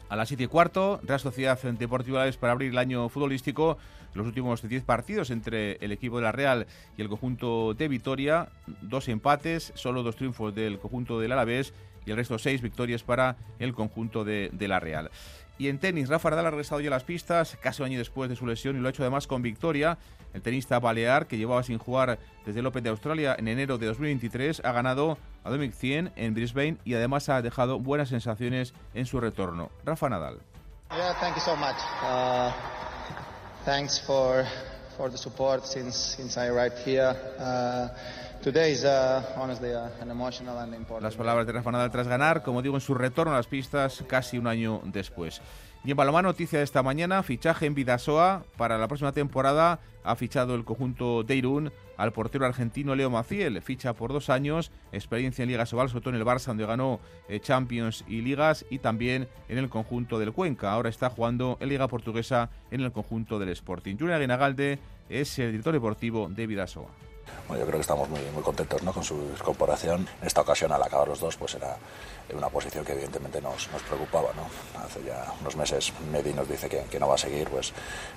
A 0.10 0.16
las 0.16 0.28
7 0.28 0.44
y 0.44 0.48
cuarto, 0.48 1.00
Real 1.04 1.20
Sociedad 1.20 1.62
Deportiva 1.62 2.28
es 2.28 2.36
para 2.36 2.54
abrir 2.54 2.72
el 2.72 2.78
año 2.80 3.08
futbolístico 3.10 3.78
los 4.14 4.26
últimos 4.26 4.68
10 4.68 4.84
partidos 4.84 5.30
entre 5.30 5.78
el 5.80 5.92
equipo 5.92 6.18
de 6.18 6.24
la 6.24 6.32
Real 6.32 6.68
y 6.98 7.02
el 7.02 7.08
conjunto 7.08 7.74
de 7.76 7.88
Vitoria, 7.88 8.50
dos 8.82 9.08
empates, 9.08 9.72
solo 9.76 10.04
dos 10.04 10.16
triunfos 10.16 10.54
del 10.54 10.80
conjunto 10.80 11.20
del 11.20 11.32
Alavés 11.32 11.74
y 12.06 12.12
el 12.12 12.18
resto 12.18 12.38
seis 12.40 12.62
victorias 12.62 13.04
para 13.04 13.38
el 13.60 13.74
conjunto 13.74 14.26
de, 14.26 14.50
de 14.52 14.68
la 14.68 14.80
Real. 14.80 15.12
Y 15.62 15.70
en 15.70 15.78
tenis, 15.78 16.10
Rafa 16.10 16.32
Nadal 16.32 16.48
ha 16.48 16.50
regresado 16.50 16.82
ya 16.82 16.88
a 16.88 16.90
las 16.90 17.04
pistas 17.04 17.56
casi 17.62 17.84
un 17.84 17.90
año 17.90 18.00
después 18.00 18.28
de 18.32 18.36
su 18.36 18.48
lesión 18.48 18.76
y 18.76 18.80
lo 18.80 18.88
ha 18.88 18.90
hecho 18.90 19.04
además 19.04 19.28
con 19.28 19.44
victoria. 19.44 20.00
El 20.34 20.42
tenista 20.42 20.80
balear, 20.80 21.28
que 21.28 21.38
llevaba 21.38 21.62
sin 21.62 21.78
jugar 21.78 22.18
desde 22.48 22.62
el 22.62 22.66
Open 22.66 22.84
de 22.84 22.90
Australia 22.90 23.36
en 23.38 23.48
enero 23.48 23.78
de 23.78 23.86
2023, 23.86 24.64
ha 24.66 24.72
ganado 24.72 25.20
a 25.44 25.52
Dominic 25.52 25.76
100 25.76 26.14
en 26.16 26.34
Brisbane 26.34 26.78
y 26.84 26.96
además 26.96 27.30
ha 27.30 27.44
dejado 27.44 27.78
buenas 27.78 28.10
sensaciones 28.10 28.74
en 28.96 29.06
su 29.06 29.20
retorno. 29.20 29.70
Rafa 29.86 30.10
Nadal. 30.10 30.40
Thanks 33.64 34.02
for 34.02 34.44
for 34.98 35.12
the 35.12 35.18
support 35.20 35.64
since 35.68 35.96
since 35.96 36.38
I 36.38 36.48
arrived 36.48 36.80
here. 36.80 37.16
Uh, 37.38 37.90
uh, 38.42 40.94
uh. 40.94 41.00
Las 41.00 41.16
palabras 41.16 41.46
de 41.46 41.54
Rafa 41.54 41.72
Nadal 41.72 41.92
tras 41.92 42.08
ganar, 42.08 42.42
como 42.42 42.62
digo, 42.62 42.76
en 42.76 42.82
su 42.82 42.96
retorno 42.96 43.34
a 43.34 43.38
las 43.38 43.48
pistas 43.48 44.04
casi 44.08 44.38
un 44.38 44.48
año 44.48 44.82
después. 44.86 45.42
Y 45.84 45.92
en 45.92 45.98
Paloma, 45.98 46.22
noticia 46.22 46.60
de 46.60 46.64
esta 46.64 46.84
mañana, 46.84 47.24
fichaje 47.24 47.66
en 47.66 47.74
Vidasoa 47.74 48.44
para 48.58 48.78
la 48.78 48.88
próxima 48.88 49.12
temporada. 49.12 49.80
Ha 50.04 50.16
fichado 50.16 50.56
el 50.56 50.66
conjunto 50.66 51.24
de 51.24 51.36
Irún 51.36 51.72
al 51.98 52.14
portero 52.14 52.46
argentino 52.46 52.96
Leo 52.96 53.12
Maciel. 53.12 53.62
Ficha 53.62 53.94
por 53.94 54.12
dos 54.12 54.30
años, 54.30 54.72
experiencia 54.92 55.44
en 55.44 55.50
Liga 55.50 55.68
Sobal, 55.68 55.90
sobre 55.90 56.02
todo 56.02 56.16
en 56.16 56.20
el 56.20 56.26
Barça, 56.26 56.48
donde 56.48 56.66
ganó 56.66 57.00
eh, 57.30 57.40
Champions 57.40 58.04
y 58.08 58.22
Ligas, 58.22 58.66
y 58.70 58.80
también 58.80 59.28
en 59.50 59.58
el 59.60 59.70
conjunto 59.70 60.18
del 60.18 60.34
Cuenca. 60.34 60.72
Ahora 60.72 60.90
está 60.90 61.10
jugando 61.10 61.58
en 61.60 61.70
Liga 61.70 61.88
Portuguesa 61.88 62.50
en 62.72 62.82
el 62.82 62.92
conjunto 62.92 63.38
del 63.38 63.50
Sporting. 63.50 63.98
Julián 63.98 64.18
Aguinagalde 64.18 64.80
es 65.10 65.38
el 65.40 65.52
director 65.52 65.74
deportivo 65.74 66.28
de 66.30 66.48
Vidasoa. 66.48 67.11
Bueno, 67.48 67.64
yo 67.64 67.68
creo 67.68 67.80
que 67.80 67.82
estamos 67.82 68.10
muy, 68.10 68.22
muy 68.34 68.44
contentos 68.44 68.82
¿no? 68.84 68.94
con 68.94 69.04
su 69.04 69.16
incorporación. 69.38 70.08
En 70.22 70.28
esta 70.28 70.42
ocasión, 70.42 70.72
al 70.72 70.82
acabar 70.82 71.08
los 71.08 71.20
dos, 71.20 71.36
pues 71.36 71.56
era 71.56 71.78
una 72.34 72.50
posición 72.50 72.86
que 72.86 72.94
evidentemente 72.94 73.42
nos, 73.42 73.70
nos 73.72 73.82
preocupaba. 73.84 74.30
¿no? 74.36 74.82
Hace 74.82 75.04
ya 75.04 75.34
unos 75.42 75.56
meses 75.56 75.92
Medi 76.12 76.34
nos 76.34 76.48
dice 76.48 76.70
que, 76.70 76.84
que 76.84 77.00
no 77.00 77.08
va 77.08 77.16
a 77.16 77.18
seguir, 77.18 77.50
pues 77.50 77.74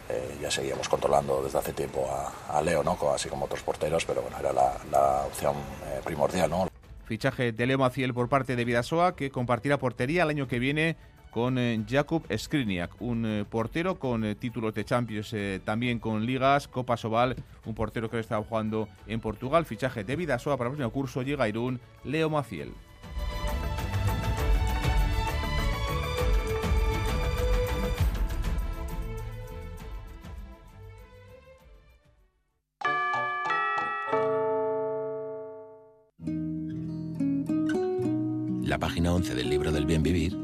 eh, 0.08 0.38
ya 0.40 0.50
seguíamos 0.50 0.88
controlando 0.88 1.42
desde 1.42 1.58
hace 1.58 1.72
tiempo 1.72 2.08
a, 2.10 2.58
a 2.58 2.62
Leo, 2.62 2.82
¿no? 2.84 2.96
así 3.12 3.28
como 3.28 3.46
otros 3.46 3.62
porteros, 3.62 4.04
pero 4.04 4.22
bueno, 4.22 4.38
era 4.38 4.52
la, 4.52 4.74
la 4.90 5.24
opción 5.26 5.56
eh, 5.86 6.00
primordial. 6.04 6.50
¿no? 6.50 6.68
Fichaje 7.04 7.52
de 7.52 7.66
Leo 7.66 7.78
Maciel 7.78 8.14
por 8.14 8.28
parte 8.28 8.56
de 8.56 8.64
Vidasoa, 8.64 9.14
que 9.14 9.30
compartirá 9.30 9.78
portería 9.78 10.22
el 10.22 10.30
año 10.30 10.48
que 10.48 10.58
viene 10.58 10.96
con 11.34 11.58
eh, 11.58 11.84
Jakub 11.88 12.24
Skriniak, 12.32 13.02
un 13.02 13.26
eh, 13.26 13.44
portero 13.44 13.98
con 13.98 14.22
eh, 14.24 14.36
títulos 14.36 14.72
de 14.72 14.84
Champions, 14.84 15.34
también 15.64 15.98
con 15.98 16.24
ligas, 16.24 16.68
Copa 16.68 16.96
Sobal, 16.96 17.34
un 17.66 17.74
portero 17.74 18.08
que 18.08 18.20
estaba 18.20 18.44
jugando 18.44 18.88
en 19.08 19.18
Portugal. 19.18 19.64
Fichaje 19.64 20.04
de 20.04 20.14
Vidasoa 20.14 20.56
para 20.56 20.70
el 20.70 20.76
próximo 20.76 20.92
curso, 20.92 21.22
llega 21.22 21.48
Irún, 21.48 21.80
Leo 22.04 22.30
Maciel. 22.30 22.72
La 38.62 38.78
página 38.78 39.12
11 39.12 39.34
del 39.34 39.50
libro 39.50 39.72
del 39.72 39.84
bien 39.84 40.04
vivir 40.04 40.43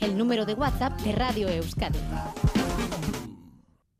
El 0.00 0.16
número 0.16 0.46
de 0.46 0.54
WhatsApp 0.54 1.00
de 1.00 1.12
Radio 1.12 1.48
Euskadi. 1.48 1.98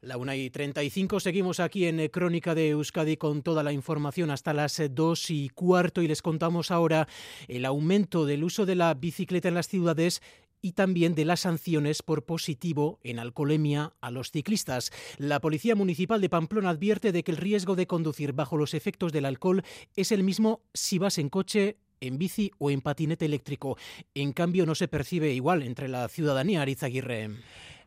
La 0.01 0.17
1 0.17 0.35
y 0.35 0.49
35 0.49 1.19
seguimos 1.19 1.59
aquí 1.59 1.87
en 1.87 1.99
eh, 1.99 2.11
Crónica 2.11 2.55
de 2.55 2.69
Euskadi 2.69 3.17
con 3.17 3.43
toda 3.43 3.65
la 3.65 3.73
información 3.73 4.31
hasta 4.31 4.55
las 4.55 4.81
2 4.91 5.31
eh, 5.31 5.35
y 5.35 5.49
cuarto 5.49 6.01
y 6.01 6.09
les 6.09 6.23
contamos 6.23 6.71
ahora 6.71 7.09
el 7.49 7.65
aumento 7.65 8.25
del 8.27 8.45
uso 8.45 8.65
de 8.65 8.77
la 8.77 8.95
bicicleta 8.95 9.49
en 9.49 9.55
las 9.55 9.67
ciudades 9.67 10.23
y 10.63 10.73
también 10.73 11.15
de 11.15 11.25
las 11.25 11.41
sanciones 11.41 12.03
por 12.03 12.25
positivo 12.25 13.01
en 13.03 13.19
alcoholemia 13.19 13.93
a 14.01 14.11
los 14.11 14.31
ciclistas. 14.31 14.93
La 15.19 15.41
Policía 15.41 15.75
Municipal 15.75 16.21
de 16.21 16.29
Pamplona 16.29 16.71
advierte 16.71 17.13
de 17.13 17.23
que 17.23 17.33
el 17.33 17.37
riesgo 17.37 17.77
de 17.77 17.87
conducir 17.87 18.33
bajo 18.33 18.57
los 18.57 18.75
efectos 18.75 19.13
del 19.13 19.25
alcohol 19.25 19.63
es 19.97 20.13
el 20.13 20.23
mismo 20.23 20.63
si 20.75 20.99
vas 20.99 21.19
en 21.19 21.29
coche 21.29 21.77
en 22.01 22.19
bici 22.19 22.51
o 22.59 22.71
en 22.71 22.81
patinete 22.81 23.25
eléctrico. 23.25 23.77
En 24.15 24.33
cambio, 24.33 24.67
no 24.67 24.75
se 24.75 24.89
percibe 24.89 25.33
igual 25.33 25.63
entre 25.63 25.89
la 25.89 26.09
ciudadanía, 26.09 26.63
Arizaguirre. 26.63 27.31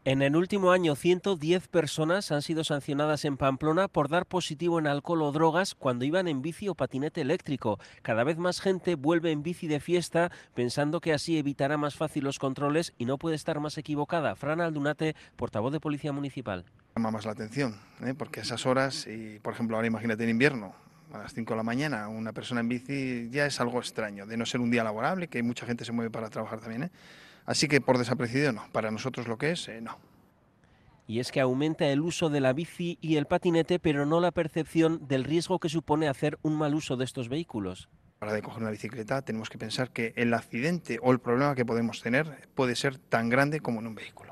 En 0.03 0.24
el 0.24 0.36
último 0.36 0.72
año, 0.72 0.95
110 0.95 1.68
personas 1.68 2.32
han 2.32 2.41
sido 2.41 2.64
sancionadas 2.64 3.24
en 3.24 3.38
Pamplona 3.38 3.88
por 3.88 4.09
dar 4.09 4.26
positivo 4.26 4.80
en 4.80 4.88
alcohol 4.88 5.22
o 5.22 5.32
drogas 5.32 5.76
cuando 5.76 6.05
iban 6.05 6.28
en 6.28 6.41
bici 6.41 6.68
o 6.70 6.74
patinete 6.74 7.22
eléctrico. 7.22 7.78
Cada 8.01 8.24
vez 8.24 8.39
más 8.39 8.62
gente 8.62 8.95
vuelve 8.95 9.32
en 9.32 9.43
bici 9.43 9.68
de 9.68 9.80
fiesta 9.80 10.32
pensando 10.55 11.01
que 11.01 11.14
así 11.14 11.38
evitará 11.38 11.78
más 11.78 11.93
fácil 11.93 12.24
los 12.24 12.39
controles 12.39 12.95
y 12.97 13.05
no 13.05 13.20
puede 13.20 13.36
estar 13.36 13.59
más 13.59 13.78
equivocada. 13.78 14.36
Fran 14.36 14.59
Aldunate, 14.59 15.16
portavoz 15.36 15.72
de 15.72 15.80
Policía 15.80 16.12
Municipal. 16.12 16.66
Llama 16.95 17.12
más 17.12 17.26
la 17.26 17.34
atención, 17.34 17.76
¿eh? 18.03 18.16
porque 18.18 18.39
esas 18.39 18.66
horas, 18.66 19.05
y 19.05 19.38
por 19.38 19.53
ejemplo 19.53 19.76
ahora 19.76 19.88
imagínate 19.88 20.24
en 20.24 20.32
invierno, 20.32 20.74
a 21.14 21.18
las 21.18 21.34
5 21.34 21.53
de 21.53 21.57
la 21.57 21.64
mañana, 21.64 22.07
una 22.07 22.34
persona 22.34 22.62
en 22.62 22.70
bici 22.70 23.30
ya 23.30 23.45
es 23.45 23.59
algo 23.59 23.80
extraño, 23.80 24.26
de 24.26 24.38
no 24.38 24.45
ser 24.45 24.62
un 24.62 24.72
día 24.72 24.84
laborable, 24.84 25.28
que 25.28 25.43
mucha 25.43 25.66
gente 25.66 25.86
se 25.86 25.91
mueve 25.91 26.09
para 26.09 26.30
trabajar 26.30 26.59
también. 26.59 26.84
¿eh? 26.84 26.91
Así 27.45 27.68
que 27.68 27.82
por 27.82 27.97
desapercibido 27.97 28.51
no, 28.53 28.64
para 28.72 28.91
nosotros 28.91 29.28
lo 29.28 29.38
que 29.38 29.51
es, 29.51 29.68
eh, 29.68 29.82
no. 29.82 29.97
Y 31.07 31.20
es 31.20 31.32
que 31.32 31.41
aumenta 31.41 31.88
el 31.88 32.01
uso 32.01 32.30
de 32.30 32.39
la 32.39 32.53
bici 32.53 32.97
y 33.01 33.18
el 33.18 33.26
patinete, 33.26 33.80
pero 33.80 34.05
no 34.05 34.22
la 34.22 34.32
percepción 34.32 35.07
del 35.07 35.26
riesgo 35.26 35.59
que 35.59 35.68
supone 35.68 36.07
hacer 36.07 36.39
un 36.41 36.57
mal 36.57 36.74
uso 36.74 36.95
de 36.95 37.03
estos 37.03 37.28
vehículos. 37.28 37.89
Para 38.20 38.34
de 38.34 38.41
coger 38.41 38.62
una 38.62 38.72
bicicleta 38.72 39.22
tenemos 39.24 39.49
que 39.49 39.57
pensar 39.57 39.91
que 39.91 40.14
el 40.16 40.34
accidente 40.34 40.99
o 41.01 41.12
el 41.12 41.20
problema 41.20 41.55
que 41.55 41.66
podemos 41.66 42.01
tener 42.01 42.47
puede 42.53 42.76
ser 42.76 42.97
tan 42.97 43.30
grande 43.30 43.59
como 43.59 43.80
en 43.80 43.88
un 43.88 43.95
vehículo. 43.95 44.31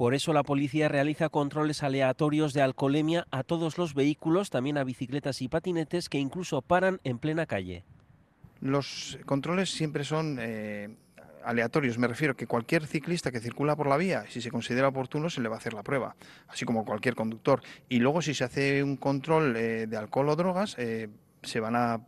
Por 0.00 0.14
eso 0.14 0.32
la 0.32 0.44
policía 0.44 0.88
realiza 0.88 1.28
controles 1.28 1.82
aleatorios 1.82 2.54
de 2.54 2.62
alcoholemia 2.62 3.26
a 3.30 3.42
todos 3.42 3.76
los 3.76 3.92
vehículos, 3.92 4.48
también 4.48 4.78
a 4.78 4.82
bicicletas 4.82 5.42
y 5.42 5.48
patinetes 5.48 6.08
que 6.08 6.16
incluso 6.16 6.62
paran 6.62 7.00
en 7.04 7.18
plena 7.18 7.44
calle. 7.44 7.84
Los 8.62 9.18
controles 9.26 9.68
siempre 9.68 10.04
son 10.04 10.38
eh, 10.40 10.88
aleatorios, 11.44 11.98
me 11.98 12.08
refiero 12.08 12.34
que 12.34 12.46
cualquier 12.46 12.86
ciclista 12.86 13.30
que 13.30 13.40
circula 13.40 13.76
por 13.76 13.88
la 13.88 13.98
vía, 13.98 14.24
si 14.30 14.40
se 14.40 14.50
considera 14.50 14.88
oportuno, 14.88 15.28
se 15.28 15.42
le 15.42 15.50
va 15.50 15.56
a 15.56 15.58
hacer 15.58 15.74
la 15.74 15.82
prueba, 15.82 16.16
así 16.48 16.64
como 16.64 16.86
cualquier 16.86 17.14
conductor. 17.14 17.60
Y 17.90 17.98
luego, 17.98 18.22
si 18.22 18.32
se 18.32 18.44
hace 18.44 18.82
un 18.82 18.96
control 18.96 19.54
eh, 19.54 19.86
de 19.86 19.96
alcohol 19.98 20.30
o 20.30 20.36
drogas, 20.36 20.76
eh, 20.78 21.10
se 21.42 21.60
van 21.60 21.76
a 21.76 22.00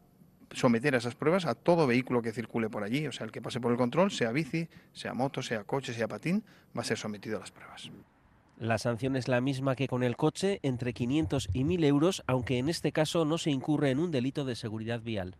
someter 0.55 0.95
a 0.95 0.99
esas 0.99 1.15
pruebas 1.15 1.47
a 1.47 1.55
todo 1.55 1.87
vehículo 1.87 2.23
que 2.23 2.33
circule 2.33 2.69
por 2.69 2.83
allí. 2.83 3.07
O 3.07 3.13
sea, 3.13 3.25
el 3.25 3.33
que 3.33 3.43
pase 3.43 3.61
por 3.61 3.73
el 3.73 3.79
control, 3.79 4.11
sea 4.11 4.33
bici, 4.33 4.69
sea 4.93 5.15
moto, 5.15 5.43
sea 5.43 5.65
coche, 5.65 5.93
sea 5.93 6.09
patín, 6.09 6.45
va 6.77 6.83
a 6.83 6.85
ser 6.85 6.99
sometido 6.99 7.37
a 7.37 7.41
las 7.41 7.51
pruebas. 7.51 7.91
La 8.59 8.79
sanción 8.79 9.17
es 9.17 9.29
la 9.29 9.41
misma 9.41 9.75
que 9.75 9.89
con 9.89 10.03
el 10.03 10.17
coche, 10.17 10.61
entre 10.63 10.93
500 10.93 11.49
y 11.53 11.65
1.000 11.65 11.85
euros, 11.85 12.23
aunque 12.27 12.59
en 12.59 12.69
este 12.69 12.93
caso 12.93 13.25
no 13.25 13.39
se 13.39 13.51
incurre 13.51 13.91
en 13.91 13.99
un 13.99 14.11
delito 14.11 14.45
de 14.45 14.55
seguridad 14.55 15.01
vial. 15.01 15.37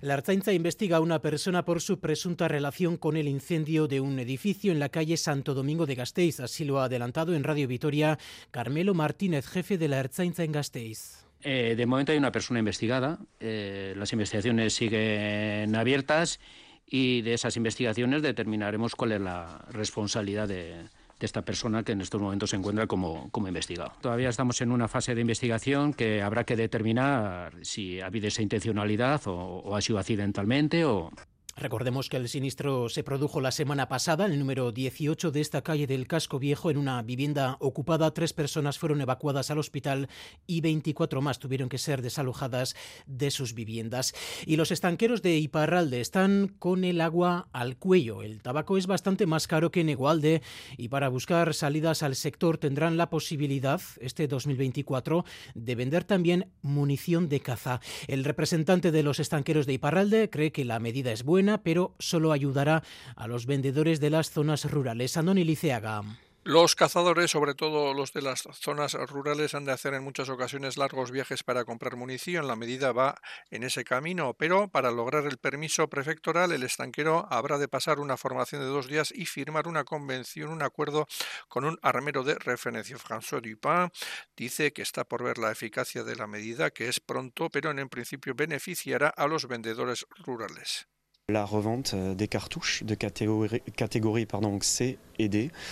La 0.00 0.14
Arzainza 0.14 0.52
investiga 0.52 0.98
a 0.98 1.00
una 1.00 1.20
persona 1.20 1.64
por 1.64 1.80
su 1.80 1.98
presunta 2.00 2.48
relación 2.48 2.96
con 2.96 3.16
el 3.16 3.28
incendio 3.28 3.88
de 3.88 4.00
un 4.00 4.18
edificio 4.18 4.72
en 4.72 4.78
la 4.78 4.88
calle 4.88 5.16
Santo 5.16 5.54
Domingo 5.54 5.86
de 5.86 5.94
Gasteiz. 5.94 6.40
Así 6.40 6.64
lo 6.64 6.80
ha 6.80 6.84
adelantado 6.84 7.34
en 7.34 7.44
Radio 7.44 7.68
Vitoria 7.68 8.18
Carmelo 8.50 8.94
Martínez, 8.94 9.46
jefe 9.46 9.78
de 9.78 9.88
la 9.88 10.00
Arzainza 10.00 10.44
en 10.44 10.52
Gasteiz. 10.52 11.25
Eh, 11.42 11.74
de 11.76 11.86
momento 11.86 12.12
hay 12.12 12.18
una 12.18 12.32
persona 12.32 12.58
investigada. 12.58 13.18
Eh, 13.40 13.94
las 13.96 14.12
investigaciones 14.12 14.74
siguen 14.74 15.74
abiertas 15.76 16.40
y 16.86 17.22
de 17.22 17.34
esas 17.34 17.56
investigaciones 17.56 18.22
determinaremos 18.22 18.94
cuál 18.94 19.12
es 19.12 19.20
la 19.20 19.64
responsabilidad 19.70 20.48
de, 20.48 20.86
esta 21.20 21.42
persona 21.42 21.82
que 21.82 21.92
en 21.92 22.00
estos 22.00 22.20
momentos 22.20 22.50
se 22.50 22.56
encuentra 22.56 22.86
como, 22.86 23.30
como 23.30 23.48
investigado. 23.48 23.92
Todavía 24.00 24.28
estamos 24.28 24.60
en 24.60 24.70
una 24.70 24.86
fase 24.86 25.14
de 25.14 25.22
investigación 25.22 25.94
que 25.94 26.22
habrá 26.22 26.44
que 26.44 26.56
determinar 26.56 27.54
si 27.62 28.00
ha 28.00 28.06
habido 28.06 28.28
esa 28.28 28.42
intencionalidad 28.42 29.26
o, 29.26 29.34
o 29.34 29.76
ha 29.76 29.80
sido 29.80 29.98
accidentalmente 29.98 30.84
o... 30.84 31.10
Recordemos 31.58 32.10
que 32.10 32.18
el 32.18 32.28
sinistro 32.28 32.90
se 32.90 33.02
produjo 33.02 33.40
la 33.40 33.50
semana 33.50 33.88
pasada 33.88 34.26
en 34.26 34.32
el 34.32 34.38
número 34.38 34.72
18 34.72 35.30
de 35.30 35.40
esta 35.40 35.62
calle 35.62 35.86
del 35.86 36.06
Casco 36.06 36.38
Viejo 36.38 36.70
en 36.70 36.76
una 36.76 37.00
vivienda 37.00 37.56
ocupada. 37.60 38.12
Tres 38.12 38.34
personas 38.34 38.78
fueron 38.78 39.00
evacuadas 39.00 39.50
al 39.50 39.58
hospital 39.58 40.10
y 40.46 40.60
24 40.60 41.22
más 41.22 41.38
tuvieron 41.38 41.70
que 41.70 41.78
ser 41.78 42.02
desalojadas 42.02 42.76
de 43.06 43.30
sus 43.30 43.54
viviendas. 43.54 44.12
Y 44.44 44.56
los 44.56 44.70
estanqueros 44.70 45.22
de 45.22 45.38
Iparralde 45.38 46.02
están 46.02 46.54
con 46.58 46.84
el 46.84 47.00
agua 47.00 47.48
al 47.54 47.78
cuello. 47.78 48.22
El 48.22 48.42
tabaco 48.42 48.76
es 48.76 48.86
bastante 48.86 49.24
más 49.24 49.46
caro 49.46 49.70
que 49.70 49.80
en 49.80 49.88
Egualde 49.88 50.42
y 50.76 50.88
para 50.88 51.08
buscar 51.08 51.54
salidas 51.54 52.02
al 52.02 52.16
sector 52.16 52.58
tendrán 52.58 52.98
la 52.98 53.08
posibilidad 53.08 53.80
este 54.00 54.28
2024 54.28 55.24
de 55.54 55.74
vender 55.74 56.04
también 56.04 56.50
munición 56.60 57.30
de 57.30 57.40
caza. 57.40 57.80
El 58.08 58.24
representante 58.24 58.92
de 58.92 59.02
los 59.02 59.20
estanqueros 59.20 59.64
de 59.64 59.72
Iparralde 59.72 60.28
cree 60.28 60.52
que 60.52 60.66
la 60.66 60.80
medida 60.80 61.12
es 61.12 61.22
buena 61.22 61.45
pero 61.62 61.94
solo 61.98 62.32
ayudará 62.32 62.82
a 63.16 63.26
los 63.26 63.46
vendedores 63.46 64.00
de 64.00 64.10
las 64.10 64.30
zonas 64.30 64.70
rurales. 64.70 65.16
Andoni 65.16 65.44
Liceaga. 65.44 66.02
Los 66.48 66.76
cazadores, 66.76 67.32
sobre 67.32 67.54
todo 67.54 67.92
los 67.92 68.12
de 68.12 68.22
las 68.22 68.46
zonas 68.52 68.94
rurales, 68.94 69.56
han 69.56 69.64
de 69.64 69.72
hacer 69.72 69.94
en 69.94 70.04
muchas 70.04 70.28
ocasiones 70.28 70.76
largos 70.76 71.10
viajes 71.10 71.42
para 71.42 71.64
comprar 71.64 71.96
munición. 71.96 72.46
La 72.46 72.54
medida 72.54 72.92
va 72.92 73.20
en 73.50 73.64
ese 73.64 73.82
camino, 73.82 74.32
pero 74.34 74.68
para 74.68 74.92
lograr 74.92 75.26
el 75.26 75.38
permiso 75.38 75.88
prefectoral, 75.88 76.52
el 76.52 76.62
estanquero 76.62 77.26
habrá 77.30 77.58
de 77.58 77.66
pasar 77.66 77.98
una 77.98 78.16
formación 78.16 78.60
de 78.60 78.68
dos 78.68 78.86
días 78.86 79.12
y 79.12 79.26
firmar 79.26 79.66
una 79.66 79.82
convención, 79.82 80.50
un 80.50 80.62
acuerdo 80.62 81.08
con 81.48 81.64
un 81.64 81.80
armero 81.82 82.22
de 82.22 82.36
referencia. 82.36 82.96
François 82.96 83.42
Dupin 83.42 83.90
dice 84.36 84.72
que 84.72 84.82
está 84.82 85.02
por 85.02 85.24
ver 85.24 85.38
la 85.38 85.50
eficacia 85.50 86.04
de 86.04 86.14
la 86.14 86.28
medida, 86.28 86.70
que 86.70 86.86
es 86.86 87.00
pronto, 87.00 87.50
pero 87.50 87.72
en 87.72 87.88
principio 87.88 88.36
beneficiará 88.36 89.08
a 89.08 89.26
los 89.26 89.48
vendedores 89.48 90.06
rurales. 90.24 90.86
La 91.28 91.44
revente 91.44 91.94
euh, 91.94 92.14
des 92.14 92.28
cartouches 92.28 92.84
de 92.84 92.94
catégorie, 92.94 93.60
catégorie 93.74 94.26
pardon, 94.26 94.60
C 94.60 94.96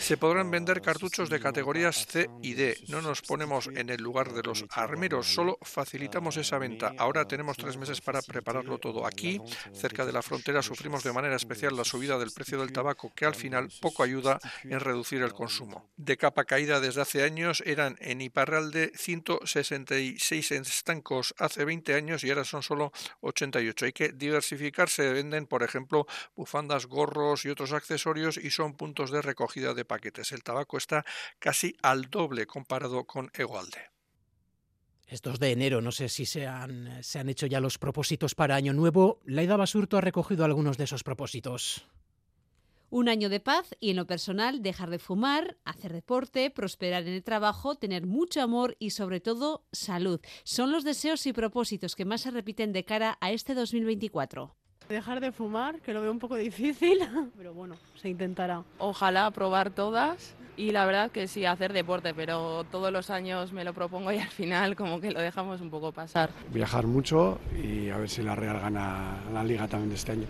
Se 0.00 0.16
podrán 0.16 0.50
vender 0.50 0.80
cartuchos 0.80 1.28
de 1.28 1.38
categorías 1.38 2.06
C 2.06 2.30
y 2.42 2.54
D. 2.54 2.78
No 2.88 3.02
nos 3.02 3.20
ponemos 3.20 3.68
en 3.74 3.90
el 3.90 4.02
lugar 4.02 4.32
de 4.32 4.42
los 4.42 4.64
armeros, 4.70 5.32
solo 5.34 5.58
facilitamos 5.60 6.36
esa 6.36 6.58
venta. 6.58 6.94
Ahora 6.96 7.26
tenemos 7.26 7.56
tres 7.56 7.76
meses 7.76 8.00
para 8.00 8.22
prepararlo 8.22 8.78
todo. 8.78 9.06
Aquí, 9.06 9.40
cerca 9.72 10.06
de 10.06 10.12
la 10.12 10.22
frontera, 10.22 10.62
sufrimos 10.62 11.02
de 11.04 11.12
manera 11.12 11.36
especial 11.36 11.76
la 11.76 11.84
subida 11.84 12.18
del 12.18 12.30
precio 12.30 12.58
del 12.58 12.72
tabaco, 12.72 13.12
que 13.14 13.26
al 13.26 13.34
final 13.34 13.68
poco 13.80 14.02
ayuda 14.02 14.38
en 14.62 14.80
reducir 14.80 15.22
el 15.22 15.32
consumo. 15.32 15.90
De 15.96 16.16
capa 16.16 16.44
caída 16.44 16.80
desde 16.80 17.02
hace 17.02 17.22
años 17.22 17.62
eran 17.66 17.96
en 18.00 18.20
Iparralde 18.20 18.92
166 18.94 20.52
estancos 20.52 21.34
hace 21.38 21.64
20 21.64 21.94
años 21.94 22.24
y 22.24 22.30
ahora 22.30 22.44
son 22.44 22.62
solo 22.62 22.92
88. 23.20 23.86
Hay 23.86 23.92
que 23.92 24.08
diversificarse. 24.10 25.12
Venden, 25.12 25.46
por 25.46 25.62
ejemplo, 25.62 26.06
bufandas, 26.34 26.86
gorros 26.86 27.44
y 27.44 27.50
otros 27.50 27.72
accesorios 27.72 28.38
y 28.38 28.50
son 28.50 28.74
puntos 28.74 29.10
de 29.10 29.22
recogida 29.34 29.74
de 29.74 29.84
paquetes. 29.84 30.30
El 30.30 30.44
tabaco 30.44 30.78
está 30.78 31.04
casi 31.40 31.76
al 31.82 32.02
doble 32.08 32.46
comparado 32.46 33.04
con 33.04 33.30
Egualde. 33.34 33.90
Estos 35.08 35.38
de 35.38 35.50
enero, 35.50 35.80
no 35.80 35.90
sé 35.92 36.08
si 36.08 36.24
se 36.24 36.46
han, 36.46 37.02
se 37.02 37.18
han 37.18 37.28
hecho 37.28 37.46
ya 37.46 37.60
los 37.60 37.78
propósitos 37.78 38.34
para 38.34 38.54
Año 38.54 38.72
Nuevo. 38.72 39.20
Laida 39.24 39.56
Basurto 39.56 39.98
ha 39.98 40.00
recogido 40.00 40.44
algunos 40.44 40.78
de 40.78 40.84
esos 40.84 41.02
propósitos. 41.02 41.86
Un 42.90 43.08
año 43.08 43.28
de 43.28 43.40
paz 43.40 43.74
y 43.80 43.90
en 43.90 43.96
lo 43.96 44.06
personal 44.06 44.62
dejar 44.62 44.88
de 44.88 45.00
fumar, 45.00 45.56
hacer 45.64 45.92
deporte, 45.92 46.48
prosperar 46.50 47.02
en 47.02 47.14
el 47.14 47.24
trabajo, 47.24 47.74
tener 47.74 48.06
mucho 48.06 48.40
amor 48.40 48.76
y 48.78 48.90
sobre 48.90 49.18
todo 49.20 49.66
salud. 49.72 50.20
Son 50.44 50.70
los 50.70 50.84
deseos 50.84 51.26
y 51.26 51.32
propósitos 51.32 51.96
que 51.96 52.04
más 52.04 52.20
se 52.20 52.30
repiten 52.30 52.72
de 52.72 52.84
cara 52.84 53.18
a 53.20 53.32
este 53.32 53.54
2024. 53.54 54.56
Dejar 54.88 55.20
de 55.20 55.32
fumar, 55.32 55.80
que 55.80 55.92
lo 55.94 56.02
veo 56.02 56.10
un 56.10 56.18
poco 56.18 56.36
difícil, 56.50 56.98
pero 57.36 57.54
bueno, 57.54 57.76
se 58.00 58.08
intentará. 58.08 58.62
Ojalá 58.78 59.30
probar 59.30 59.70
todas 59.70 60.34
y 60.56 60.70
la 60.70 60.86
verdad 60.86 61.10
que 61.10 61.26
sí, 61.26 61.44
hacer 61.44 61.72
deporte, 61.72 62.14
pero 62.14 62.64
todos 62.70 62.92
los 62.92 63.10
años 63.10 63.52
me 63.52 63.64
lo 63.64 63.72
propongo 63.72 64.12
y 64.12 64.18
al 64.18 64.28
final 64.28 64.76
como 64.76 65.00
que 65.00 65.10
lo 65.10 65.20
dejamos 65.20 65.60
un 65.60 65.70
poco 65.70 65.92
pasar. 65.92 66.30
Viajar 66.52 66.86
mucho 66.86 67.38
y 67.60 67.90
a 67.90 67.96
ver 67.96 68.08
si 68.08 68.22
la 68.22 68.34
Real 68.34 68.60
gana 68.60 69.18
la 69.32 69.42
liga 69.42 69.66
también 69.66 69.90
de 69.90 69.96
este 69.96 70.12
año 70.12 70.26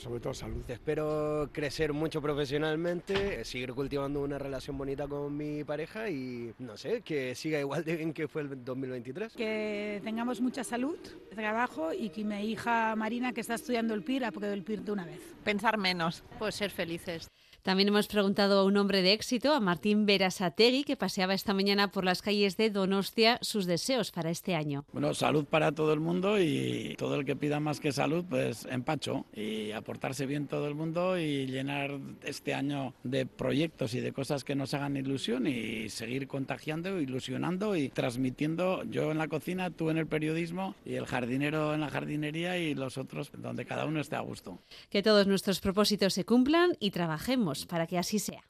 sobre 0.00 0.20
todo 0.20 0.34
salud. 0.34 0.68
Espero 0.68 1.50
crecer 1.52 1.92
mucho 1.92 2.20
profesionalmente, 2.20 3.44
seguir 3.44 3.72
cultivando 3.72 4.22
una 4.22 4.38
relación 4.38 4.76
bonita 4.76 5.06
con 5.06 5.36
mi 5.36 5.62
pareja 5.64 6.08
y 6.08 6.52
no 6.58 6.76
sé, 6.76 7.02
que 7.02 7.34
siga 7.34 7.60
igual 7.60 7.84
de 7.84 7.96
bien 7.96 8.12
que 8.12 8.26
fue 8.26 8.42
el 8.42 8.64
2023. 8.64 9.34
Que 9.34 10.00
tengamos 10.02 10.40
mucha 10.40 10.64
salud, 10.64 10.98
trabajo 11.34 11.92
y 11.92 12.08
que 12.10 12.24
mi 12.24 12.50
hija 12.50 12.96
Marina, 12.96 13.32
que 13.32 13.42
está 13.42 13.54
estudiando 13.54 13.94
el 13.94 14.02
PIR, 14.02 14.24
ha 14.24 14.32
podido 14.32 14.52
el 14.52 14.62
PIR 14.62 14.82
de 14.82 14.92
una 14.92 15.04
vez. 15.04 15.20
Pensar 15.44 15.78
menos, 15.78 16.24
pues 16.38 16.54
ser 16.54 16.70
felices. 16.70 17.30
También 17.62 17.88
hemos 17.88 18.06
preguntado 18.06 18.60
a 18.60 18.64
un 18.64 18.78
hombre 18.78 19.02
de 19.02 19.12
éxito, 19.12 19.52
a 19.52 19.60
Martín 19.60 20.06
Berasategui, 20.06 20.84
que 20.84 20.96
paseaba 20.96 21.34
esta 21.34 21.52
mañana 21.52 21.90
por 21.90 22.04
las 22.04 22.22
calles 22.22 22.56
de 22.56 22.70
Donostia, 22.70 23.38
sus 23.42 23.66
deseos 23.66 24.10
para 24.12 24.30
este 24.30 24.54
año. 24.54 24.86
Bueno, 24.92 25.12
salud 25.12 25.44
para 25.44 25.72
todo 25.72 25.92
el 25.92 26.00
mundo 26.00 26.40
y 26.40 26.94
todo 26.96 27.16
el 27.16 27.26
que 27.26 27.36
pida 27.36 27.60
más 27.60 27.78
que 27.78 27.92
salud, 27.92 28.24
pues 28.28 28.64
empacho 28.64 29.26
y 29.34 29.72
aportarse 29.72 30.24
bien 30.24 30.46
todo 30.46 30.68
el 30.68 30.74
mundo 30.74 31.18
y 31.18 31.46
llenar 31.46 31.98
este 32.24 32.54
año 32.54 32.94
de 33.04 33.26
proyectos 33.26 33.92
y 33.92 34.00
de 34.00 34.12
cosas 34.12 34.42
que 34.42 34.54
nos 34.54 34.72
hagan 34.72 34.96
ilusión 34.96 35.46
y 35.46 35.90
seguir 35.90 36.28
contagiando, 36.28 36.98
ilusionando 36.98 37.76
y 37.76 37.90
transmitiendo 37.90 38.84
yo 38.84 39.10
en 39.10 39.18
la 39.18 39.28
cocina, 39.28 39.70
tú 39.70 39.90
en 39.90 39.98
el 39.98 40.06
periodismo 40.06 40.74
y 40.86 40.94
el 40.94 41.04
jardinero 41.04 41.74
en 41.74 41.82
la 41.82 41.90
jardinería 41.90 42.56
y 42.56 42.74
los 42.74 42.96
otros 42.96 43.30
donde 43.36 43.66
cada 43.66 43.84
uno 43.84 44.00
esté 44.00 44.16
a 44.16 44.20
gusto. 44.20 44.58
Que 44.88 45.02
todos 45.02 45.26
nuestros 45.26 45.60
propósitos 45.60 46.14
se 46.14 46.24
cumplan 46.24 46.70
y 46.80 46.90
trabajemos 46.90 47.49
para 47.66 47.86
que 47.86 47.98
así 47.98 48.18
sea. 48.18 48.49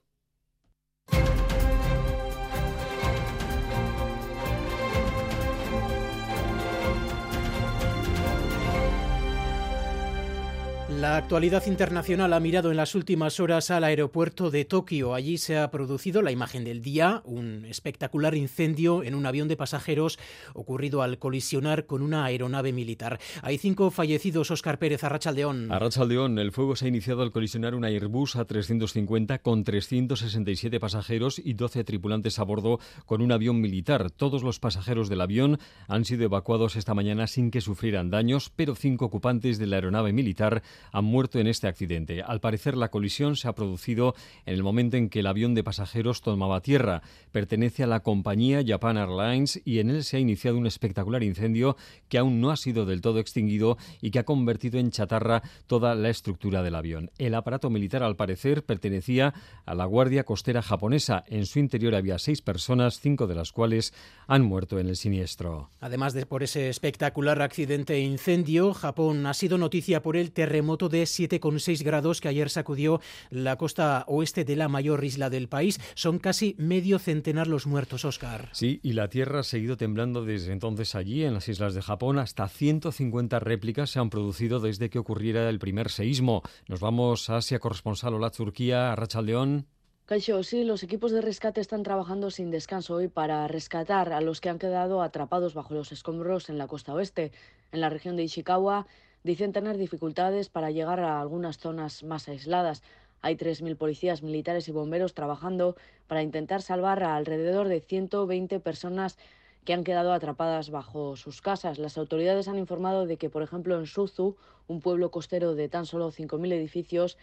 La 11.01 11.17
actualidad 11.17 11.67
internacional 11.67 12.35
ha 12.35 12.41
mirado 12.41 12.71
en 12.71 12.77
las 12.77 12.95
últimas 12.95 13.41
horas 13.41 13.71
al 13.71 13.85
aeropuerto 13.85 14.51
de 14.51 14.67
Tokio. 14.67 15.15
Allí 15.15 15.39
se 15.39 15.57
ha 15.57 15.71
producido 15.71 16.21
la 16.21 16.31
imagen 16.31 16.63
del 16.63 16.83
día, 16.83 17.23
un 17.25 17.65
espectacular 17.65 18.35
incendio 18.35 19.03
en 19.03 19.15
un 19.15 19.25
avión 19.25 19.49
de 19.49 19.57
pasajeros 19.57 20.19
ocurrido 20.53 21.01
al 21.01 21.19
colisionar 21.19 21.87
con 21.87 22.03
una 22.03 22.27
aeronave 22.27 22.75
militar. 22.75 23.19
Hay 23.41 23.57
cinco 23.57 23.91
fallecidos, 23.91 24.51
Oscar 24.51 24.79
Pérez, 24.79 25.03
Arrachaldeón. 25.03 25.73
Arrachaldeón, 25.73 26.39
el 26.39 26.53
fuego 26.53 26.77
se 26.77 26.85
ha 26.85 26.89
iniciado 26.89 27.23
al 27.23 27.33
colisionar 27.33 27.75
un 27.75 27.87
Airbus 27.87 28.37
A350 28.37 29.41
con 29.41 29.65
367 29.65 30.81
pasajeros 30.81 31.41
y 31.43 31.55
12 31.55 31.83
tripulantes 31.83 32.39
a 32.39 32.45
bordo 32.45 32.79
con 33.07 33.23
un 33.23 33.33
avión 33.33 33.63
militar. 33.63 34.11
Todos 34.11 34.43
los 34.43 34.61
pasajeros 34.61 35.09
del 35.09 35.23
avión 35.23 35.61
han 35.89 36.05
sido 36.05 36.25
evacuados 36.25 36.77
esta 36.77 36.93
mañana 36.93 37.27
sin 37.27 37.51
que 37.51 37.63
sufrieran 37.63 38.11
daños, 38.11 38.53
pero 38.55 38.75
cinco 38.75 39.07
ocupantes 39.07 39.59
de 39.59 39.67
la 39.67 39.77
aeronave 39.77 40.13
militar 40.13 40.63
han 40.93 41.05
muerto 41.05 41.39
en 41.39 41.47
este 41.47 41.69
accidente. 41.69 42.23
Al 42.23 42.41
parecer, 42.41 42.77
la 42.77 42.91
colisión 42.91 43.37
se 43.37 43.49
ha 43.49 43.55
producido 43.55 44.15
en 44.47 44.55
el 44.55 44.63
momento 44.63 44.97
en 44.97 45.09
que 45.09 45.21
el 45.21 45.27
avión 45.27 45.55
de 45.55 45.65
pasajeros 45.65 46.21
tomaba 46.21 46.61
tierra. 46.61 47.03
Pertenece 47.33 47.83
a 47.83 47.87
la 47.87 48.01
compañía 48.01 48.63
Japan 48.67 48.99
Airlines 48.99 49.61
y 49.65 49.79
en 49.79 49.91
él 49.91 50.05
se 50.05 50.17
ha 50.17 50.21
iniciado 50.21 50.59
un 50.59 50.67
espectacular 50.67 51.23
incendio 51.23 51.77
que 52.09 52.19
aún 52.19 52.41
no 52.41 52.51
ha 52.51 52.57
sido 52.57 52.87
del 52.87 53.01
todo 53.01 53.19
extinguido 53.19 53.77
y 54.01 54.11
que 54.11 54.19
ha 54.19 54.25
convertido 54.25 54.79
en 54.79 54.91
chatarra 54.91 55.43
toda 55.67 55.95
la 55.95 56.11
estructura 56.11 56.63
del 56.63 56.75
avión. 56.75 57.11
El 57.19 57.35
aparato 57.35 57.71
militar, 57.71 58.03
al 58.03 58.17
parecer, 58.17 58.65
pertenecía 58.65 59.35
a 59.65 59.75
la 59.75 59.85
Guardia 59.85 60.25
Costera 60.25 60.63
japonesa. 60.63 61.25
En 61.29 61.47
su 61.47 61.59
interior 61.59 61.95
había 61.95 62.19
seis 62.19 62.43
personas, 62.43 63.01
cinco 63.01 63.27
de 63.27 63.35
las 63.35 63.53
cuales 63.53 63.93
han 64.27 64.43
muerto 64.43 64.79
en 64.79 64.89
el 64.89 64.97
siniestro. 64.97 65.69
Además 65.81 66.15
de 66.15 66.27
por 66.27 66.43
ese 66.43 66.69
espectacular 66.69 67.43
accidente 67.43 67.95
e 67.95 68.01
incendio, 68.01 68.73
Japón 68.75 69.27
ha 69.27 69.35
sido 69.35 69.59
noticia 69.59 70.03
por 70.03 70.17
el 70.17 70.33
terremoto 70.33 70.80
de 70.89 71.03
7,6 71.03 71.83
grados 71.83 72.21
que 72.21 72.29
ayer 72.29 72.51
sacudió 72.51 73.01
la 73.31 73.57
costa 73.57 74.05
oeste 74.07 74.45
de 74.45 74.57
la 74.57 74.69
mayor 74.69 75.05
isla 75.05 75.31
del 75.31 75.49
país. 75.49 75.81
Son 75.95 76.19
casi 76.19 76.55
medio 76.59 76.99
centenar 76.99 77.47
los 77.47 77.67
muertos, 77.67 78.05
Oscar. 78.05 78.49
Sí, 78.53 78.81
y 78.83 78.93
la 78.93 79.09
tierra 79.09 79.41
ha 79.41 79.45
seguido 79.45 79.77
temblando 79.77 80.25
desde 80.25 80.53
entonces 80.53 80.95
allí, 80.95 81.25
en 81.25 81.35
las 81.35 81.49
islas 81.49 81.75
de 81.75 81.83
Japón. 81.83 82.19
Hasta 82.19 82.49
150 82.49 83.41
réplicas 83.41 83.91
se 83.91 83.99
han 83.99 84.11
producido 84.11 84.61
desde 84.61 84.91
que 84.91 84.99
ocurriera 84.99 85.49
el 85.49 85.59
primer 85.59 85.91
seísmo. 85.91 86.43
Nos 86.69 86.81
vamos 86.81 87.31
a 87.31 87.37
Asia, 87.37 87.59
corresponsal 87.59 88.21
la 88.21 88.31
Turquía, 88.31 88.93
a 88.93 88.97
Rachaldeón. 88.97 89.67
Caixo, 90.07 90.43
sí, 90.43 90.65
los 90.65 90.83
equipos 90.83 91.13
de 91.13 91.21
rescate 91.21 91.61
están 91.61 91.85
trabajando 91.85 92.33
sin 92.33 92.51
descanso 92.51 92.95
hoy 92.95 93.07
para 93.07 93.47
rescatar 93.47 94.13
a 94.13 94.21
los 94.21 94.41
que 94.41 94.49
han 94.49 94.59
quedado 94.59 95.03
atrapados 95.03 95.55
bajo 95.55 95.73
los 95.73 95.93
escombros 95.93 96.51
en 96.51 96.59
la 96.59 96.67
costa 96.67 96.93
oeste. 96.93 97.31
En 97.71 97.81
la 97.81 97.91
región 97.91 98.17
de 98.17 98.25
Ishikawa 98.25 98.89
dicen 99.23 99.53
tener 99.53 99.77
dificultades 99.77 100.49
para 100.49 100.71
llegar 100.71 101.01
a 101.01 101.21
algunas 101.21 101.59
zonas 101.59 102.03
más 102.03 102.29
aisladas. 102.29 102.83
Hay 103.23 103.37
3.000 103.37 103.77
policías, 103.77 104.23
militares 104.23 104.69
y 104.69 104.73
bomberos 104.73 105.15
trabajando 105.15 105.77
para 106.07 106.23
intentar 106.23 106.63
salvar 106.63 107.03
a 107.03 107.17
alrededor 107.17 107.69
de 107.69 107.81
120 107.81 108.61
personas 108.61 109.19
que 109.65 109.75
han 109.75 109.85
quedado 109.85 110.13
atrapadas 110.13 110.71
bajo 110.71 111.17
sus 111.17 111.43
casas. 111.43 111.79
Las 111.79 111.99
autoridades 111.99 112.49
han 112.49 112.59
informado 112.59 113.07
de 113.07 113.19
que, 113.19 113.29
por 113.29 113.43
ejemplo, 113.43 113.79
en 113.79 113.87
Suzu, 113.87 114.37
un 114.69 114.81
pueblo 114.81 115.11
costero 115.11 115.55
de 115.55 115.69
tan 115.69 115.85
solo 115.85 116.11
5.000 116.11 116.53
edificios, 116.53 117.19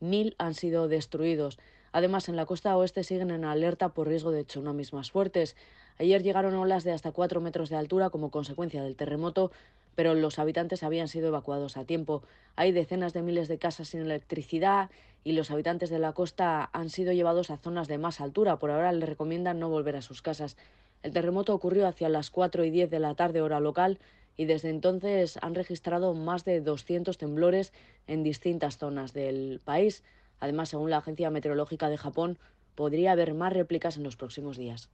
1.000 0.00 0.34
han 0.38 0.54
sido 0.54 0.86
destruidos. 0.86 1.58
Además, 1.92 2.28
en 2.28 2.36
la 2.36 2.46
costa 2.46 2.76
oeste 2.76 3.02
siguen 3.02 3.32
en 3.32 3.44
alerta 3.44 3.88
por 3.88 4.06
riesgo 4.06 4.30
de 4.30 4.44
tsunamis 4.44 4.92
más 4.92 5.10
fuertes. 5.10 5.56
Ayer 5.98 6.22
llegaron 6.22 6.54
olas 6.54 6.84
de 6.84 6.92
hasta 6.92 7.10
4 7.10 7.40
metros 7.40 7.68
de 7.68 7.76
altura 7.76 8.10
como 8.10 8.30
consecuencia 8.30 8.82
del 8.82 8.96
terremoto, 8.96 9.50
pero 9.94 10.14
los 10.14 10.38
habitantes 10.38 10.82
habían 10.82 11.08
sido 11.08 11.28
evacuados 11.28 11.76
a 11.76 11.84
tiempo. 11.84 12.22
Hay 12.56 12.72
decenas 12.72 13.12
de 13.12 13.22
miles 13.22 13.48
de 13.48 13.58
casas 13.58 13.88
sin 13.88 14.00
electricidad 14.00 14.90
y 15.24 15.32
los 15.32 15.50
habitantes 15.50 15.90
de 15.90 15.98
la 15.98 16.12
costa 16.12 16.70
han 16.72 16.90
sido 16.90 17.12
llevados 17.12 17.50
a 17.50 17.58
zonas 17.58 17.88
de 17.88 17.98
más 17.98 18.20
altura. 18.20 18.58
Por 18.58 18.70
ahora 18.70 18.92
les 18.92 19.08
recomiendan 19.08 19.58
no 19.58 19.68
volver 19.68 19.96
a 19.96 20.02
sus 20.02 20.22
casas. 20.22 20.56
El 21.02 21.12
terremoto 21.12 21.54
ocurrió 21.54 21.86
hacia 21.86 22.08
las 22.08 22.30
4 22.30 22.64
y 22.64 22.70
10 22.70 22.90
de 22.90 23.00
la 23.00 23.14
tarde 23.14 23.42
hora 23.42 23.60
local 23.60 23.98
y 24.36 24.46
desde 24.46 24.70
entonces 24.70 25.38
han 25.42 25.54
registrado 25.54 26.14
más 26.14 26.44
de 26.44 26.60
200 26.60 27.18
temblores 27.18 27.72
en 28.06 28.22
distintas 28.22 28.78
zonas 28.78 29.12
del 29.12 29.60
país. 29.62 30.02
Además, 30.40 30.70
según 30.70 30.90
la 30.90 30.98
Agencia 30.98 31.30
Meteorológica 31.30 31.90
de 31.90 31.98
Japón, 31.98 32.38
podría 32.74 33.12
haber 33.12 33.34
más 33.34 33.52
réplicas 33.52 33.96
en 33.96 34.04
los 34.04 34.16
próximos 34.16 34.56
días. 34.56 34.90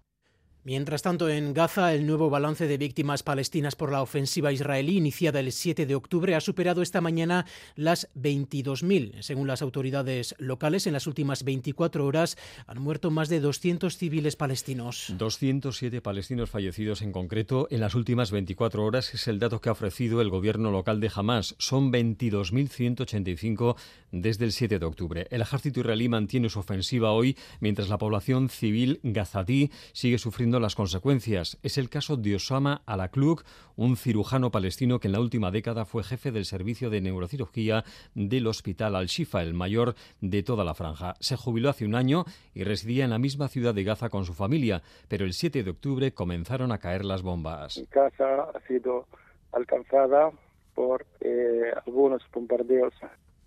Mientras 0.66 1.02
tanto, 1.02 1.28
en 1.28 1.54
Gaza, 1.54 1.94
el 1.94 2.08
nuevo 2.08 2.28
balance 2.28 2.66
de 2.66 2.76
víctimas 2.76 3.22
palestinas 3.22 3.76
por 3.76 3.92
la 3.92 4.02
ofensiva 4.02 4.50
israelí 4.50 4.96
iniciada 4.96 5.38
el 5.38 5.52
7 5.52 5.86
de 5.86 5.94
octubre 5.94 6.34
ha 6.34 6.40
superado 6.40 6.82
esta 6.82 7.00
mañana 7.00 7.46
las 7.76 8.08
22.000. 8.16 9.22
Según 9.22 9.46
las 9.46 9.62
autoridades 9.62 10.34
locales, 10.38 10.88
en 10.88 10.94
las 10.94 11.06
últimas 11.06 11.44
24 11.44 12.04
horas 12.04 12.36
han 12.66 12.82
muerto 12.82 13.12
más 13.12 13.28
de 13.28 13.38
200 13.38 13.96
civiles 13.96 14.34
palestinos. 14.34 15.14
207 15.16 16.00
palestinos 16.00 16.50
fallecidos 16.50 17.00
en 17.00 17.12
concreto 17.12 17.68
en 17.70 17.78
las 17.78 17.94
últimas 17.94 18.32
24 18.32 18.84
horas 18.84 19.14
es 19.14 19.28
el 19.28 19.38
dato 19.38 19.60
que 19.60 19.68
ha 19.68 19.72
ofrecido 19.72 20.20
el 20.20 20.30
gobierno 20.30 20.72
local 20.72 20.98
de 20.98 21.12
Hamas. 21.14 21.54
Son 21.58 21.92
22.185 21.92 23.76
desde 24.10 24.44
el 24.44 24.50
7 24.50 24.80
de 24.80 24.86
octubre. 24.86 25.28
El 25.30 25.42
ejército 25.42 25.78
israelí 25.78 26.08
mantiene 26.08 26.48
su 26.48 26.58
ofensiva 26.58 27.12
hoy 27.12 27.36
mientras 27.60 27.88
la 27.88 27.98
población 27.98 28.48
civil 28.48 28.98
gazatí 29.04 29.70
sigue 29.92 30.18
sufriendo 30.18 30.55
las 30.60 30.74
consecuencias. 30.74 31.58
Es 31.62 31.78
el 31.78 31.88
caso 31.88 32.16
de 32.16 32.34
Osama 32.34 32.82
Alakluk, 32.86 33.44
un 33.76 33.96
cirujano 33.96 34.50
palestino 34.50 34.98
que 34.98 35.08
en 35.08 35.12
la 35.12 35.20
última 35.20 35.50
década 35.50 35.84
fue 35.84 36.04
jefe 36.04 36.30
del 36.30 36.44
servicio 36.44 36.90
de 36.90 37.00
neurocirugía 37.00 37.84
del 38.14 38.46
Hospital 38.46 38.96
Al-Shifa, 38.96 39.42
el 39.42 39.54
mayor 39.54 39.94
de 40.20 40.42
toda 40.42 40.64
la 40.64 40.74
franja. 40.74 41.14
Se 41.20 41.36
jubiló 41.36 41.70
hace 41.70 41.84
un 41.84 41.94
año 41.94 42.24
y 42.54 42.64
residía 42.64 43.04
en 43.04 43.10
la 43.10 43.18
misma 43.18 43.48
ciudad 43.48 43.74
de 43.74 43.84
Gaza 43.84 44.08
con 44.08 44.24
su 44.24 44.34
familia, 44.34 44.82
pero 45.08 45.24
el 45.24 45.32
7 45.32 45.62
de 45.62 45.70
octubre 45.70 46.12
comenzaron 46.12 46.72
a 46.72 46.78
caer 46.78 47.04
las 47.04 47.22
bombas. 47.22 47.78
Mi 47.78 47.86
casa 47.86 48.48
ha 48.54 48.60
sido 48.66 49.06
alcanzada 49.52 50.30
por 50.74 51.06
eh, 51.20 51.72
algunos 51.86 52.22
bombardeos. 52.32 52.94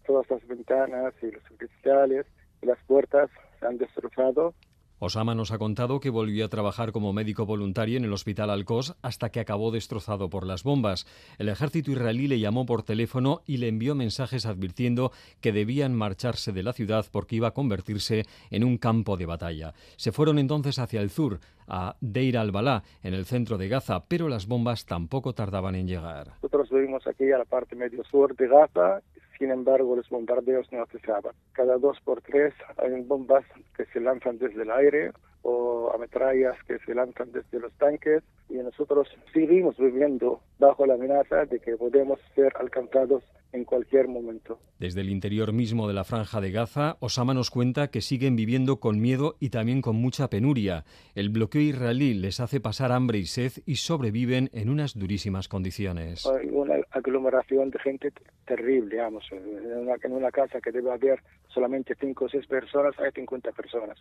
Todas 0.06 0.30
las 0.30 0.46
ventanas 0.48 1.14
y 1.22 1.32
los 1.32 1.44
cristales 1.58 2.26
y 2.62 2.66
las 2.66 2.80
puertas 2.86 3.30
se 3.60 3.66
han 3.66 3.78
destrozado 3.78 4.54
Osama 5.00 5.34
nos 5.34 5.52
ha 5.52 5.58
contado 5.58 6.02
que 6.02 6.10
volvió 6.10 6.46
a 6.46 6.50
trabajar 6.50 6.92
como 6.92 7.14
médico 7.14 7.46
voluntario 7.46 7.98
en 7.98 8.04
el 8.04 8.12
hospital 8.12 8.50
Al-Qos 8.50 8.98
hasta 9.02 9.30
que 9.30 9.40
acabó 9.40 9.72
destrozado 9.72 10.30
por 10.30 10.46
las 10.46 10.64
bombas. 10.64 11.08
El 11.38 11.48
ejército 11.48 11.92
israelí 11.92 12.28
le 12.28 12.40
llamó 12.40 12.66
por 12.66 12.84
teléfono 12.84 13.42
y 13.46 13.58
le 13.58 13.70
envió 13.70 13.96
mensajes 13.96 14.46
advirtiendo 14.46 15.12
que 15.40 15.54
debían 15.54 15.96
marcharse 15.96 16.52
de 16.52 16.64
la 16.64 16.74
ciudad 16.74 17.06
porque 17.12 17.38
iba 17.38 17.48
a 17.48 17.54
convertirse 17.54 18.26
en 18.52 18.66
un 18.66 18.78
campo 18.78 19.16
de 19.16 19.26
batalla. 19.26 19.74
Se 19.96 20.12
fueron 20.12 20.38
entonces 20.38 20.80
hacia 20.80 21.02
el 21.02 21.10
sur, 21.10 21.40
a 21.68 21.96
Deir 22.02 22.38
al-Balá, 22.38 22.84
en 23.02 23.14
el 23.14 23.26
centro 23.26 23.58
de 23.58 23.70
Gaza, 23.70 24.04
pero 24.08 24.28
las 24.28 24.48
bombas 24.48 24.86
tampoco 24.86 25.34
tardaban 25.34 25.76
en 25.76 25.88
llegar. 25.88 26.34
Nosotros 26.42 26.70
vivimos 26.72 27.08
aquí 27.08 27.32
a 27.32 27.38
la 27.38 27.46
parte 27.46 27.76
medio 27.76 28.04
sur 28.04 28.36
de 28.36 28.48
Gaza 28.48 29.02
sin 29.40 29.52
embargo, 29.52 29.96
los 29.96 30.10
bombardeos 30.10 30.70
no 30.74 30.86
cesaban. 30.88 31.34
Cada 31.54 31.78
dos 31.78 31.98
por 32.02 32.22
tres 32.22 32.54
hay 32.78 33.02
bombas 33.02 33.46
que 33.76 33.86
se 33.86 34.02
lanzan 34.02 34.38
desde 34.38 34.64
el 34.64 34.72
aire 34.72 35.12
o 35.44 35.92
ametrallas 35.96 36.62
que 36.66 36.78
se 36.80 36.94
lanzan 36.94 37.32
desde 37.32 37.60
los 37.60 37.72
tanques 37.78 38.22
y 38.50 38.56
nosotros 38.56 39.08
seguimos 39.34 39.78
viviendo 39.78 40.42
bajo 40.60 40.86
la 40.86 40.96
amenaza 40.96 41.46
de 41.46 41.60
que 41.60 41.78
podemos 41.78 42.20
ser 42.36 42.52
alcanzados 42.60 43.24
en 43.52 43.64
cualquier 43.64 44.08
momento. 44.08 44.60
Desde 44.80 45.02
el 45.02 45.10
interior 45.10 45.54
mismo 45.54 45.88
de 45.88 45.94
la 45.94 46.04
franja 46.04 46.40
de 46.42 46.52
Gaza, 46.52 46.98
Osama 47.00 47.34
nos 47.34 47.50
cuenta 47.50 47.90
que 47.90 48.02
siguen 48.02 48.36
viviendo 48.36 48.80
con 48.80 49.02
miedo 49.02 49.36
y 49.40 49.50
también 49.50 49.82
con 49.82 49.96
mucha 49.96 50.30
penuria. 50.30 50.86
El 51.16 51.30
bloqueo 51.30 51.62
israelí 51.62 52.14
les 52.14 52.40
hace 52.40 52.60
pasar 52.60 52.92
hambre 52.92 53.18
y 53.18 53.26
sed 53.26 53.52
y 53.66 53.76
sobreviven 53.76 54.50
en 54.54 54.70
unas 54.70 54.98
durísimas 54.98 55.48
condiciones. 55.48 56.26
Hay 56.26 56.48
una 56.50 56.76
aglomeración 56.92 57.70
de 57.72 57.80
gente 57.80 58.14
terrible, 58.46 58.92
digamos. 58.92 59.26
En 59.32 60.14
una, 60.14 60.32
casa 60.32 60.62
que 60.62 60.72
debe 60.72 60.92
haber 60.92 61.22
solamente 61.48 61.96
cinco 62.00 62.26
o 62.26 62.30
seis 62.30 62.46
personas, 62.46 62.98
hay 63.00 63.12
50 63.12 63.52
personas. 63.52 63.98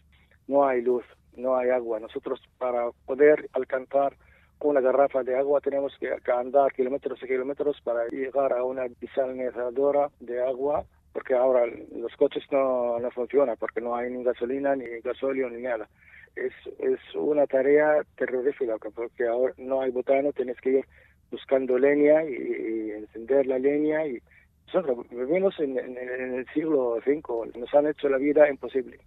No 0.47 0.67
hay 0.67 0.83
luz, 0.83 1.05
no 1.37 1.57
hay 1.57 1.71
agua. 1.71 2.01
Nosotros 2.01 2.41
para 2.59 2.91
poder 3.07 3.49
alcanzar 3.53 4.17
una 4.61 4.81
garrafa 4.81 5.23
de 5.23 5.37
agua 5.37 5.61
tenemos 5.61 5.97
que 5.99 6.11
andar 6.31 6.73
kilómetros 6.73 7.23
y 7.23 7.27
kilómetros 7.27 7.81
para 7.83 8.07
llegar 8.09 8.53
a 8.53 8.65
una 8.65 8.87
desalinizadora 9.01 10.11
de 10.21 10.43
agua 10.43 10.85
porque 11.13 11.35
ahora 11.35 11.67
los 11.95 12.15
coches 12.17 12.45
no, 12.51 12.99
no 12.99 13.11
funcionan 13.11 13.57
porque 13.59 13.81
no 13.81 13.97
hay 13.97 14.11
ni 14.11 14.23
gasolina 14.23 14.77
ni 14.77 14.85
gasóleo 15.01 15.51
ni 15.51 15.63
nada. 15.63 15.89
Es, 16.37 16.53
es 16.79 17.01
una 17.15 17.47
tarea 17.47 18.05
terrorífica 18.17 18.77
porque 18.95 19.27
ahora 19.27 19.55
no 19.59 19.81
hay 19.81 19.91
botano, 19.91 20.33
tienes 20.33 20.61
que 20.61 20.71
ir 20.71 20.85
buscando 21.31 21.79
leña 21.79 22.23
y, 22.25 22.91
encender 22.93 23.47
la 23.47 23.59
leña 23.59 24.07
y 24.07 24.21
nosotros 24.67 25.09
vivimos 25.11 25.59
en, 25.61 25.79
en 25.79 26.35
el 26.35 26.47
siglo 26.53 26.97
V, 27.05 27.23
nos 27.59 27.75
han 27.75 27.87
hecho 27.87 28.09
la 28.09 28.19
vida 28.19 28.49
imposible. 28.49 28.99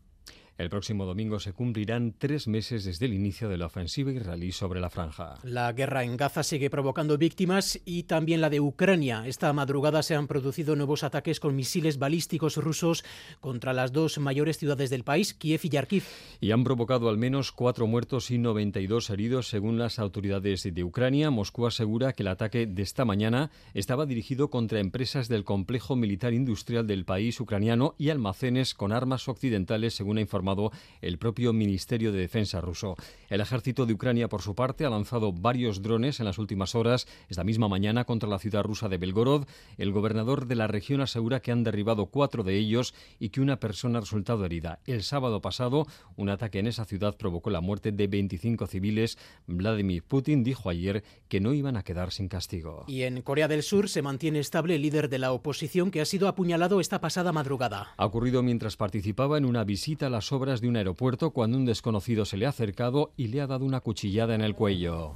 El 0.58 0.70
próximo 0.70 1.06
domingo 1.06 1.40
se 1.40 1.54
cumplirán 1.54 2.14
tres 2.18 2.48
meses 2.48 2.84
desde 2.84 3.08
el 3.08 3.14
inicio 3.14 3.50
de 3.50 3.58
la 3.58 3.66
ofensiva 3.66 4.12
israelí 4.12 4.52
sobre 4.52 4.80
la 4.80 4.90
franja. 4.90 5.40
La 5.44 5.72
guerra 5.74 6.04
en 6.04 6.18
Gaza 6.18 6.44
sigue 6.44 6.70
provocando 6.70 7.18
víctimas 7.18 7.80
y 7.84 8.04
también 8.04 8.42
la 8.42 8.50
de 8.50 8.60
Ucrania. 8.60 9.24
Esta 9.26 9.52
madrugada 9.54 10.04
se 10.04 10.16
han 10.16 10.28
producido 10.28 10.76
nuevos 10.76 11.04
ataques 11.04 11.40
con 11.40 11.56
misiles 11.56 11.98
balísticos 11.98 12.58
rusos 12.58 13.04
contra 13.40 13.74
las 13.74 13.92
dos 13.92 14.20
mayores 14.20 14.58
ciudades 14.58 14.90
del 14.90 15.04
país, 15.04 15.34
Kiev 15.34 15.62
y 15.64 15.70
Yarkiv. 15.70 16.04
Y 16.40 16.52
han 16.52 16.64
provocado 16.64 17.10
al 17.10 17.18
menos 17.18 17.52
cuatro 17.52 17.88
muertos 17.88 18.30
y 18.30 18.38
92 18.38 19.10
heridos, 19.10 19.48
según 19.50 19.80
las 19.80 20.00
autoridades 20.00 20.64
de 20.72 20.84
Ucrania. 20.84 21.32
Moscú 21.32 21.66
asegura 21.66 22.14
que 22.14 22.24
el 22.24 22.28
ataque 22.28 22.68
de 22.68 22.84
esta 22.84 23.06
mañana 23.06 23.52
estaba 23.74 24.06
dirigido 24.06 24.50
contra 24.50 24.80
empresas 24.80 25.28
del 25.28 25.44
complejo 25.44 25.96
militar 25.96 26.34
industrial 26.34 26.86
del 26.86 27.06
país 27.06 27.40
ucraniano 27.40 27.96
y 27.98 28.10
almacenes 28.10 28.76
con 28.76 28.92
armas 28.92 29.28
occidentales, 29.28 29.96
según 29.96 30.18
ha 30.18 30.22
informado 30.42 30.72
el 31.02 31.20
propio 31.20 31.54
Ministerio 31.54 32.12
de 32.12 32.20
Defensa 32.20 32.62
ruso. 32.62 32.96
El 33.30 33.42
ejército 33.42 33.86
de 33.86 33.94
Ucrania, 33.94 34.28
por 34.28 34.42
su 34.42 34.56
parte, 34.56 34.86
ha 34.86 34.90
lanzado 34.90 35.32
varios 35.32 35.82
drones 35.82 36.20
en 36.20 36.26
las 36.26 36.40
últimas 36.40 36.74
horas, 36.74 37.08
esta 37.30 37.44
misma 37.44 37.68
mañana, 37.68 38.06
contra 38.06 38.28
la 38.28 38.40
ciudad 38.40 38.64
rusa 38.64 38.90
de 38.90 38.98
Belgorod. 38.98 39.46
El 39.78 39.92
gobernador 39.92 40.48
de 40.48 40.56
la 40.56 40.68
región 40.68 41.02
asegura 41.02 41.42
que 41.42 41.52
han 41.52 41.64
derribado 41.64 42.08
cuatro 42.08 42.44
de 42.44 42.58
ellos 42.58 42.96
y 43.20 43.30
que 43.30 43.42
una 43.42 43.60
persona 43.60 44.00
ha 44.00 44.02
resultado 44.02 44.44
herida. 44.44 44.80
El 44.86 45.04
sábado 45.04 45.42
pasado, 45.42 45.86
un 46.16 46.30
ataque 46.30 46.60
en 46.60 46.68
esa 46.68 46.86
ciudad 46.86 47.16
provocó 47.18 47.52
la 47.52 47.62
muerte 47.62 47.92
de 47.92 48.08
25 48.08 48.66
civiles. 48.66 49.20
Vladimir 49.46 50.04
Putin 50.04 50.44
dijo 50.44 50.70
ayer 50.70 51.04
que 51.30 51.40
no 51.40 51.54
iban 51.54 51.78
a 51.78 51.84
quedar 51.84 52.12
sin 52.12 52.28
castigo. 52.28 52.86
Y 52.88 53.04
en 53.04 53.22
Corea 53.22 53.48
del 53.48 53.62
Sur 53.62 53.90
se 53.90 54.02
mantiene 54.02 54.40
estable 54.40 54.76
el 54.76 54.82
líder 54.82 55.08
de 55.08 55.20
la 55.20 55.34
oposición 55.34 55.92
que 55.92 56.02
ha 56.02 56.06
sido 56.06 56.28
apuñalado 56.28 56.82
esta 56.82 57.00
pasada 57.00 57.32
madrugada. 57.32 57.94
Ha 57.98 58.06
ocurrido 58.06 58.42
mientras 58.42 58.76
participaba 58.76 59.38
en 59.38 59.46
una 59.46 59.64
visita 59.64 60.08
a 60.08 60.10
las 60.10 60.31
obras 60.32 60.62
de 60.62 60.68
un 60.68 60.76
aeropuerto 60.76 61.32
cuando 61.32 61.58
un 61.58 61.66
desconocido 61.66 62.26
se 62.26 62.38
le 62.38 62.46
ha 62.46 62.50
acercado 62.50 63.12
y 63.18 63.28
le 63.28 63.42
ha 63.42 63.48
dado 63.48 63.66
una 63.66 63.82
cuchillada 63.82 64.36
en 64.36 64.42
el 64.42 64.56
cuello. 64.56 65.14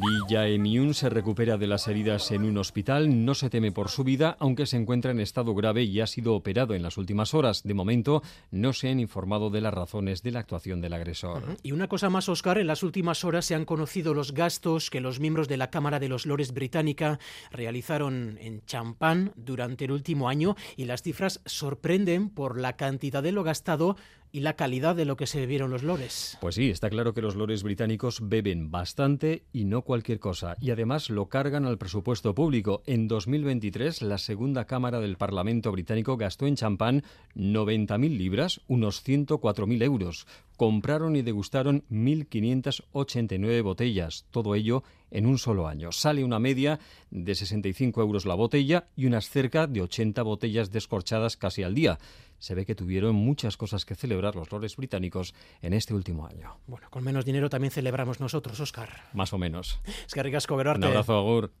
Lee 0.00 0.24
Jae-myung 0.30 0.94
se 0.94 1.10
recupera 1.10 1.58
de 1.58 1.66
las 1.66 1.86
heridas 1.86 2.30
en 2.30 2.44
un 2.44 2.56
hospital, 2.56 3.26
no 3.26 3.34
se 3.34 3.50
teme 3.50 3.70
por 3.70 3.90
su 3.90 4.02
vida, 4.02 4.34
aunque 4.40 4.64
se 4.64 4.78
encuentra 4.78 5.10
en 5.10 5.20
estado 5.20 5.54
grave 5.54 5.82
y 5.82 6.00
ha 6.00 6.06
sido 6.06 6.34
operado 6.34 6.74
en 6.74 6.82
las 6.82 6.96
últimas 6.96 7.34
horas. 7.34 7.64
De 7.64 7.74
momento, 7.74 8.22
no 8.50 8.72
se 8.72 8.88
han 8.88 8.98
informado 8.98 9.50
de 9.50 9.60
las 9.60 9.74
razones 9.74 10.22
de 10.22 10.30
la 10.30 10.40
actuación 10.40 10.80
del 10.80 10.94
agresor. 10.94 11.58
Y 11.62 11.72
una 11.72 11.86
cosa 11.86 12.08
más, 12.08 12.30
Oscar, 12.30 12.56
en 12.56 12.66
las 12.66 12.82
últimas 12.82 13.24
horas 13.24 13.44
se 13.44 13.54
han 13.54 13.66
conocido 13.66 14.14
los 14.14 14.32
gastos 14.32 14.88
que 14.88 15.02
los 15.02 15.20
miembros 15.20 15.48
de 15.48 15.58
la 15.58 15.68
Cámara 15.70 15.98
de 15.98 16.08
los 16.08 16.24
Lores 16.24 16.54
británica 16.54 17.18
realizaron 17.50 18.38
en 18.40 18.64
champán 18.64 19.32
durante 19.36 19.84
el 19.84 19.92
último 19.92 20.30
año 20.30 20.56
y 20.78 20.86
las 20.86 21.02
cifras 21.02 21.42
sorprenden 21.44 22.30
por 22.30 22.58
la 22.58 22.78
cantidad 22.78 23.22
de 23.22 23.32
lo 23.32 23.42
gastado 23.42 23.96
y 24.32 24.40
la 24.40 24.54
calidad 24.54 24.94
de 24.94 25.04
lo 25.04 25.16
que 25.16 25.26
se 25.26 25.40
bebieron 25.40 25.70
los 25.70 25.82
lores. 25.82 26.38
Pues 26.40 26.54
sí, 26.54 26.70
está 26.70 26.90
claro 26.90 27.12
que 27.12 27.22
los 27.22 27.36
lores 27.36 27.62
británicos 27.62 28.28
beben 28.28 28.70
bastante 28.70 29.44
y 29.52 29.64
no 29.64 29.82
cualquier 29.82 30.20
cosa, 30.20 30.56
y 30.60 30.70
además 30.70 31.10
lo 31.10 31.28
cargan 31.28 31.64
al 31.64 31.78
presupuesto 31.78 32.34
público. 32.34 32.82
En 32.86 33.08
2023, 33.08 34.02
la 34.02 34.18
segunda 34.18 34.64
Cámara 34.66 35.00
del 35.00 35.16
Parlamento 35.16 35.72
británico 35.72 36.16
gastó 36.16 36.46
en 36.46 36.56
champán 36.56 37.02
90.000 37.34 38.16
libras, 38.16 38.60
unos 38.68 39.04
104.000 39.06 39.82
euros. 39.82 40.26
Compraron 40.56 41.16
y 41.16 41.22
degustaron 41.22 41.84
1.589 41.90 43.62
botellas, 43.62 44.26
todo 44.30 44.54
ello 44.54 44.82
en 45.10 45.26
un 45.26 45.38
solo 45.38 45.66
año. 45.66 45.90
Sale 45.90 46.22
una 46.22 46.38
media 46.38 46.78
de 47.10 47.34
65 47.34 48.00
euros 48.02 48.26
la 48.26 48.34
botella 48.34 48.88
y 48.94 49.06
unas 49.06 49.28
cerca 49.30 49.66
de 49.66 49.80
80 49.82 50.22
botellas 50.22 50.70
descorchadas 50.70 51.36
casi 51.36 51.62
al 51.62 51.74
día 51.74 51.98
se 52.40 52.54
ve 52.56 52.66
que 52.66 52.74
tuvieron 52.74 53.14
muchas 53.14 53.56
cosas 53.56 53.84
que 53.84 53.94
celebrar 53.94 54.34
los 54.34 54.50
lores 54.50 54.74
británicos 54.76 55.34
en 55.62 55.74
este 55.74 55.94
último 55.94 56.26
año. 56.26 56.58
Bueno, 56.66 56.88
con 56.90 57.04
menos 57.04 57.24
dinero 57.24 57.48
también 57.48 57.70
celebramos 57.70 58.18
nosotros, 58.18 58.58
Oscar. 58.58 59.04
Más 59.12 59.32
o 59.32 59.38
menos. 59.38 59.78
Es 60.06 60.14
que 60.14 60.22
ricasco 60.22 60.56
Un 60.56 60.66
abrazo, 60.66 61.18
Agur. 61.18 61.52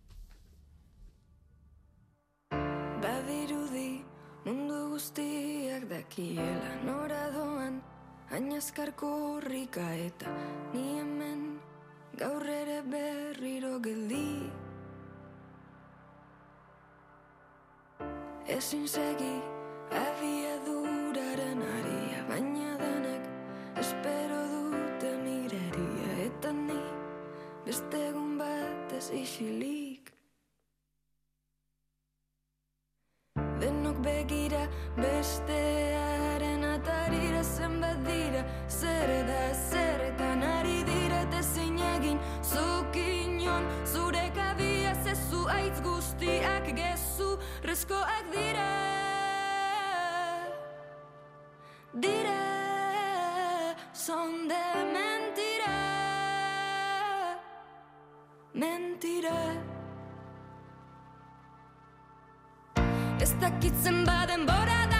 Ezin 18.50 18.88
segi 18.88 19.59
Abiaduraren 19.90 21.62
aria 21.76 22.22
baina 22.28 22.70
espero 23.80 24.38
dute 24.52 25.10
mireria 25.24 26.12
eta 26.26 26.52
beste 27.66 27.98
egun 28.08 28.38
bat 28.38 28.92
ez 28.98 29.10
isilik 29.10 30.12
Denok 33.60 33.98
begira 34.06 34.62
bestearen 34.96 36.64
atarira 36.70 37.42
zenbat 37.42 37.98
dira 38.06 38.44
zer 38.68 39.10
da 39.32 39.42
zerretan 39.70 40.42
ari 40.54 40.78
dira 40.92 41.22
eta 41.26 41.42
zinegin 41.42 42.18
zuk 42.42 42.96
inon 42.96 43.66
zure 43.84 44.26
kabiaz 44.38 45.06
ez 45.06 45.20
zu 45.30 45.46
aitz 45.58 45.80
guztiak 45.82 46.74
gezu 46.78 47.34
reskoak 47.64 48.36
dira 48.36 48.69
son 54.06 54.48
de 54.48 54.64
mentira. 54.96 55.76
Mentira. 58.54 59.38
Ez 63.20 63.32
dakitzen 63.40 64.06
baden 64.06 64.46
bora 64.46 64.99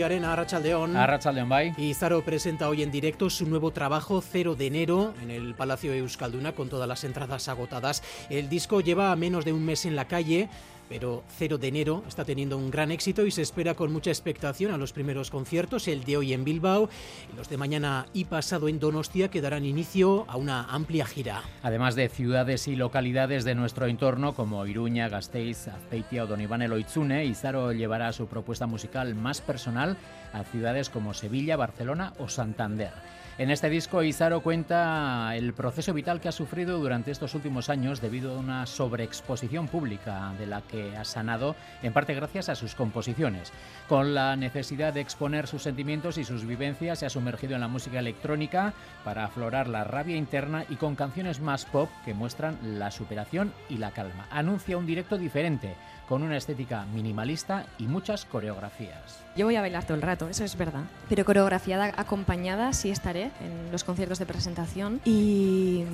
Arena, 0.00 0.32
Arrachaldeón. 0.32 0.96
Arrachaldeón, 0.96 1.48
bye. 1.48 1.74
Y 1.76 1.92
Zaro 1.92 2.24
presenta 2.24 2.68
hoy 2.68 2.82
en 2.82 2.90
directo 2.90 3.28
su 3.28 3.46
nuevo 3.46 3.72
trabajo, 3.72 4.22
0 4.22 4.54
de 4.54 4.66
enero, 4.66 5.12
en 5.22 5.30
el 5.30 5.54
Palacio 5.54 5.92
Euskalduna, 5.92 6.52
con 6.52 6.70
todas 6.70 6.88
las 6.88 7.04
entradas 7.04 7.48
agotadas. 7.48 8.02
El 8.30 8.48
disco 8.48 8.80
lleva 8.80 9.14
menos 9.16 9.44
de 9.44 9.52
un 9.52 9.64
mes 9.64 9.84
en 9.84 9.96
la 9.96 10.06
calle, 10.06 10.48
pero 10.88 11.22
0 11.38 11.58
de 11.58 11.68
enero 11.68 12.02
está 12.06 12.24
teniendo 12.24 12.58
un 12.58 12.70
gran 12.70 12.90
éxito 12.90 13.26
y 13.26 13.30
se 13.30 13.42
espera 13.42 13.74
con 13.74 13.92
mucha 13.92 14.10
expectación 14.10 14.72
a 14.72 14.76
los 14.76 14.92
primeros 14.92 15.30
conciertos, 15.30 15.88
el 15.88 16.04
de 16.04 16.16
hoy 16.16 16.32
en 16.32 16.44
Bilbao 16.44 16.88
y 17.32 17.36
los 17.36 17.48
de 17.48 17.56
mañana 17.56 18.06
y 18.12 18.24
pasado 18.24 18.68
en 18.68 18.78
Donostia, 18.78 19.28
que 19.28 19.40
darán 19.40 19.64
inicio 19.64 20.24
a 20.28 20.36
una 20.36 20.64
amplia 20.64 21.06
gira. 21.06 21.42
Además 21.62 21.94
de 21.94 22.08
ciudades 22.08 22.68
y 22.68 22.76
localidades 22.76 23.44
de 23.44 23.54
nuestro 23.54 23.86
entorno 23.86 24.34
como 24.34 24.66
Iruña, 24.66 25.08
Gasteiz, 25.08 25.68
Azpeitia 25.68 26.24
o 26.24 26.26
Donibane 26.26 26.68
Loitzune, 26.68 27.24
Izaro 27.24 27.72
llevará 27.72 28.12
su 28.12 28.26
propuesta 28.26 28.66
musical 28.66 29.14
más 29.14 29.40
personal 29.40 29.96
a 30.32 30.44
ciudades 30.44 30.90
como 30.90 31.14
Sevilla, 31.14 31.56
Barcelona 31.56 32.12
o 32.18 32.28
Santander. 32.28 32.92
En 33.38 33.50
este 33.50 33.70
disco, 33.70 34.02
Izaro 34.02 34.42
cuenta 34.42 35.34
el 35.34 35.54
proceso 35.54 35.94
vital 35.94 36.20
que 36.20 36.28
ha 36.28 36.32
sufrido 36.32 36.78
durante 36.78 37.10
estos 37.10 37.34
últimos 37.34 37.70
años 37.70 38.02
debido 38.02 38.34
a 38.34 38.38
una 38.38 38.66
sobreexposición 38.66 39.68
pública 39.68 40.34
de 40.38 40.46
la 40.46 40.60
que 40.60 40.94
ha 40.98 41.04
sanado, 41.06 41.56
en 41.82 41.94
parte 41.94 42.14
gracias 42.14 42.50
a 42.50 42.54
sus 42.54 42.74
composiciones. 42.74 43.50
Con 43.88 44.14
la 44.14 44.36
necesidad 44.36 44.92
de 44.92 45.00
exponer 45.00 45.46
sus 45.46 45.62
sentimientos 45.62 46.18
y 46.18 46.24
sus 46.24 46.44
vivencias, 46.44 46.98
se 46.98 47.06
ha 47.06 47.10
sumergido 47.10 47.54
en 47.54 47.62
la 47.62 47.68
música 47.68 48.00
electrónica 48.00 48.74
para 49.02 49.24
aflorar 49.24 49.66
la 49.66 49.84
rabia 49.84 50.16
interna 50.16 50.66
y 50.68 50.76
con 50.76 50.94
canciones 50.94 51.40
más 51.40 51.64
pop 51.64 51.88
que 52.04 52.12
muestran 52.12 52.58
la 52.78 52.90
superación 52.90 53.54
y 53.70 53.78
la 53.78 53.92
calma. 53.92 54.26
Anuncia 54.30 54.76
un 54.76 54.86
directo 54.86 55.16
diferente, 55.16 55.74
con 56.12 56.22
una 56.22 56.36
estética 56.36 56.84
minimalista 56.92 57.64
y 57.78 57.84
muchas 57.84 58.26
coreografías. 58.26 59.24
Yo 59.34 59.46
voy 59.46 59.56
a 59.56 59.62
bailar 59.62 59.84
todo 59.84 59.94
el 59.94 60.02
rato, 60.02 60.28
eso 60.28 60.44
es 60.44 60.58
verdad. 60.58 60.82
Pero 61.08 61.24
coreografiada, 61.24 61.94
acompañada, 61.96 62.74
sí 62.74 62.90
estaré 62.90 63.30
en 63.40 63.72
los 63.72 63.82
conciertos 63.82 64.18
de 64.18 64.26
presentación. 64.26 65.00
Y 65.06 65.84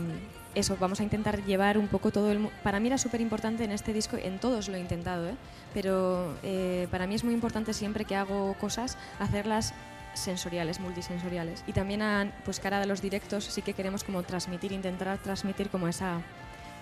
eso, 0.56 0.76
vamos 0.80 0.98
a 0.98 1.04
intentar 1.04 1.44
llevar 1.44 1.78
un 1.78 1.86
poco 1.86 2.10
todo 2.10 2.32
el... 2.32 2.48
Para 2.64 2.80
mí 2.80 2.88
era 2.88 2.98
súper 2.98 3.20
importante 3.20 3.62
en 3.62 3.70
este 3.70 3.92
disco, 3.92 4.16
en 4.16 4.40
todos 4.40 4.68
lo 4.68 4.76
he 4.76 4.80
intentado, 4.80 5.28
¿eh? 5.28 5.36
pero 5.72 6.34
eh, 6.42 6.88
para 6.90 7.06
mí 7.06 7.14
es 7.14 7.22
muy 7.22 7.32
importante 7.32 7.72
siempre 7.72 8.04
que 8.04 8.16
hago 8.16 8.54
cosas, 8.54 8.98
hacerlas 9.20 9.72
sensoriales, 10.14 10.80
multisensoriales. 10.80 11.62
Y 11.68 11.74
también 11.74 12.02
a, 12.02 12.32
pues 12.44 12.58
cara 12.58 12.80
de 12.80 12.86
los 12.86 13.00
directos 13.00 13.44
sí 13.44 13.62
que 13.62 13.72
queremos 13.72 14.02
como 14.02 14.24
transmitir, 14.24 14.72
intentar 14.72 15.16
transmitir 15.18 15.70
como 15.70 15.86
esa, 15.86 16.22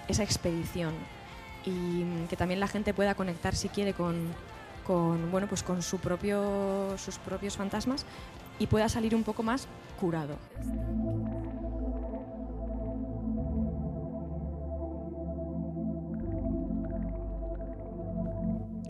esa 0.08 0.22
expedición. 0.22 0.94
Y 1.66 2.04
que 2.30 2.36
también 2.36 2.60
la 2.60 2.68
gente 2.68 2.94
pueda 2.94 3.14
conectar 3.14 3.54
si 3.54 3.68
quiere 3.68 3.92
con, 3.92 4.32
con, 4.86 5.30
bueno, 5.30 5.48
pues 5.48 5.62
con 5.62 5.82
su 5.82 5.98
propio, 5.98 6.96
sus 6.96 7.18
propios 7.18 7.56
fantasmas 7.56 8.06
y 8.58 8.68
pueda 8.68 8.88
salir 8.88 9.14
un 9.14 9.24
poco 9.24 9.42
más 9.42 9.66
curado. 10.00 10.36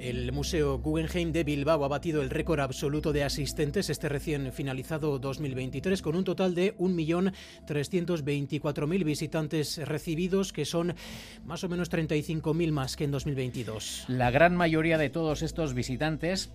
El 0.06 0.30
Museo 0.30 0.78
Guggenheim 0.78 1.32
de 1.32 1.42
Bilbao 1.42 1.84
ha 1.84 1.88
batido 1.88 2.22
el 2.22 2.30
récord 2.30 2.60
absoluto 2.60 3.12
de 3.12 3.24
asistentes 3.24 3.90
este 3.90 4.08
recién 4.08 4.52
finalizado 4.52 5.18
2023 5.18 6.00
con 6.00 6.14
un 6.14 6.22
total 6.22 6.54
de 6.54 6.78
1.324.000 6.78 9.04
visitantes 9.04 9.78
recibidos, 9.78 10.52
que 10.52 10.64
son 10.64 10.94
más 11.44 11.64
o 11.64 11.68
menos 11.68 11.90
35.000 11.90 12.70
más 12.70 12.94
que 12.94 13.02
en 13.02 13.10
2022. 13.10 14.04
La 14.06 14.30
gran 14.30 14.54
mayoría 14.54 14.96
de 14.96 15.10
todos 15.10 15.42
estos 15.42 15.74
visitantes 15.74 16.50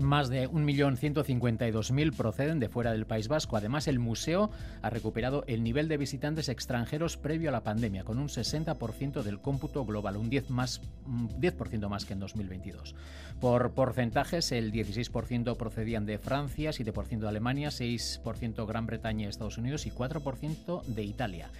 más 0.00 0.28
de 0.28 0.48
1.152.000 0.48 2.16
proceden 2.16 2.58
de 2.58 2.68
fuera 2.68 2.92
del 2.92 3.06
País 3.06 3.28
Vasco. 3.28 3.56
Además, 3.56 3.88
el 3.88 3.98
museo 3.98 4.50
ha 4.82 4.90
recuperado 4.90 5.44
el 5.46 5.62
nivel 5.62 5.88
de 5.88 5.96
visitantes 5.96 6.48
extranjeros 6.48 7.16
previo 7.16 7.50
a 7.50 7.52
la 7.52 7.62
pandemia, 7.62 8.04
con 8.04 8.18
un 8.18 8.28
60% 8.28 9.22
del 9.22 9.40
cómputo 9.40 9.84
global, 9.84 10.16
un 10.16 10.30
10%, 10.30 10.48
más, 10.48 10.80
un 11.06 11.40
10 11.40 11.54
más 11.88 12.04
que 12.04 12.12
en 12.14 12.20
2022. 12.20 12.94
Por 13.40 13.72
porcentajes, 13.72 14.52
el 14.52 14.72
16% 14.72 15.56
procedían 15.56 16.06
de 16.06 16.18
Francia, 16.18 16.70
7% 16.70 17.20
de 17.20 17.28
Alemania, 17.28 17.68
6% 17.68 18.66
Gran 18.66 18.86
Bretaña 18.86 19.26
y 19.26 19.28
Estados 19.28 19.58
Unidos 19.58 19.86
y 19.86 19.90
4% 19.90 20.84
de 20.84 21.02
Italia. 21.04 21.50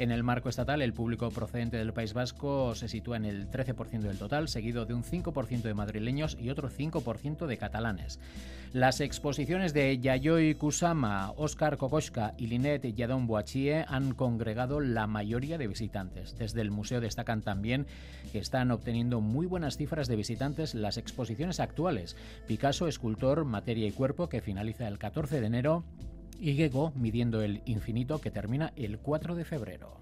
En 0.00 0.10
el 0.10 0.22
marco 0.22 0.48
estatal, 0.48 0.80
el 0.80 0.94
público 0.94 1.28
procedente 1.28 1.76
del 1.76 1.92
País 1.92 2.14
Vasco 2.14 2.74
se 2.74 2.88
sitúa 2.88 3.18
en 3.18 3.26
el 3.26 3.50
13% 3.50 4.00
del 4.00 4.16
total, 4.16 4.48
seguido 4.48 4.86
de 4.86 4.94
un 4.94 5.04
5% 5.04 5.60
de 5.60 5.74
madrileños 5.74 6.38
y 6.40 6.48
otro 6.48 6.70
5% 6.70 7.46
de 7.46 7.58
catalanes. 7.58 8.18
Las 8.72 9.02
exposiciones 9.02 9.74
de 9.74 9.98
Yayoi 9.98 10.54
Kusama, 10.54 11.32
Oscar 11.36 11.76
Kokoschka 11.76 12.32
y 12.38 12.46
Linet 12.46 12.94
Yadon 12.94 13.26
Boachie 13.26 13.84
han 13.88 14.14
congregado 14.14 14.80
la 14.80 15.06
mayoría 15.06 15.58
de 15.58 15.66
visitantes. 15.66 16.34
Desde 16.38 16.62
el 16.62 16.70
museo 16.70 17.02
destacan 17.02 17.42
también 17.42 17.86
que 18.32 18.38
están 18.38 18.70
obteniendo 18.70 19.20
muy 19.20 19.44
buenas 19.44 19.76
cifras 19.76 20.08
de 20.08 20.16
visitantes 20.16 20.74
las 20.74 20.96
exposiciones 20.96 21.60
actuales. 21.60 22.16
Picasso, 22.46 22.88
escultor, 22.88 23.44
materia 23.44 23.86
y 23.86 23.92
cuerpo, 23.92 24.30
que 24.30 24.40
finaliza 24.40 24.88
el 24.88 24.98
14 24.98 25.42
de 25.42 25.46
enero, 25.46 25.84
y 26.40 26.54
Gego 26.54 26.92
midiendo 26.96 27.42
el 27.42 27.62
infinito 27.66 28.20
que 28.20 28.30
termina 28.30 28.72
el 28.74 28.98
4 28.98 29.34
de 29.34 29.44
febrero. 29.44 29.99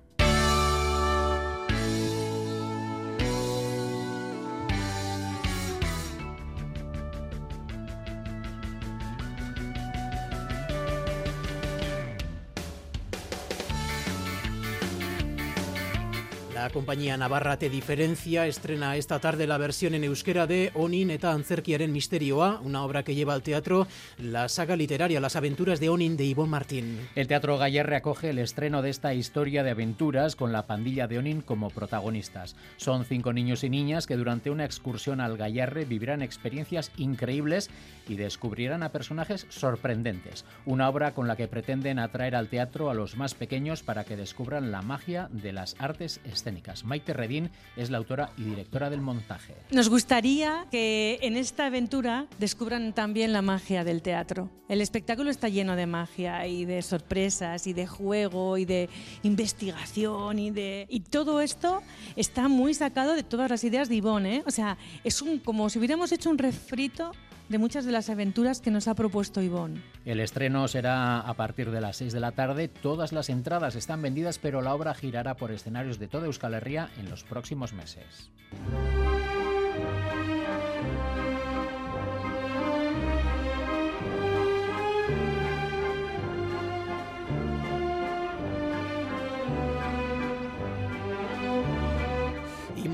La 16.68 16.74
compañía 16.74 17.16
Navarra 17.16 17.58
Te 17.58 17.70
Diferencia 17.70 18.46
estrena 18.46 18.96
esta 18.96 19.20
tarde 19.20 19.46
la 19.46 19.56
versión 19.56 19.94
en 19.94 20.04
euskera 20.04 20.46
de 20.46 20.70
Onin 20.74 21.10
eta 21.10 21.32
Antzerkiaren 21.32 21.90
Misterioa, 21.90 22.60
una 22.62 22.84
obra 22.84 23.04
que 23.04 23.14
lleva 23.14 23.32
al 23.32 23.42
teatro 23.42 23.86
la 24.18 24.50
saga 24.50 24.76
literaria 24.76 25.18
Las 25.18 25.34
aventuras 25.34 25.80
de 25.80 25.88
Onin 25.88 26.18
de 26.18 26.24
Ivonne 26.24 26.50
Martín. 26.50 27.08
El 27.14 27.26
Teatro 27.26 27.56
Gallerre 27.56 27.96
acoge 27.96 28.28
el 28.28 28.38
estreno 28.38 28.82
de 28.82 28.90
esta 28.90 29.14
historia 29.14 29.62
de 29.62 29.70
aventuras 29.70 30.36
con 30.36 30.52
la 30.52 30.66
pandilla 30.66 31.08
de 31.08 31.16
Onin 31.16 31.40
como 31.40 31.70
protagonistas. 31.70 32.54
Son 32.76 33.06
cinco 33.06 33.32
niños 33.32 33.64
y 33.64 33.70
niñas 33.70 34.06
que 34.06 34.18
durante 34.18 34.50
una 34.50 34.66
excursión 34.66 35.22
al 35.22 35.38
Gallarre 35.38 35.86
vivirán 35.86 36.20
experiencias 36.20 36.92
increíbles 36.98 37.70
y 38.06 38.16
descubrirán 38.16 38.82
a 38.82 38.92
personajes 38.92 39.46
sorprendentes. 39.48 40.44
Una 40.66 40.90
obra 40.90 41.14
con 41.14 41.28
la 41.28 41.36
que 41.36 41.48
pretenden 41.48 41.98
atraer 41.98 42.36
al 42.36 42.48
teatro 42.48 42.90
a 42.90 42.94
los 42.94 43.16
más 43.16 43.32
pequeños 43.32 43.82
para 43.82 44.04
que 44.04 44.18
descubran 44.18 44.70
la 44.70 44.82
magia 44.82 45.30
de 45.32 45.54
las 45.54 45.74
artes 45.78 46.20
escénicas 46.24 46.57
Maite 46.84 47.12
Redín 47.12 47.50
es 47.76 47.90
la 47.90 47.98
autora 47.98 48.30
y 48.36 48.44
directora 48.44 48.90
del 48.90 49.00
montaje. 49.00 49.54
Nos 49.70 49.88
gustaría 49.88 50.66
que 50.70 51.18
en 51.22 51.36
esta 51.36 51.66
aventura 51.66 52.26
descubran 52.38 52.92
también 52.92 53.32
la 53.32 53.42
magia 53.42 53.84
del 53.84 54.02
teatro. 54.02 54.50
El 54.68 54.80
espectáculo 54.80 55.30
está 55.30 55.48
lleno 55.48 55.76
de 55.76 55.86
magia 55.86 56.46
y 56.46 56.64
de 56.64 56.82
sorpresas 56.82 57.66
y 57.66 57.72
de 57.72 57.86
juego 57.86 58.58
y 58.58 58.64
de 58.64 58.88
investigación 59.22 60.38
y 60.38 60.50
de 60.50 60.86
y 60.90 61.00
todo 61.00 61.40
esto 61.40 61.82
está 62.16 62.48
muy 62.48 62.74
sacado 62.74 63.14
de 63.14 63.22
todas 63.22 63.50
las 63.50 63.64
ideas 63.64 63.88
de 63.88 63.96
Ivonne, 63.96 64.36
¿eh? 64.36 64.42
O 64.46 64.50
sea, 64.50 64.76
es 65.04 65.22
un 65.22 65.38
como 65.38 65.70
si 65.70 65.78
hubiéramos 65.78 66.12
hecho 66.12 66.30
un 66.30 66.38
refrito 66.38 67.12
de 67.48 67.58
muchas 67.58 67.84
de 67.84 67.92
las 67.92 68.10
aventuras 68.10 68.60
que 68.60 68.70
nos 68.70 68.88
ha 68.88 68.94
propuesto 68.94 69.42
Ivonne. 69.42 69.80
El 70.04 70.20
estreno 70.20 70.68
será 70.68 71.20
a 71.20 71.34
partir 71.34 71.70
de 71.70 71.80
las 71.80 71.96
6 71.96 72.12
de 72.12 72.20
la 72.20 72.32
tarde. 72.32 72.68
Todas 72.68 73.12
las 73.12 73.28
entradas 73.28 73.74
están 73.76 74.02
vendidas, 74.02 74.38
pero 74.38 74.62
la 74.62 74.74
obra 74.74 74.94
girará 74.94 75.36
por 75.36 75.50
escenarios 75.52 75.98
de 75.98 76.08
toda 76.08 76.26
Euskal 76.26 76.54
Herria 76.54 76.90
en 76.98 77.10
los 77.10 77.24
próximos 77.24 77.72
meses. 77.72 78.30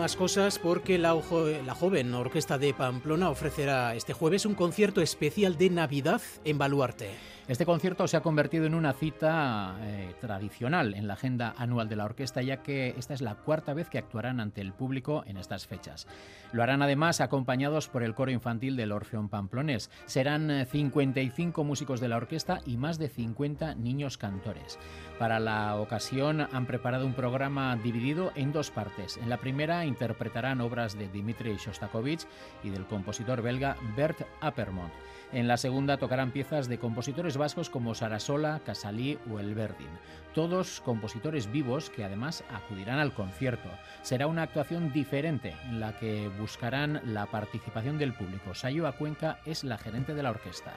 Más 0.05 0.17
cosas 0.17 0.59
porque 0.59 0.99
la, 0.99 1.19
la 1.65 1.75
joven 1.75 2.13
Orquesta 2.13 2.59
de 2.59 2.75
Pamplona 2.75 3.31
ofrecerá 3.31 3.95
este 3.95 4.13
jueves 4.13 4.45
un 4.45 4.55
concierto 4.55 5.01
especial 5.01 5.57
de 5.57 5.71
Navidad 5.71 6.21
en 6.45 6.59
Baluarte. 6.59 7.34
Este 7.47 7.67
concierto 7.67 8.09
se 8.09 8.17
ha 8.17 8.23
convertido 8.23 8.65
en 8.65 8.75
una 8.75 8.95
cita 8.95 9.77
eh, 9.83 10.15
tradicional 10.19 10.95
en 10.95 11.07
la 11.07 11.13
agenda 11.13 11.55
anual 11.59 11.91
de 11.91 11.97
la 11.97 12.07
orquesta, 12.07 12.41
ya 12.41 12.63
que 12.63 12.95
esta 12.97 13.13
es 13.13 13.21
la 13.21 13.35
cuarta 13.35 13.75
vez 13.75 13.91
que 13.91 13.99
actuarán 13.99 14.41
ante 14.41 14.63
el 14.63 14.73
público 14.73 15.25
en 15.27 15.37
estas 15.37 15.67
fechas. 15.67 16.07
Lo 16.53 16.63
harán 16.63 16.81
además 16.81 17.21
acompañados 17.21 17.89
por 17.89 18.03
el 18.03 18.15
coro 18.15 18.31
infantil 18.31 18.77
del 18.77 18.93
Orfeón 18.93 19.29
Pamplonés. 19.29 19.91
Serán 20.07 20.51
eh, 20.51 20.65
55 20.65 21.65
músicos 21.65 22.01
de 22.01 22.09
la 22.09 22.17
orquesta 22.17 22.61
y 22.65 22.79
más 22.79 22.99
de 22.99 23.11
50 23.11 23.75
niños 23.75 24.17
cantores. 24.17 24.79
Para 25.19 25.39
la 25.39 25.77
ocasión 25.77 26.49
han 26.51 26.65
preparado 26.65 27.05
un 27.05 27.13
programa 27.13 27.77
dividido 27.77 28.33
en 28.37 28.53
dos 28.53 28.71
partes. 28.71 29.19
En 29.19 29.29
la 29.29 29.37
primera 29.37 29.85
interpretarán 29.85 30.63
obras 30.63 30.99
de 30.99 31.09
Dmitri 31.09 31.57
Shostakovich 31.57 32.27
y 32.63 32.71
del 32.71 32.87
compositor 32.87 33.43
belga 33.43 33.77
Bert 33.95 34.23
Appermont. 34.41 34.93
En 35.35 35.49
la 35.49 35.57
segunda 35.57 35.97
tocarán 35.97 36.31
piezas 36.31 36.69
de 36.69 36.79
compositores 36.79 37.37
vascos 37.37 37.69
como 37.69 37.97
Sarasola, 37.97 38.61
Casalí 38.65 39.19
o 39.29 39.41
Elverdin. 39.41 39.89
Todos 40.33 40.81
compositores 40.81 41.51
vivos 41.51 41.91
que 41.91 42.05
además 42.05 42.45
acudirán 42.51 43.01
al 43.01 43.13
concierto. 43.13 43.69
Será 44.03 44.29
una 44.29 44.43
actuación 44.43 44.93
diferente 44.93 45.57
en 45.65 45.81
la 45.81 45.99
que 45.99 46.31
buscarán 46.39 47.01
la 47.05 47.27
participación 47.27 47.99
del 47.99 48.15
público. 48.15 48.55
Sayo 48.55 48.89
Cuenca 48.97 49.41
es 49.45 49.65
la 49.65 49.77
gerente 49.77 50.15
de 50.15 50.23
la 50.23 50.31
orquesta. 50.31 50.73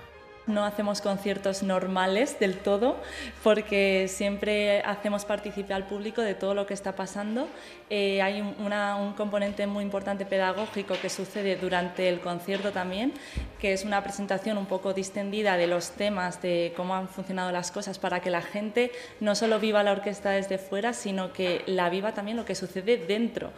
No 0.48 0.64
hacemos 0.64 1.02
conciertos 1.02 1.62
normales 1.62 2.40
del 2.40 2.58
todo 2.58 2.96
porque 3.44 4.08
siempre 4.08 4.82
hacemos 4.82 5.26
participar 5.26 5.74
al 5.74 5.88
público 5.88 6.22
de 6.22 6.36
todo 6.36 6.54
lo 6.54 6.66
que 6.66 6.74
está 6.74 6.96
pasando. 6.96 7.50
Eh, 7.90 8.22
hay 8.22 8.40
un, 8.40 9.14
componente 9.18 9.68
muy 9.68 9.84
importante 9.84 10.26
pedagógico 10.26 10.96
que 11.02 11.10
sucede 11.10 11.58
durante 11.58 12.08
el 12.08 12.22
concierto 12.22 12.72
también, 12.72 13.14
que 13.60 13.74
es 13.74 13.84
una 13.84 14.02
presentación 14.04 14.58
un 14.58 14.68
poco 14.68 14.94
distendida 14.94 15.58
de 15.58 15.68
los 15.68 15.92
temas, 15.92 16.42
de 16.42 16.74
cómo 16.78 16.96
han 16.96 17.10
funcionado 17.10 17.52
las 17.52 17.72
cosas, 17.72 18.00
para 18.00 18.22
que 18.22 18.30
la 18.30 18.42
gente 18.42 18.92
no 19.20 19.36
solo 19.36 19.60
viva 19.60 19.84
la 19.84 19.92
orquesta 19.92 20.30
desde 20.32 20.58
fuera, 20.58 20.94
sino 20.94 21.34
que 21.34 21.64
la 21.66 21.90
viva 21.90 22.14
también 22.14 22.38
lo 22.38 22.46
que 22.46 22.56
sucede 22.56 22.98
dentro. 22.98 23.52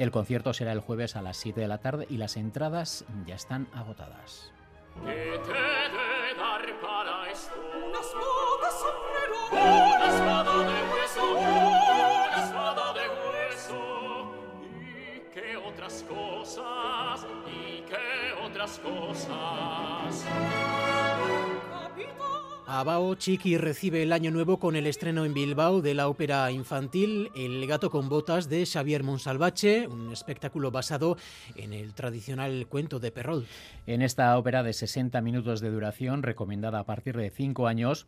El 0.00 0.10
concierto 0.10 0.54
será 0.54 0.72
el 0.72 0.80
jueves 0.80 1.14
a 1.14 1.20
las 1.20 1.36
7 1.36 1.60
de 1.60 1.68
la 1.68 1.76
tarde 1.76 2.06
y 2.08 2.16
las 2.16 2.38
entradas 2.38 3.04
ya 3.26 3.34
están 3.34 3.68
agotadas. 3.74 4.50
¿Qué 5.04 5.38
te 5.44 5.52
debe 5.52 6.34
dar 6.38 6.80
para 6.80 7.30
esto? 7.30 7.52
Una 7.86 8.00
espada 8.00 8.70
sombrero, 8.80 9.36
una 9.52 10.08
espada 10.08 10.56
de 10.64 10.78
hueso, 10.90 11.32
una 11.32 12.44
espada 12.44 12.94
de 12.94 13.06
hueso. 13.10 14.32
¿Y 14.72 15.34
qué 15.34 15.58
otras 15.58 16.02
cosas? 16.08 17.26
¿Y 17.46 17.82
qué 17.82 18.32
otras 18.42 18.78
cosas? 18.78 20.24
Abao 22.72 23.16
Chiqui 23.16 23.58
recibe 23.58 24.04
el 24.04 24.12
año 24.12 24.30
nuevo 24.30 24.60
con 24.60 24.76
el 24.76 24.86
estreno 24.86 25.24
en 25.24 25.34
Bilbao 25.34 25.82
de 25.82 25.92
la 25.92 26.06
ópera 26.06 26.52
infantil 26.52 27.28
El 27.34 27.66
gato 27.66 27.90
con 27.90 28.08
botas 28.08 28.48
de 28.48 28.64
Xavier 28.64 29.02
Monsalvache, 29.02 29.88
un 29.88 30.12
espectáculo 30.12 30.70
basado 30.70 31.16
en 31.56 31.72
el 31.72 31.94
tradicional 31.94 32.68
cuento 32.68 33.00
de 33.00 33.10
Perrol. 33.10 33.48
En 33.88 34.02
esta 34.02 34.38
ópera 34.38 34.62
de 34.62 34.72
60 34.72 35.20
minutos 35.20 35.60
de 35.60 35.68
duración, 35.68 36.22
recomendada 36.22 36.78
a 36.78 36.86
partir 36.86 37.16
de 37.16 37.30
5 37.30 37.66
años, 37.66 38.06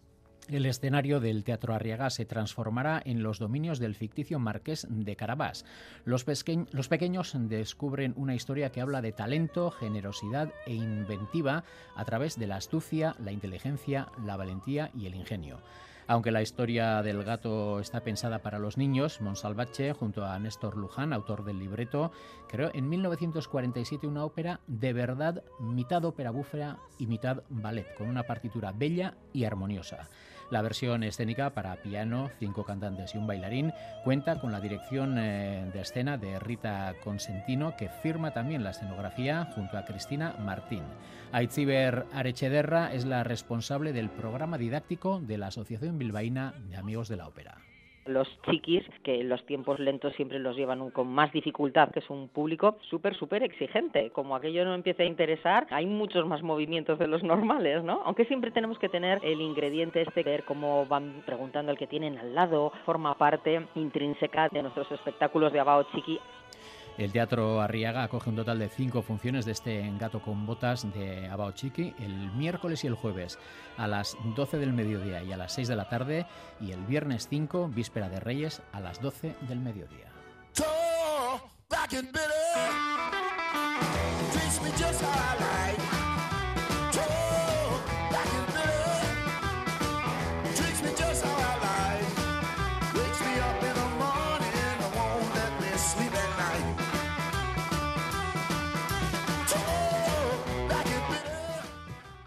el 0.49 0.67
escenario 0.67 1.21
del 1.21 1.45
Teatro 1.45 1.75
Arriaga 1.75 2.11
se 2.11 2.25
transformará 2.25 3.01
en 3.05 3.23
los 3.23 3.39
dominios 3.39 3.79
del 3.79 3.95
ficticio 3.95 4.39
marqués 4.39 4.87
de 4.91 5.17
Carabás. 5.17 5.65
Los, 6.05 6.25
pequeños 6.25 7.33
descubren 7.35 8.15
una 8.17 8.35
historia 8.35 8.71
que 8.71 8.81
habla 8.81 9.03
de 9.03 9.13
talento, 9.13 9.71
generosidad 9.71 10.53
e 10.67 10.75
inventiva 10.75 11.65
a 11.95 12.05
través 12.05 12.39
de 12.39 12.47
la 12.47 12.57
astucia, 12.57 13.15
la 13.19 13.33
inteligencia, 13.33 14.09
la 14.25 14.37
valentía 14.37 14.91
y 14.95 15.07
el 15.07 15.15
ingenio. 15.15 15.61
Aunque 16.09 16.33
la 16.33 16.43
historia 16.43 17.01
del 17.03 17.23
gato 17.23 17.79
está 17.79 18.01
pensada 18.01 18.41
para 18.41 18.59
los 18.59 18.77
niños, 18.77 19.21
Monsalvache, 19.21 19.93
junto 19.93 20.27
a 20.27 20.39
Néstor 20.39 20.77
Luján, 20.77 21.13
autor 21.13 21.45
del 21.45 21.61
libreto, 21.61 22.11
creó 22.49 22.71
en 22.75 22.89
1947 22.89 24.07
una 24.09 24.25
ópera 24.25 24.61
de 24.67 24.93
verdad 24.93 25.45
mitad 25.61 26.05
ópera 26.05 26.31
búfera 26.33 26.79
y 26.99 27.07
mitad 27.07 27.45
ballet, 27.49 27.95
con 27.95 28.09
una 28.09 28.25
partitura 28.25 28.73
bella 28.73 29.15
y 29.33 29.45
armoniosa. 29.45 30.09
La 30.53 30.61
versión 30.61 31.03
escénica 31.03 31.55
para 31.55 31.77
piano, 31.77 32.31
cinco 32.39 32.63
cantantes 32.65 33.15
y 33.15 33.17
un 33.17 33.27
bailarín 33.27 33.73
cuenta 34.05 34.39
con 34.39 34.53
la 34.53 34.61
dirección 34.61 35.17
eh, 35.17 35.71
de 35.73 35.81
escena 35.81 36.19
de 36.19 36.39
Rita 36.39 36.95
Consentino, 37.03 37.75
que 37.75 37.89
firma 37.89 38.35
también 38.35 38.63
la 38.63 38.73
escenografía 38.73 39.49
junto 39.55 39.79
a 39.79 39.87
Cristina 39.87 40.37
Martín. 40.39 40.83
Aitziber 41.33 42.05
Arechederra 42.13 42.93
es 42.93 43.07
la 43.07 43.25
responsable 43.25 43.95
del 43.95 44.11
programa 44.11 44.59
didáctico 44.59 45.21
de 45.21 45.39
la 45.39 45.47
Asociación 45.47 45.97
Bilbaína 45.97 46.53
de 46.69 46.77
Amigos 46.77 47.09
de 47.09 47.17
la 47.17 47.29
Ópera. 47.29 47.57
Los 48.07 48.29
chiquis, 48.51 48.85
que 49.03 49.23
los 49.25 49.45
tiempos 49.47 49.79
lentos 49.79 50.15
siempre 50.15 50.39
los 50.39 50.57
llevan 50.57 50.91
con 50.91 51.09
más 51.09 51.33
dificultad, 51.33 51.91
que 51.91 52.01
es 52.01 52.11
un 52.11 52.29
público 52.29 52.77
súper, 52.89 53.15
súper 53.15 53.43
exigente. 53.43 54.11
Como 54.11 54.35
aquello 54.35 54.65
no 54.65 54.75
empiece 54.75 55.05
a 55.05 55.07
interesar, 55.07 55.67
hay 55.71 55.87
muchos 55.87 56.27
más 56.27 56.43
movimientos 56.43 56.99
de 56.99 57.07
los 57.07 57.23
normales, 57.23 57.85
¿no? 57.85 58.03
Aunque 58.05 58.25
siempre 58.25 58.51
tenemos 58.51 58.79
que 58.79 58.89
tener 58.89 59.21
el 59.23 59.41
ingrediente 59.41 60.03
este, 60.03 60.23
ver 60.23 60.45
cómo 60.45 60.87
van 60.87 61.23
preguntando 61.27 61.73
el 61.73 61.79
que 61.79 61.87
tienen 61.87 62.19
al 62.19 62.35
lado, 62.35 62.73
forma 62.85 63.17
parte 63.17 63.67
intrínseca 63.75 64.49
de 64.49 64.63
nuestros 64.63 64.91
espectáculos 64.93 65.53
de 65.53 65.61
Abao 65.61 65.85
Chiqui. 65.95 66.19
El 66.99 67.11
Teatro 67.13 67.61
Arriaga 67.61 68.03
acoge 68.03 68.31
un 68.31 68.37
total 68.37 68.59
de 68.59 68.69
cinco 68.69 69.03
funciones 69.03 69.45
de 69.45 69.53
este 69.53 69.91
Gato 69.99 70.21
con 70.21 70.47
Botas 70.47 70.87
de 70.93 71.29
Abao 71.29 71.53
Chiqui 71.53 71.95
el 71.99 72.33
miércoles 72.33 72.85
y 72.85 72.87
el 72.87 72.95
jueves 72.95 73.39
a 73.77 73.87
las 73.87 74.17
12 74.37 74.59
del 74.59 74.73
mediodía 74.73 75.23
y 75.23 75.33
a 75.33 75.37
las 75.37 75.53
6 75.55 75.69
de 75.69 75.77
la 75.77 75.89
tarde 75.89 76.27
y 76.61 76.73
el 76.73 76.85
viernes 76.85 77.29
5, 77.29 77.69
víspera 77.69 78.09
de 78.09 78.21
Reyes, 78.21 78.63
a 78.73 78.81
las 78.81 79.01
12 79.01 79.35
del 79.49 79.61
mediodía. 79.61 80.13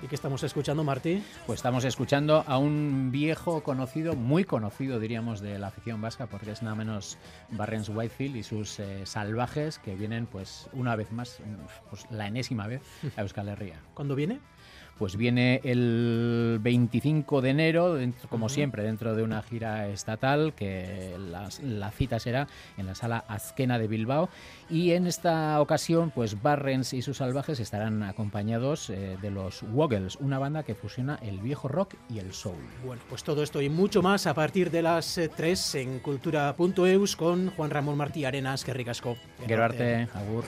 ¿Y 0.06 0.08
qué 0.08 0.14
estamos 0.14 0.43
escuchando, 0.43 0.84
Martí? 0.84 1.24
Pues 1.47 1.58
estamos 1.58 1.84
escuchando 1.84 2.43
a 2.45 2.60
un 2.60 3.10
viejo 3.12 3.64
conocido, 3.64 4.16
muy 4.16 4.43
conocido 4.43 4.99
diríamos 4.99 5.41
de 5.41 5.58
la 5.58 5.70
afición 5.70 5.99
vasca, 5.99 6.28
porque 6.28 6.51
es 6.51 6.62
nada 6.62 6.76
menos 6.76 7.18
Barrens 7.49 7.89
Whitefield 7.89 8.36
y 8.36 8.43
sus 8.43 8.80
eh, 8.80 9.08
salvajes 9.08 9.80
que 9.80 9.95
vienen 9.95 10.28
pues 10.28 10.70
una 10.74 10.95
vez 10.95 11.12
más, 11.12 11.39
pues 11.89 12.06
la 12.12 12.28
enésima 12.28 12.68
vez 12.68 12.84
a 13.18 13.22
Euskal 13.22 13.49
Herria. 13.49 13.82
¿Cuándo 13.95 14.14
viene? 14.14 14.41
Pues 14.98 15.18
viene 15.18 15.62
el 15.64 16.60
25 16.62 17.41
de 17.41 17.50
enero, 17.50 17.98
como 18.30 18.50
siempre, 18.50 18.84
dentro 18.84 19.16
de 19.16 19.24
una 19.24 19.41
gira 19.41 19.88
estatal, 19.89 20.54
que 20.54 21.16
la, 21.20 21.91
cita 21.91 22.20
será 22.20 22.48
en 22.78 22.86
la 22.86 22.96
sala 22.96 23.26
Azquena 23.28 23.78
de 23.78 23.88
Bilbao. 23.88 24.30
Y 24.70 24.91
en 24.91 25.08
esta 25.08 25.60
ocasión, 25.62 26.12
pues 26.12 26.41
Barrens 26.41 26.93
y 26.93 27.02
sus 27.02 27.18
salvajes 27.18 27.60
estarán 27.60 28.04
acompañados 28.04 28.89
eh, 28.89 29.18
de 29.22 29.32
los 29.32 29.64
Woggles, 29.64 30.16
una 30.18 30.39
banda 30.39 30.64
que 30.64 30.76
fusiona 30.76 31.20
el 31.22 31.39
viejo 31.39 31.68
rock 31.68 31.96
y 32.10 32.20
el 32.20 32.34
soul. 32.34 32.56
Bueno, 32.86 33.02
pues 33.10 33.24
todo 33.24 33.43
esto 33.43 33.62
y 33.62 33.70
mucho 33.70 34.02
más 34.02 34.28
a 34.28 34.34
partir 34.34 34.72
de 34.72 34.82
las 34.82 35.20
3 35.36 35.76
eh, 35.76 35.82
en 35.82 36.00
cultura.eus 36.00 37.16
con 37.16 37.52
Juan 37.52 37.70
Ramón 37.70 37.98
Martí 37.98 38.26
Arenas, 38.26 38.64
que 38.64 38.74
ricasco. 38.74 39.18
Gerarte, 39.46 40.08
agur. 40.14 40.46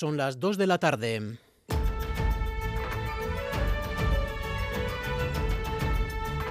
Son 0.00 0.16
las 0.16 0.40
2 0.40 0.56
de 0.56 0.66
la 0.66 0.78
tarde. 0.78 1.38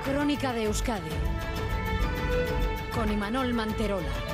Crónica 0.06 0.54
de 0.54 0.66
Euskadi 0.66 1.10
con 2.94 3.12
Imanol 3.12 3.56
Manterola. 3.56 4.29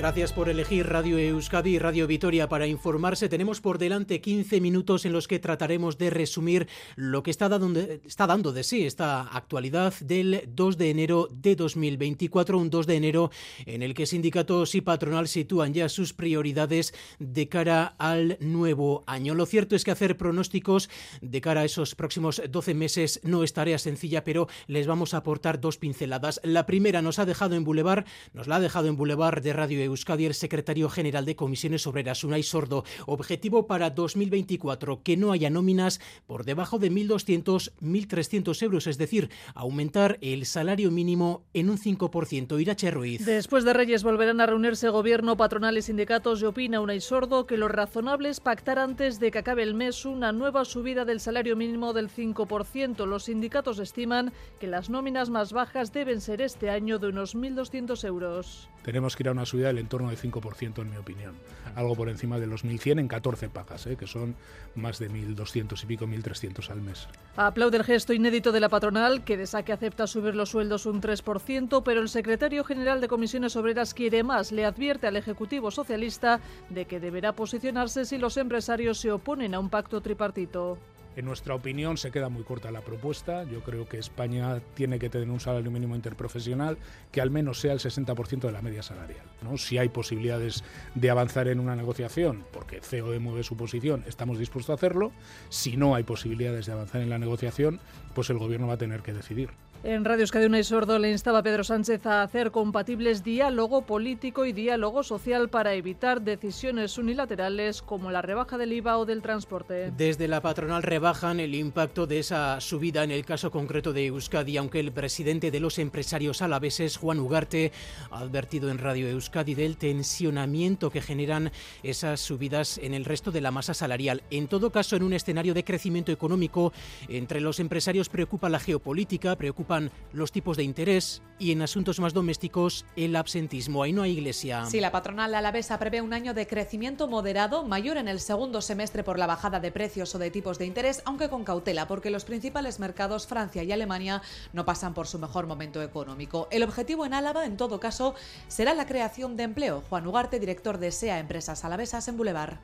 Gracias 0.00 0.32
por 0.32 0.48
elegir 0.48 0.86
Radio 0.86 1.18
Euskadi 1.18 1.74
y 1.74 1.78
Radio 1.78 2.06
Vitoria 2.06 2.48
para 2.48 2.66
informarse. 2.66 3.28
Tenemos 3.28 3.60
por 3.60 3.76
delante 3.76 4.22
15 4.22 4.58
minutos 4.58 5.04
en 5.04 5.12
los 5.12 5.28
que 5.28 5.38
trataremos 5.38 5.98
de 5.98 6.08
resumir 6.08 6.68
lo 6.96 7.22
que 7.22 7.30
está 7.30 7.50
dando, 7.50 7.78
está 7.78 8.26
dando 8.26 8.54
de 8.54 8.64
sí 8.64 8.86
esta 8.86 9.20
actualidad 9.20 9.92
del 10.00 10.44
2 10.48 10.78
de 10.78 10.88
enero 10.88 11.28
de 11.30 11.54
2024, 11.54 12.56
un 12.56 12.70
2 12.70 12.86
de 12.86 12.96
enero 12.96 13.30
en 13.66 13.82
el 13.82 13.92
que 13.92 14.06
sindicatos 14.06 14.74
y 14.74 14.80
patronal 14.80 15.28
sitúan 15.28 15.74
ya 15.74 15.90
sus 15.90 16.14
prioridades 16.14 16.94
de 17.18 17.50
cara 17.50 17.94
al 17.98 18.38
nuevo 18.40 19.04
año. 19.06 19.34
Lo 19.34 19.44
cierto 19.44 19.76
es 19.76 19.84
que 19.84 19.90
hacer 19.90 20.16
pronósticos 20.16 20.88
de 21.20 21.42
cara 21.42 21.60
a 21.60 21.66
esos 21.66 21.94
próximos 21.94 22.40
12 22.48 22.72
meses 22.72 23.20
no 23.22 23.44
es 23.44 23.52
tarea 23.52 23.76
sencilla, 23.76 24.24
pero 24.24 24.48
les 24.66 24.86
vamos 24.86 25.12
a 25.12 25.18
aportar 25.18 25.60
dos 25.60 25.76
pinceladas. 25.76 26.40
La 26.42 26.64
primera 26.64 27.02
nos 27.02 27.18
ha 27.18 27.26
dejado 27.26 27.54
en 27.54 27.64
Boulevard, 27.64 28.06
nos 28.32 28.48
la 28.48 28.56
ha 28.56 28.60
dejado 28.60 28.88
en 28.88 28.96
Boulevard 28.96 29.42
de 29.42 29.52
Radio 29.52 29.78
Euskadi 29.78 29.89
el 29.94 30.34
secretario 30.34 30.88
general 30.88 31.24
de 31.24 31.36
Comisiones 31.36 31.86
Obreras, 31.86 32.22
Unai 32.24 32.42
Sordo. 32.42 32.84
Objetivo 33.06 33.66
para 33.66 33.90
2024, 33.90 35.02
que 35.02 35.16
no 35.16 35.32
haya 35.32 35.50
nóminas 35.50 36.00
por 36.26 36.44
debajo 36.44 36.78
de 36.78 36.90
1.200, 36.90 37.72
1.300 37.80 38.62
euros, 38.62 38.86
es 38.86 38.98
decir, 38.98 39.30
aumentar 39.54 40.18
el 40.20 40.46
salario 40.46 40.90
mínimo 40.90 41.42
en 41.54 41.70
un 41.70 41.78
5%. 41.78 42.60
Irache 42.60 42.90
Ruiz. 42.90 43.24
Después 43.24 43.64
de 43.64 43.72
Reyes 43.72 44.02
volverán 44.02 44.40
a 44.40 44.46
reunirse 44.46 44.88
gobierno, 44.88 45.36
patronal 45.36 45.76
y 45.76 45.82
sindicatos 45.82 46.42
y 46.42 46.44
opina 46.44 46.80
Unai 46.80 47.00
Sordo 47.00 47.46
que 47.46 47.56
lo 47.56 47.68
razonable 47.68 48.28
es 48.28 48.40
pactar 48.40 48.78
antes 48.78 49.18
de 49.18 49.30
que 49.30 49.38
acabe 49.38 49.62
el 49.62 49.74
mes 49.74 50.04
una 50.04 50.32
nueva 50.32 50.64
subida 50.64 51.04
del 51.04 51.20
salario 51.20 51.56
mínimo 51.56 51.92
del 51.92 52.10
5%. 52.10 53.06
Los 53.06 53.24
sindicatos 53.24 53.78
estiman 53.78 54.32
que 54.58 54.66
las 54.66 54.90
nóminas 54.90 55.30
más 55.30 55.52
bajas 55.52 55.92
deben 55.92 56.20
ser 56.20 56.42
este 56.42 56.70
año 56.70 56.98
de 56.98 57.08
unos 57.08 57.34
1.200 57.34 58.04
euros. 58.04 58.68
Tenemos 58.90 59.14
que 59.14 59.22
ir 59.22 59.28
a 59.28 59.30
una 59.30 59.46
subida 59.46 59.68
del 59.68 59.78
entorno 59.78 60.08
del 60.08 60.18
5%, 60.18 60.82
en 60.82 60.90
mi 60.90 60.96
opinión. 60.96 61.36
Algo 61.76 61.94
por 61.94 62.08
encima 62.08 62.40
de 62.40 62.48
los 62.48 62.64
1.100 62.64 62.98
en 62.98 63.06
14 63.06 63.48
pagas, 63.48 63.86
¿eh? 63.86 63.96
que 63.96 64.08
son 64.08 64.34
más 64.74 64.98
de 64.98 65.08
1.200 65.08 65.80
y 65.80 65.86
pico, 65.86 66.08
1.300 66.08 66.70
al 66.70 66.80
mes. 66.80 67.06
Aplaude 67.36 67.76
el 67.76 67.84
gesto 67.84 68.12
inédito 68.12 68.50
de 68.50 68.58
la 68.58 68.68
patronal, 68.68 69.22
que 69.22 69.36
de 69.36 69.46
saque 69.46 69.72
acepta 69.72 70.08
subir 70.08 70.34
los 70.34 70.48
sueldos 70.48 70.86
un 70.86 71.00
3%, 71.00 71.84
pero 71.84 72.00
el 72.00 72.08
secretario 72.08 72.64
general 72.64 73.00
de 73.00 73.06
Comisiones 73.06 73.54
Obreras 73.54 73.94
quiere 73.94 74.24
más. 74.24 74.50
Le 74.50 74.64
advierte 74.64 75.06
al 75.06 75.16
Ejecutivo 75.16 75.70
Socialista 75.70 76.40
de 76.68 76.86
que 76.86 76.98
deberá 76.98 77.30
posicionarse 77.30 78.04
si 78.04 78.18
los 78.18 78.38
empresarios 78.38 78.98
se 78.98 79.12
oponen 79.12 79.54
a 79.54 79.60
un 79.60 79.70
pacto 79.70 80.00
tripartito. 80.00 80.78
En 81.20 81.26
nuestra 81.26 81.54
opinión 81.54 81.98
se 81.98 82.10
queda 82.10 82.30
muy 82.30 82.44
corta 82.44 82.70
la 82.70 82.80
propuesta. 82.80 83.44
Yo 83.44 83.60
creo 83.60 83.86
que 83.86 83.98
España 83.98 84.62
tiene 84.72 84.98
que 84.98 85.10
tener 85.10 85.28
un 85.28 85.38
salario 85.38 85.70
mínimo 85.70 85.94
interprofesional 85.94 86.78
que 87.12 87.20
al 87.20 87.30
menos 87.30 87.60
sea 87.60 87.74
el 87.74 87.78
60% 87.78 88.40
de 88.40 88.52
la 88.52 88.62
media 88.62 88.82
salarial. 88.82 89.20
Si 89.58 89.76
hay 89.76 89.90
posibilidades 89.90 90.64
de 90.94 91.10
avanzar 91.10 91.48
en 91.48 91.60
una 91.60 91.76
negociación, 91.76 92.46
porque 92.54 92.80
COE 92.80 93.18
mueve 93.18 93.42
su 93.42 93.54
posición, 93.54 94.02
estamos 94.08 94.38
dispuestos 94.38 94.70
a 94.70 94.76
hacerlo. 94.76 95.12
Si 95.50 95.76
no 95.76 95.94
hay 95.94 96.04
posibilidades 96.04 96.64
de 96.64 96.72
avanzar 96.72 97.02
en 97.02 97.10
la 97.10 97.18
negociación, 97.18 97.80
pues 98.14 98.30
el 98.30 98.38
Gobierno 98.38 98.68
va 98.68 98.74
a 98.74 98.78
tener 98.78 99.02
que 99.02 99.12
decidir. 99.12 99.50
En 99.82 100.04
Radio 100.04 100.24
Euskadi 100.24 100.54
y 100.58 100.62
Sordo 100.62 100.98
le 100.98 101.10
instaba 101.10 101.38
a 101.38 101.42
Pedro 101.42 101.64
Sánchez 101.64 102.04
a 102.04 102.22
hacer 102.22 102.50
compatibles 102.50 103.24
diálogo 103.24 103.86
político 103.86 104.44
y 104.44 104.52
diálogo 104.52 105.02
social 105.02 105.48
para 105.48 105.72
evitar 105.72 106.20
decisiones 106.20 106.98
unilaterales 106.98 107.80
como 107.80 108.10
la 108.10 108.20
rebaja 108.20 108.58
del 108.58 108.74
IVA 108.74 108.98
o 108.98 109.06
del 109.06 109.22
transporte. 109.22 109.90
Desde 109.96 110.28
la 110.28 110.42
patronal 110.42 110.82
rebajan 110.82 111.40
el 111.40 111.54
impacto 111.54 112.06
de 112.06 112.18
esa 112.18 112.60
subida 112.60 113.04
en 113.04 113.10
el 113.10 113.24
caso 113.24 113.50
concreto 113.50 113.94
de 113.94 114.04
Euskadi, 114.04 114.58
aunque 114.58 114.80
el 114.80 114.92
presidente 114.92 115.50
de 115.50 115.60
los 115.60 115.78
empresarios 115.78 116.42
alaveses, 116.42 116.98
Juan 116.98 117.18
Ugarte, 117.18 117.72
ha 118.10 118.18
advertido 118.18 118.68
en 118.68 118.76
Radio 118.76 119.08
Euskadi 119.08 119.54
del 119.54 119.78
tensionamiento 119.78 120.90
que 120.90 121.00
generan 121.00 121.52
esas 121.82 122.20
subidas 122.20 122.76
en 122.76 122.92
el 122.92 123.06
resto 123.06 123.30
de 123.30 123.40
la 123.40 123.50
masa 123.50 123.72
salarial. 123.72 124.24
En 124.30 124.46
todo 124.46 124.70
caso, 124.70 124.96
en 124.96 125.04
un 125.04 125.14
escenario 125.14 125.54
de 125.54 125.64
crecimiento 125.64 126.12
económico, 126.12 126.74
entre 127.08 127.40
los 127.40 127.60
empresarios 127.60 128.10
preocupa 128.10 128.50
la 128.50 128.60
geopolítica, 128.60 129.36
preocupa 129.36 129.69
los 130.12 130.32
tipos 130.32 130.56
de 130.56 130.64
interés 130.64 131.22
y 131.38 131.52
en 131.52 131.62
asuntos 131.62 132.00
más 132.00 132.12
domésticos 132.12 132.84
el 132.96 133.16
absentismo. 133.16 133.82
Ahí 133.82 133.92
no 133.92 134.02
hay 134.02 134.12
iglesia. 134.12 134.66
Sí, 134.66 134.80
la 134.80 134.90
patronal 134.90 135.34
alavesa 135.34 135.78
prevé 135.78 136.02
un 136.02 136.12
año 136.12 136.34
de 136.34 136.46
crecimiento 136.46 137.08
moderado, 137.08 137.64
mayor 137.64 137.96
en 137.96 138.08
el 138.08 138.20
segundo 138.20 138.60
semestre 138.60 139.04
por 139.04 139.18
la 139.18 139.26
bajada 139.26 139.60
de 139.60 139.70
precios 139.70 140.14
o 140.14 140.18
de 140.18 140.30
tipos 140.30 140.58
de 140.58 140.66
interés, 140.66 141.02
aunque 141.04 141.28
con 141.28 141.44
cautela, 141.44 141.86
porque 141.86 142.10
los 142.10 142.24
principales 142.24 142.80
mercados, 142.80 143.26
Francia 143.26 143.62
y 143.62 143.72
Alemania, 143.72 144.22
no 144.52 144.64
pasan 144.64 144.92
por 144.92 145.06
su 145.06 145.18
mejor 145.18 145.46
momento 145.46 145.82
económico. 145.82 146.48
El 146.50 146.62
objetivo 146.62 147.06
en 147.06 147.14
Álava, 147.14 147.46
en 147.46 147.56
todo 147.56 147.80
caso, 147.80 148.14
será 148.48 148.74
la 148.74 148.86
creación 148.86 149.36
de 149.36 149.44
empleo. 149.44 149.82
Juan 149.88 150.06
Ugarte, 150.06 150.40
director 150.40 150.78
de 150.78 150.90
SEA 150.90 151.20
Empresas 151.20 151.64
Alavesas 151.64 152.08
en 152.08 152.16
Boulevard 152.16 152.58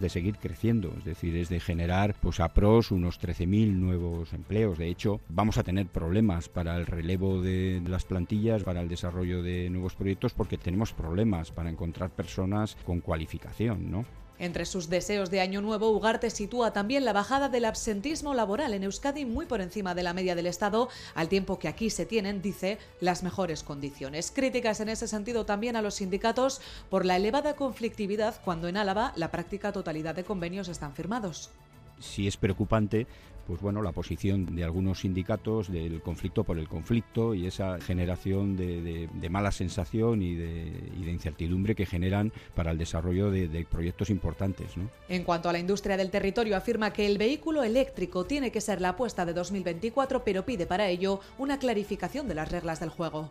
de 0.00 0.08
seguir 0.08 0.36
creciendo, 0.36 0.92
es 0.98 1.04
decir, 1.04 1.36
es 1.36 1.48
de 1.48 1.60
generar 1.60 2.14
pues 2.20 2.40
a 2.40 2.52
pros 2.52 2.90
unos 2.90 3.20
13.000 3.20 3.72
nuevos 3.74 4.32
empleos. 4.32 4.78
De 4.78 4.88
hecho, 4.88 5.20
vamos 5.28 5.58
a 5.58 5.62
tener 5.62 5.86
problemas 5.86 6.48
para 6.48 6.76
el 6.76 6.86
relevo 6.86 7.40
de 7.40 7.82
las 7.86 8.04
plantillas, 8.04 8.64
para 8.64 8.80
el 8.80 8.88
desarrollo 8.88 9.42
de 9.42 9.70
nuevos 9.70 9.94
proyectos 9.94 10.32
porque 10.32 10.58
tenemos 10.58 10.92
problemas 10.92 11.50
para 11.50 11.70
encontrar 11.70 12.10
personas 12.10 12.76
con 12.84 13.00
cualificación, 13.00 13.90
¿no? 13.90 14.04
Entre 14.38 14.66
sus 14.66 14.88
deseos 14.88 15.30
de 15.30 15.40
año 15.40 15.62
nuevo, 15.62 15.90
Ugarte 15.90 16.28
sitúa 16.30 16.72
también 16.72 17.04
la 17.04 17.12
bajada 17.12 17.48
del 17.48 17.64
absentismo 17.64 18.34
laboral 18.34 18.74
en 18.74 18.82
Euskadi 18.82 19.24
muy 19.24 19.46
por 19.46 19.60
encima 19.60 19.94
de 19.94 20.02
la 20.02 20.12
media 20.12 20.34
del 20.34 20.46
Estado, 20.46 20.88
al 21.14 21.28
tiempo 21.28 21.58
que 21.58 21.68
aquí 21.68 21.88
se 21.88 22.04
tienen, 22.04 22.42
dice, 22.42 22.78
las 23.00 23.22
mejores 23.22 23.62
condiciones. 23.62 24.32
Críticas 24.32 24.80
en 24.80 24.88
ese 24.88 25.06
sentido 25.06 25.46
también 25.46 25.76
a 25.76 25.82
los 25.82 25.94
sindicatos 25.94 26.60
por 26.90 27.06
la 27.06 27.16
elevada 27.16 27.54
conflictividad 27.54 28.40
cuando 28.44 28.66
en 28.68 28.76
Álava 28.76 29.12
la 29.16 29.30
práctica 29.30 29.72
totalidad 29.72 30.14
de 30.14 30.24
convenios 30.24 30.68
están 30.68 30.94
firmados. 30.94 31.50
Si 31.98 32.26
es 32.26 32.36
preocupante 32.36 33.06
pues 33.46 33.60
bueno, 33.60 33.82
la 33.82 33.92
posición 33.92 34.56
de 34.56 34.64
algunos 34.64 35.00
sindicatos 35.00 35.70
del 35.70 36.00
conflicto 36.00 36.44
por 36.44 36.58
el 36.58 36.68
conflicto 36.68 37.34
y 37.34 37.46
esa 37.46 37.80
generación 37.80 38.56
de, 38.56 39.08
mala 39.30 39.52
sensación 39.52 40.22
y 40.22 40.34
de, 40.34 41.10
incertidumbre 41.10 41.74
que 41.74 41.86
generan 41.86 42.32
para 42.54 42.70
el 42.70 42.78
desarrollo 42.78 43.30
de, 43.30 43.66
proyectos 43.70 44.10
importantes. 44.10 44.72
En 45.08 45.24
cuanto 45.24 45.48
a 45.48 45.52
la 45.52 45.58
industria 45.58 45.96
del 45.96 46.10
territorio, 46.10 46.56
afirma 46.56 46.92
que 46.92 47.06
el 47.06 47.18
vehículo 47.18 47.62
eléctrico 47.62 48.24
tiene 48.24 48.50
que 48.50 48.60
ser 48.60 48.80
la 48.80 48.90
apuesta 48.90 49.24
de 49.24 49.32
2024, 49.32 50.24
pero 50.24 50.44
pide 50.44 50.66
para 50.66 50.88
ello 50.88 51.20
una 51.38 51.58
clarificación 51.58 52.28
de 52.28 52.34
las 52.34 52.50
reglas 52.50 52.80
del 52.80 52.90
juego. 52.90 53.30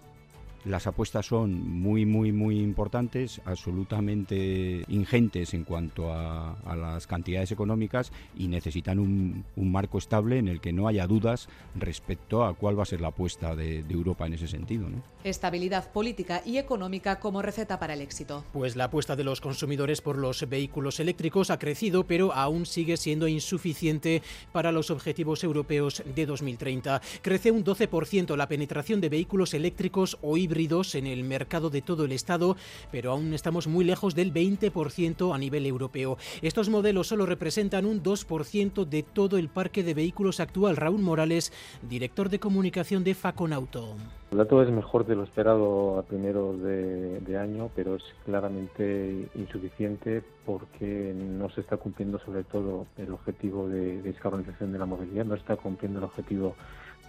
Las 0.65 0.87
apuestas 0.87 1.25
son 1.25 1.69
muy, 1.69 2.05
muy, 2.05 2.31
muy 2.31 2.57
importantes, 2.57 3.41
absolutamente 3.43 4.85
ingentes 4.87 5.53
en 5.53 5.65
cuanto 5.65 6.13
a, 6.13 6.55
las 6.77 7.05
cantidades 7.05 7.51
económicas 7.51 8.13
y 8.37 8.47
necesitan 8.47 8.97
un, 8.99 9.43
marco 9.57 9.97
estable 9.97 10.37
en 10.37 10.47
el 10.47 10.61
que 10.61 10.71
no 10.71 10.87
haya 10.87 11.05
dudas 11.05 11.49
respecto 11.75 12.45
a 12.45 12.53
cuál 12.53 12.77
va 12.77 12.83
a 12.83 12.85
ser 12.85 13.01
la 13.01 13.09
apuesta 13.09 13.55
de, 13.55 13.83
Europa 13.89 14.25
en 14.25 14.33
ese 14.33 14.47
sentido. 14.47 14.87
Estabilidad 15.23 15.91
política 15.91 16.41
y 16.45 16.57
económica 16.57 17.19
como 17.19 17.41
receta 17.41 17.77
para 17.77 17.93
el 17.93 18.01
éxito. 18.01 18.43
Pues 18.53 18.75
la 18.75 18.85
apuesta 18.85 19.15
de 19.15 19.23
los 19.23 19.41
consumidores 19.41 20.01
por 20.01 20.17
los 20.17 20.47
vehículos 20.49 20.99
eléctricos 20.99 21.49
ha 21.49 21.59
crecido, 21.59 22.05
pero 22.05 22.33
aún 22.33 22.65
sigue 22.65 22.97
siendo 22.97 23.27
insuficiente 23.27 24.21
para 24.51 24.71
los 24.71 24.89
objetivos 24.89 25.43
europeos 25.43 26.03
de 26.15 26.25
2030. 26.25 27.01
Crece 27.21 27.51
un 27.51 27.63
12% 27.63 28.35
la 28.35 28.47
penetración 28.47 29.01
de 29.01 29.09
vehículos 29.09 29.53
eléctricos 29.53 30.17
o 30.21 30.37
híbridos 30.37 30.52
en 30.53 31.07
el 31.07 31.23
mercado 31.23 31.71
de 31.71 31.81
todo 31.81 32.05
el 32.05 32.11
Estado, 32.11 32.55
pero 32.91 33.11
aún 33.11 33.33
estamos 33.33 33.67
muy 33.67 33.83
lejos 33.83 34.13
del 34.13 34.31
20% 34.31 35.33
a 35.33 35.37
nivel 35.39 35.65
europeo. 35.65 36.17
Estos 36.43 36.69
modelos 36.69 37.07
solo 37.07 37.25
representan 37.25 37.87
un 37.87 38.03
2% 38.03 38.85
de 38.85 39.01
todo 39.01 39.39
el 39.39 39.49
parque 39.49 39.81
de 39.81 39.95
vehículos 39.95 40.39
actual. 40.39 40.77
Raúl 40.77 41.01
Morales, 41.01 41.51
director 41.81 42.29
de 42.29 42.39
comunicación 42.39 43.03
de 43.03 43.15
Faconauto. 43.15 43.95
El 44.31 44.37
dato 44.37 44.61
es 44.61 44.69
mejor 44.69 45.07
de 45.07 45.15
lo 45.15 45.23
esperado 45.23 45.97
a 45.97 46.03
primeros 46.03 46.61
de, 46.61 47.37
año, 47.37 47.71
pero 47.75 47.95
es 47.95 48.03
claramente 48.25 49.27
insuficiente 49.33 50.21
porque 50.45 51.15
no 51.15 51.49
se 51.49 51.61
está 51.61 51.77
cumpliendo 51.77 52.19
sobre 52.19 52.43
todo 52.43 52.85
el 52.97 53.11
objetivo 53.11 53.67
de 53.67 54.03
descarbonización 54.03 54.71
de 54.71 54.77
la 54.77 54.85
movilidad, 54.85 55.25
no 55.25 55.33
está 55.33 55.55
cumpliendo 55.55 55.97
el 55.97 56.05
objetivo 56.05 56.55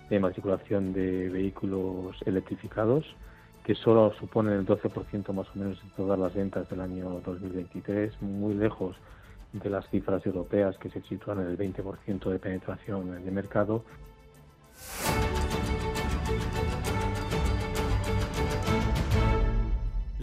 de 0.09 0.19
matriculación 0.19 0.93
de 0.93 1.29
vehículos 1.29 2.17
electrificados 2.25 3.05
que 3.65 3.75
solo 3.75 4.13
suponen 4.21 4.53
el 4.53 4.67
12% 4.67 5.33
más 5.33 5.47
o 5.49 5.59
menos 5.59 5.83
de 5.83 5.89
todas 5.97 6.19
las 6.19 6.35
ventas 6.35 6.69
del 6.69 6.83
año 6.83 7.21
2023, 7.25 8.21
muy 8.21 8.55
lejos 8.55 8.95
de 9.55 9.71
las 9.71 9.89
cifras 9.89 10.25
europeas 10.27 10.77
que 10.79 10.91
se 10.91 11.01
sitúan 11.03 11.41
en 11.41 11.47
el 11.47 11.59
20% 11.59 12.31
de 12.31 12.39
penetración 12.39 13.25
de 13.25 13.31
mercado. 13.31 13.83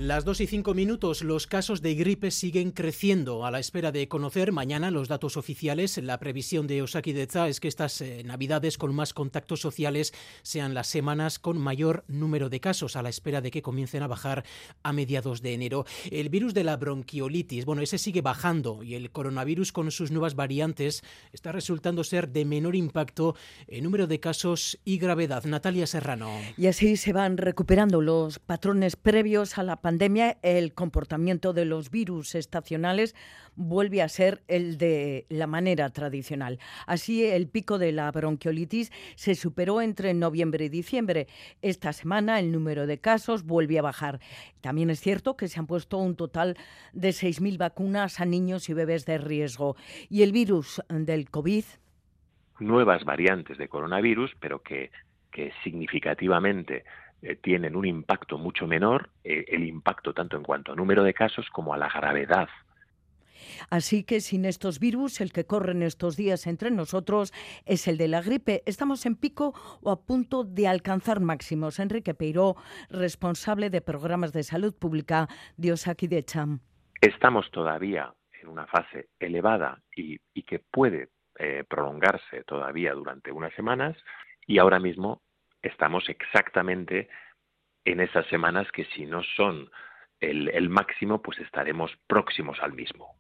Las 0.02 0.26
2 0.26 0.42
y 0.42 0.48
5 0.48 0.74
minutos, 0.74 1.22
los 1.22 1.46
casos 1.46 1.84
de 1.84 1.94
gripe 1.94 2.32
siguen 2.32 2.72
creciendo. 2.72 3.46
A 3.46 3.52
la 3.52 3.60
espera 3.60 3.92
de 3.92 4.08
conocer 4.08 4.52
mañana 4.52 4.90
los 4.90 5.08
datos 5.08 5.38
oficiales, 5.38 5.96
la 6.00 6.20
previsión 6.20 6.66
de 6.66 6.82
Osakideza 6.82 7.48
es 7.48 7.60
que 7.60 7.68
estas 7.68 8.02
eh, 8.02 8.24
navidades 8.26 8.80
con 8.80 8.96
más 8.96 9.14
contactos 9.14 9.62
sociales 9.62 10.12
sean 10.42 10.74
las 10.74 10.88
semanas 10.88 11.38
con 11.38 11.60
mayor 11.60 12.04
número 12.08 12.50
de 12.50 12.60
casos, 12.60 12.96
a 12.96 13.04
la 13.04 13.10
espera 13.10 13.42
de 13.42 13.52
que 13.52 13.62
comiencen 13.62 14.02
a 14.02 14.08
bajar 14.08 14.44
a 14.82 14.92
mediados 14.92 15.44
de 15.44 15.54
enero. 15.54 15.86
El 16.10 16.30
virus 16.30 16.56
de 16.56 16.64
la 16.64 16.78
bronquiolitis, 16.78 17.66
bueno, 17.66 17.84
ese 17.84 18.00
sigue 18.00 18.24
bajando 18.24 18.82
y 18.82 18.96
el 18.96 19.12
coronavirus 19.12 19.72
con 19.72 19.92
sus 19.92 20.10
nuevas 20.10 20.34
variantes 20.34 21.04
está 21.32 21.52
resultando 21.52 22.04
ser 22.04 22.30
de 22.30 22.44
menor 22.44 22.76
impacto 22.76 23.36
en 23.68 23.84
número 23.84 24.08
de 24.08 24.20
casos 24.20 24.80
y 24.84 24.98
gravedad. 24.98 25.44
Natalia 25.46 25.86
Serrano. 25.86 26.32
Y 26.58 26.66
así 26.66 26.98
se 26.98 27.14
van 27.14 27.38
recuperando 27.38 28.02
los 28.02 28.40
patrones 28.40 28.96
previos 28.96 29.60
a 29.60 29.64
la 29.64 29.76
pandemia 29.76 29.91
pandemia, 29.92 30.38
el 30.42 30.74
comportamiento 30.74 31.52
de 31.52 31.66
los 31.66 31.92
virus 31.92 32.34
estacionales 32.36 33.14
vuelve 33.56 34.02
a 34.02 34.08
ser 34.08 34.42
el 34.48 34.78
de 34.78 35.26
la 35.28 35.48
manera 35.48 35.90
tradicional. 35.90 36.60
Así, 36.88 37.26
el 37.26 37.50
pico 37.50 37.78
de 37.78 37.92
la 37.92 38.10
bronquiolitis 38.10 38.90
se 39.16 39.36
superó 39.36 39.82
entre 39.82 40.14
noviembre 40.14 40.64
y 40.64 40.70
diciembre. 40.70 41.28
Esta 41.62 41.92
semana 41.92 42.40
el 42.40 42.54
número 42.54 42.88
de 42.88 43.00
casos 43.00 43.44
vuelve 43.44 43.80
a 43.80 43.82
bajar. 43.82 44.22
También 44.62 44.90
es 44.90 45.02
cierto 45.02 45.36
que 45.36 45.50
se 45.50 45.60
han 45.60 45.68
puesto 45.68 45.98
un 45.98 46.16
total 46.16 46.56
de 46.94 47.10
6.000 47.10 47.58
vacunas 47.58 48.22
a 48.22 48.26
niños 48.26 48.70
y 48.70 48.74
bebés 48.74 49.06
de 49.06 49.18
riesgo. 49.18 49.76
Y 50.10 50.24
el 50.24 50.32
virus 50.32 50.82
del 50.88 51.30
COVID. 51.30 51.66
Nuevas 52.62 53.04
variantes 53.04 53.58
de 53.58 53.68
coronavirus, 53.68 54.32
pero 54.40 54.62
que, 54.62 54.90
que 55.32 55.52
significativamente 55.66 56.86
eh, 57.22 57.36
tienen 57.36 57.76
un 57.76 57.86
impacto 57.86 58.38
mucho 58.38 58.68
menor, 58.68 59.10
eh, 59.24 59.46
el 59.48 59.64
impacto 59.64 60.14
tanto 60.14 60.38
en 60.38 60.44
cuanto 60.44 60.72
a 60.72 60.76
número 60.76 61.04
de 61.04 61.14
casos 61.14 61.50
como 61.52 61.74
a 61.74 61.78
la 61.78 61.90
gravedad. 61.90 62.50
Así 63.70 64.04
que 64.04 64.22
sin 64.22 64.46
estos 64.46 64.80
virus, 64.80 65.22
el 65.22 65.32
que 65.32 65.46
corren 65.46 65.84
estos 65.84 66.16
días 66.16 66.48
entre 66.48 66.72
nosotros 66.72 67.34
es 67.66 67.88
el 67.88 67.98
de 67.98 68.08
la 68.08 68.22
gripe. 68.22 68.64
Estamos 68.66 69.06
en 69.06 69.16
pico 69.16 69.54
o 69.82 69.92
a 69.92 70.02
punto 70.02 70.44
de 70.44 70.68
alcanzar 70.68 71.20
máximos. 71.20 71.80
Enrique 71.80 72.14
Peiró, 72.14 72.56
responsable 72.90 73.70
de 73.70 73.82
programas 73.82 74.34
de 74.34 74.44
salud 74.44 74.74
pública 74.76 75.28
de 75.58 75.74
Osaki 75.74 76.08
de 76.08 76.24
Cham. 76.24 76.60
Estamos 77.02 77.50
todavía 77.52 78.14
en 78.42 78.50
una 78.50 78.68
fase 78.68 79.10
elevada 79.20 79.82
y, 79.96 80.20
que 80.44 80.60
puede 80.60 81.10
eh, 81.40 81.64
prolongarse 81.68 82.44
todavía 82.46 82.94
durante 82.94 83.32
unas 83.32 83.54
semanas 83.54 83.96
y 84.46 84.58
ahora 84.58 84.80
mismo 84.80 85.22
estamos 85.62 86.08
exactamente 86.10 87.10
en 87.86 88.00
esas 88.00 88.26
semanas 88.28 88.72
que 88.72 88.86
si 88.86 89.06
no 89.06 89.24
son 89.24 89.70
el, 90.20 90.50
el 90.50 90.70
máximo, 90.70 91.22
pues 91.22 91.40
estaremos 91.40 91.92
próximos 92.08 92.60
al 92.62 92.74
mismo. 92.74 93.16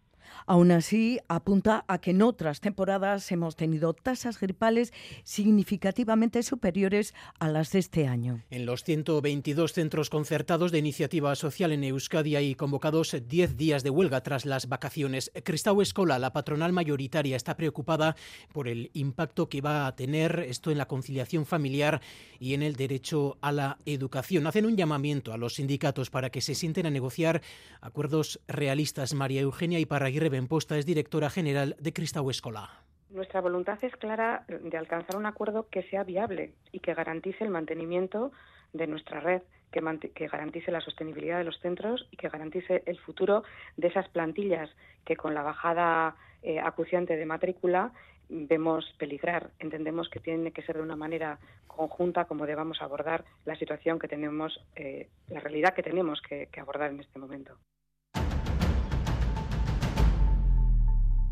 Aún 0.45 0.71
así, 0.71 1.19
apunta 1.27 1.85
a 1.87 1.99
que 1.99 2.11
en 2.11 2.21
otras 2.21 2.61
temporadas 2.61 3.31
hemos 3.31 3.55
tenido 3.55 3.93
tasas 3.93 4.39
gripales 4.39 4.93
significativamente 5.23 6.43
superiores 6.43 7.13
a 7.39 7.49
las 7.49 7.71
de 7.71 7.79
este 7.79 8.07
año. 8.07 8.41
En 8.49 8.65
los 8.65 8.83
122 8.83 9.73
centros 9.73 10.09
concertados 10.09 10.71
de 10.71 10.79
iniciativa 10.79 11.35
social 11.35 11.71
en 11.71 11.83
Euskadi 11.83 12.35
hay 12.35 12.55
convocados 12.55 13.15
10 13.27 13.57
días 13.57 13.83
de 13.83 13.89
huelga 13.89 14.21
tras 14.21 14.45
las 14.45 14.67
vacaciones. 14.67 15.31
Cristau 15.43 15.81
Escola, 15.81 16.19
la 16.19 16.33
patronal 16.33 16.73
mayoritaria, 16.73 17.35
está 17.35 17.55
preocupada 17.55 18.15
por 18.51 18.67
el 18.67 18.89
impacto 18.93 19.49
que 19.49 19.61
va 19.61 19.87
a 19.87 19.95
tener 19.95 20.45
esto 20.47 20.71
en 20.71 20.77
la 20.77 20.87
conciliación 20.87 21.45
familiar 21.45 22.01
y 22.39 22.53
en 22.53 22.63
el 22.63 22.75
derecho 22.75 23.37
a 23.41 23.51
la 23.51 23.77
educación. 23.85 24.47
Hacen 24.47 24.65
un 24.65 24.75
llamamiento 24.75 25.33
a 25.33 25.37
los 25.37 25.55
sindicatos 25.55 26.09
para 26.09 26.29
que 26.29 26.41
se 26.41 26.55
sienten 26.55 26.85
a 26.85 26.89
negociar 26.89 27.41
acuerdos 27.81 28.39
realistas. 28.47 29.13
María 29.13 29.41
Eugenia 29.41 29.79
y 29.79 29.83
Iparraguirre 29.83 30.29
Benposta 30.31 30.77
es 30.77 30.85
directora 30.85 31.29
general 31.29 31.75
de 31.79 31.93
Cristau 31.93 32.29
Escola. 32.29 32.69
Nuestra 33.11 33.41
voluntad 33.41 33.77
es 33.83 33.93
clara 33.97 34.45
de 34.47 34.77
alcanzar 34.77 35.17
un 35.17 35.25
acuerdo 35.25 35.67
que 35.69 35.83
sea 35.83 36.03
viable 36.03 36.53
y 36.71 36.79
que 36.79 36.93
garantice 36.93 37.43
el 37.43 37.49
mantenimiento 37.49 38.31
de 38.71 38.87
nuestra 38.87 39.19
red, 39.19 39.41
que, 39.71 40.27
garantice 40.27 40.71
la 40.71 40.81
sostenibilidad 40.81 41.37
de 41.37 41.43
los 41.43 41.59
centros 41.59 42.07
y 42.09 42.17
que 42.17 42.29
garantice 42.29 42.83
el 42.85 42.97
futuro 42.99 43.43
de 43.75 43.89
esas 43.89 44.07
plantillas 44.09 44.69
que 45.05 45.17
con 45.17 45.33
la 45.33 45.43
bajada 45.43 46.15
eh, 46.41 46.59
acuciante 46.59 47.17
de 47.17 47.25
matrícula 47.25 47.91
vemos 48.29 48.85
peligrar. 48.97 49.51
Entendemos 49.59 50.09
que 50.09 50.21
tiene 50.21 50.51
que 50.51 50.61
ser 50.61 50.77
de 50.77 50.83
una 50.83 50.95
manera 50.95 51.39
conjunta 51.67 52.25
como 52.25 52.45
debamos 52.45 52.81
abordar 52.81 53.25
la 53.43 53.55
situación 53.57 53.99
que 53.99 54.07
tenemos, 54.07 54.57
eh, 54.75 55.09
la 55.27 55.41
realidad 55.41 55.73
que 55.73 55.83
tenemos 55.83 56.21
que 56.21 56.47
abordar 56.57 56.91
en 56.91 57.01
este 57.01 57.19
momento. 57.19 57.57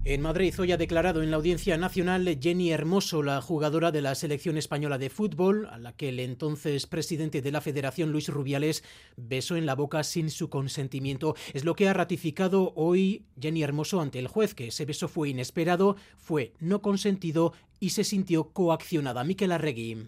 En 0.10 0.24
Madrid 0.24 0.55
hoy 0.60 0.72
ha 0.72 0.78
declarado 0.78 1.22
en 1.22 1.30
la 1.30 1.38
Audiencia 1.38 1.78
Nacional 1.78 2.39
Jenny 2.41 2.72
Hermoso, 2.72 3.22
la 3.22 3.43
jugadora 3.43 3.91
de 3.91 4.01
la 4.01 4.16
selección 4.16 4.57
española 4.57 4.97
de 4.97 5.12
fútbol, 5.12 5.68
a 5.68 5.78
la 5.78 5.95
que 5.95 6.10
el 6.10 6.20
entonces 6.20 6.88
presidente 6.88 7.43
de 7.43 7.51
la 7.51 7.62
Federación, 7.62 8.12
Luis 8.12 8.28
Rubiales, 8.28 8.84
besó 9.18 9.55
en 9.55 9.68
la 9.68 9.76
boca 9.76 10.03
sin 10.03 10.32
su 10.32 10.49
consentimiento. 10.49 11.36
Es 11.53 11.64
lo 11.64 11.76
que 11.76 11.88
ha 11.88 11.93
ratificado 11.93 12.74
hoy 12.76 13.26
Jenny 13.39 13.62
Hermoso 13.62 14.01
ante 14.01 14.18
el 14.18 14.28
juez, 14.28 14.55
que 14.55 14.70
ese 14.70 14.86
beso 14.86 15.10
fue 15.10 15.30
inesperado, 15.30 15.95
fue 16.18 16.53
no 16.60 16.82
consentido 16.82 17.53
y 17.80 17.91
se 17.91 18.03
sintió 18.03 18.45
coaccionada. 18.45 19.24
Miquel 19.24 19.51
Arregui. 19.51 20.07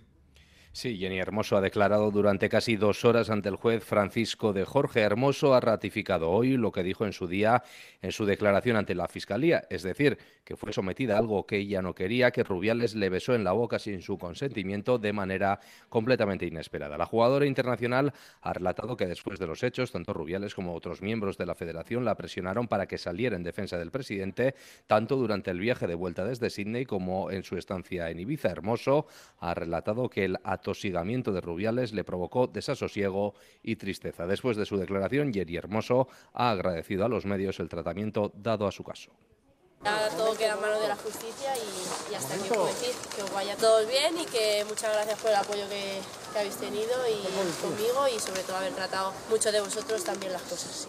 Sí, 0.74 0.98
Jenny 0.98 1.20
Hermoso 1.20 1.58
ha 1.58 1.62
declarado 1.62 2.12
durante 2.12 2.48
casi 2.48 2.78
dos 2.78 3.04
horas 3.04 3.30
ante 3.30 3.50
el 3.50 3.58
juez 3.58 3.84
Francisco 3.84 4.54
de 4.54 4.64
Jorge 4.64 5.02
Hermoso. 5.02 5.54
Ha 5.54 5.60
ratificado 5.60 6.30
hoy 6.30 6.56
lo 6.56 6.72
que 6.72 6.82
dijo 6.82 7.06
en 7.06 7.12
su 7.12 7.28
día 7.28 7.62
en 8.02 8.14
su 8.14 8.26
declaración 8.26 8.78
ante 8.78 8.96
la 8.96 9.10
Fiscalía, 9.10 9.66
es 9.70 9.84
decir, 9.84 10.18
que 10.46 10.56
fue 10.56 10.72
sometida 10.72 11.16
a 11.16 11.20
algo 11.20 11.46
que 11.46 11.58
ella 11.58 11.82
no 11.82 11.94
quería, 11.94 12.32
que 12.32 12.44
Rubiales 12.44 12.96
le 12.96 13.10
besó 13.10 13.36
en 13.36 13.44
la 13.44 13.52
boca 13.52 13.80
sin 13.80 14.02
su 14.02 14.18
consentimiento 14.18 14.98
de 14.98 15.12
manera 15.14 15.60
completamente 15.90 16.46
inesperada. 16.46 16.98
La 16.98 17.06
jugadora 17.06 17.46
internacional 17.46 18.14
ha 18.42 18.54
relatado 18.54 18.96
que 18.96 19.08
después 19.08 19.40
de 19.40 19.48
los 19.48 19.64
hechos, 19.64 19.92
tanto 19.92 20.14
Rubiales 20.14 20.56
como 20.56 20.74
otros 20.74 21.02
miembros 21.02 21.38
de 21.38 21.46
la 21.46 21.54
federación 21.54 22.06
la 22.06 22.16
presionaron 22.16 22.70
para 22.70 22.88
que 22.88 22.98
saliera 22.98 23.36
en 23.36 23.44
defensa 23.44 23.78
del 23.78 23.92
presidente, 23.92 24.56
tanto 24.88 25.18
durante 25.18 25.52
el 25.52 25.60
viaje 25.60 25.86
de 25.86 25.96
vuelta 25.96 26.26
desde 26.26 26.50
Sydney 26.50 26.86
como 26.86 27.30
en 27.30 27.44
su 27.44 27.58
estancia 27.58 28.10
en 28.10 28.20
Ibiza. 28.20 28.50
Hermoso 28.50 29.06
ha 29.40 29.54
relatado 29.54 30.10
que 30.10 30.26
el 30.26 30.38
atosigamiento 30.62 31.32
de 31.32 31.42
Rubiales 31.42 31.92
le 31.92 32.04
provocó 32.04 32.48
desasosiego 32.48 33.34
y 33.64 33.76
tristeza. 33.76 34.28
Después 34.28 34.56
de 34.58 34.66
su 34.66 34.78
declaración, 34.78 35.34
Jerry 35.34 35.58
Hermoso 35.58 36.08
ha 36.34 36.52
agradecido 36.52 37.06
a 37.06 37.10
los 37.10 37.26
medios 37.26 37.60
el 37.60 37.68
tratamiento 37.68 38.32
dado 38.36 38.68
a 38.68 38.72
su 38.72 38.84
caso. 38.84 39.12
Ya 39.84 40.10
todo 40.16 40.38
queda 40.38 40.54
en 40.54 40.62
manos 40.62 40.80
de 40.80 40.88
la 40.88 40.96
justicia 40.96 41.58
y, 41.58 42.12
y 42.12 42.16
hasta 42.16 42.36
aquí 42.36 42.48
puedo 42.48 42.68
decir 42.68 42.94
que 43.16 43.24
os 43.24 43.34
vaya 43.34 43.58
todos 43.58 43.88
bien 43.88 44.16
y 44.16 44.26
que 44.26 44.64
muchas 44.70 44.94
gracias 44.94 45.20
por 45.20 45.32
el 45.32 45.38
apoyo 45.38 45.68
que, 45.70 46.00
que 46.32 46.40
habéis 46.40 46.56
tenido 46.58 46.94
y 47.10 47.18
conmigo 47.60 48.08
y 48.08 48.20
sobre 48.20 48.44
todo 48.44 48.58
haber 48.58 48.74
tratado 48.74 49.12
mucho 49.32 49.52
de 49.52 49.60
vosotros 49.60 50.04
también 50.04 50.34
las 50.34 50.44
cosas. 50.44 50.88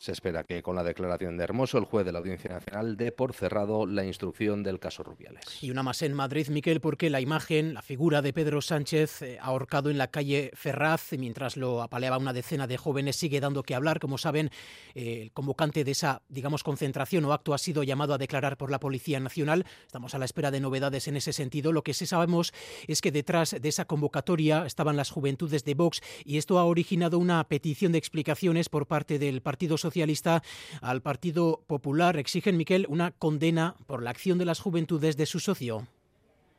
Se 0.00 0.12
espera 0.12 0.44
que 0.44 0.62
con 0.62 0.76
la 0.76 0.82
declaración 0.82 1.36
de 1.36 1.44
Hermoso, 1.44 1.76
el 1.76 1.84
juez 1.84 2.06
de 2.06 2.12
la 2.12 2.20
Audiencia 2.20 2.48
Nacional 2.48 2.96
dé 2.96 3.12
por 3.12 3.34
cerrado 3.34 3.84
la 3.84 4.02
instrucción 4.02 4.62
del 4.62 4.80
caso 4.80 5.02
Rubiales. 5.02 5.62
Y 5.62 5.70
una 5.70 5.82
más 5.82 6.00
en 6.00 6.14
Madrid, 6.14 6.48
Miquel, 6.48 6.80
porque 6.80 7.10
la 7.10 7.20
imagen, 7.20 7.74
la 7.74 7.82
figura 7.82 8.22
de 8.22 8.32
Pedro 8.32 8.62
Sánchez 8.62 9.20
eh, 9.20 9.38
ahorcado 9.42 9.90
en 9.90 9.98
la 9.98 10.10
calle 10.10 10.52
Ferraz, 10.54 11.12
mientras 11.18 11.58
lo 11.58 11.82
apaleaba 11.82 12.16
una 12.16 12.32
decena 12.32 12.66
de 12.66 12.78
jóvenes, 12.78 13.16
sigue 13.16 13.40
dando 13.40 13.62
que 13.62 13.74
hablar. 13.74 14.00
Como 14.00 14.16
saben, 14.16 14.50
eh, 14.94 15.24
el 15.24 15.32
convocante 15.32 15.84
de 15.84 15.90
esa, 15.90 16.22
digamos, 16.30 16.62
concentración 16.62 17.26
o 17.26 17.34
acto 17.34 17.52
ha 17.52 17.58
sido 17.58 17.82
llamado 17.82 18.14
a 18.14 18.18
declarar 18.18 18.56
por 18.56 18.70
la 18.70 18.80
Policía 18.80 19.20
Nacional. 19.20 19.66
Estamos 19.84 20.14
a 20.14 20.18
la 20.18 20.24
espera 20.24 20.50
de 20.50 20.60
novedades 20.60 21.08
en 21.08 21.18
ese 21.18 21.34
sentido. 21.34 21.72
Lo 21.72 21.82
que 21.82 21.92
sí 21.92 22.06
sabemos 22.06 22.54
es 22.88 23.02
que 23.02 23.12
detrás 23.12 23.54
de 23.60 23.68
esa 23.68 23.84
convocatoria 23.84 24.64
estaban 24.64 24.96
las 24.96 25.10
juventudes 25.10 25.62
de 25.64 25.74
Vox 25.74 26.00
y 26.24 26.38
esto 26.38 26.58
ha 26.58 26.64
originado 26.64 27.18
una 27.18 27.46
petición 27.48 27.92
de 27.92 27.98
explicaciones 27.98 28.70
por 28.70 28.86
parte 28.86 29.18
del 29.18 29.42
Partido 29.42 29.76
Socialista 29.76 29.89
Socialista 29.90 30.44
al 30.82 31.02
Partido 31.02 31.64
Popular. 31.66 32.16
Exigen, 32.16 32.56
Miquel, 32.56 32.86
una 32.88 33.10
condena 33.10 33.74
por 33.88 34.04
la 34.04 34.10
acción 34.10 34.38
de 34.38 34.44
las 34.44 34.60
juventudes 34.60 35.16
de 35.16 35.26
su 35.26 35.40
socio. 35.40 35.88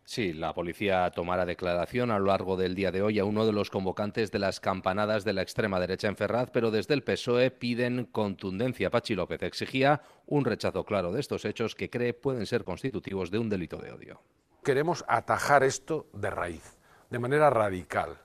Sí, 0.03 0.33
la 0.33 0.53
policía 0.53 1.09
tomará 1.11 1.45
declaración 1.45 2.11
a 2.11 2.19
lo 2.19 2.25
largo 2.25 2.57
del 2.57 2.75
día 2.75 2.91
de 2.91 3.01
hoy 3.01 3.19
a 3.19 3.23
uno 3.23 3.45
de 3.45 3.53
los 3.53 3.69
convocantes 3.69 4.31
de 4.31 4.39
las 4.39 4.59
campanadas 4.59 5.23
de 5.23 5.31
la 5.31 5.43
extrema 5.43 5.79
derecha 5.79 6.09
en 6.09 6.17
Ferraz, 6.17 6.49
pero 6.51 6.71
desde 6.71 6.93
el 6.93 7.03
PSOE 7.03 7.51
piden 7.51 8.03
contundencia. 8.11 8.89
Pachi 8.89 9.15
López 9.15 9.41
exigía 9.43 10.01
un 10.25 10.43
rechazo 10.43 10.83
claro 10.83 11.13
de 11.13 11.21
estos 11.21 11.45
hechos 11.45 11.73
que 11.73 11.89
cree 11.89 12.13
pueden 12.13 12.45
ser 12.45 12.65
constitutivos 12.65 13.31
de 13.31 13.39
un 13.39 13.47
delito 13.47 13.77
de 13.77 13.93
odio. 13.93 14.21
Queremos 14.61 15.05
atajar 15.07 15.63
esto 15.63 16.09
de 16.11 16.29
raíz, 16.29 16.77
de 17.09 17.19
manera 17.19 17.49
radical, 17.49 18.17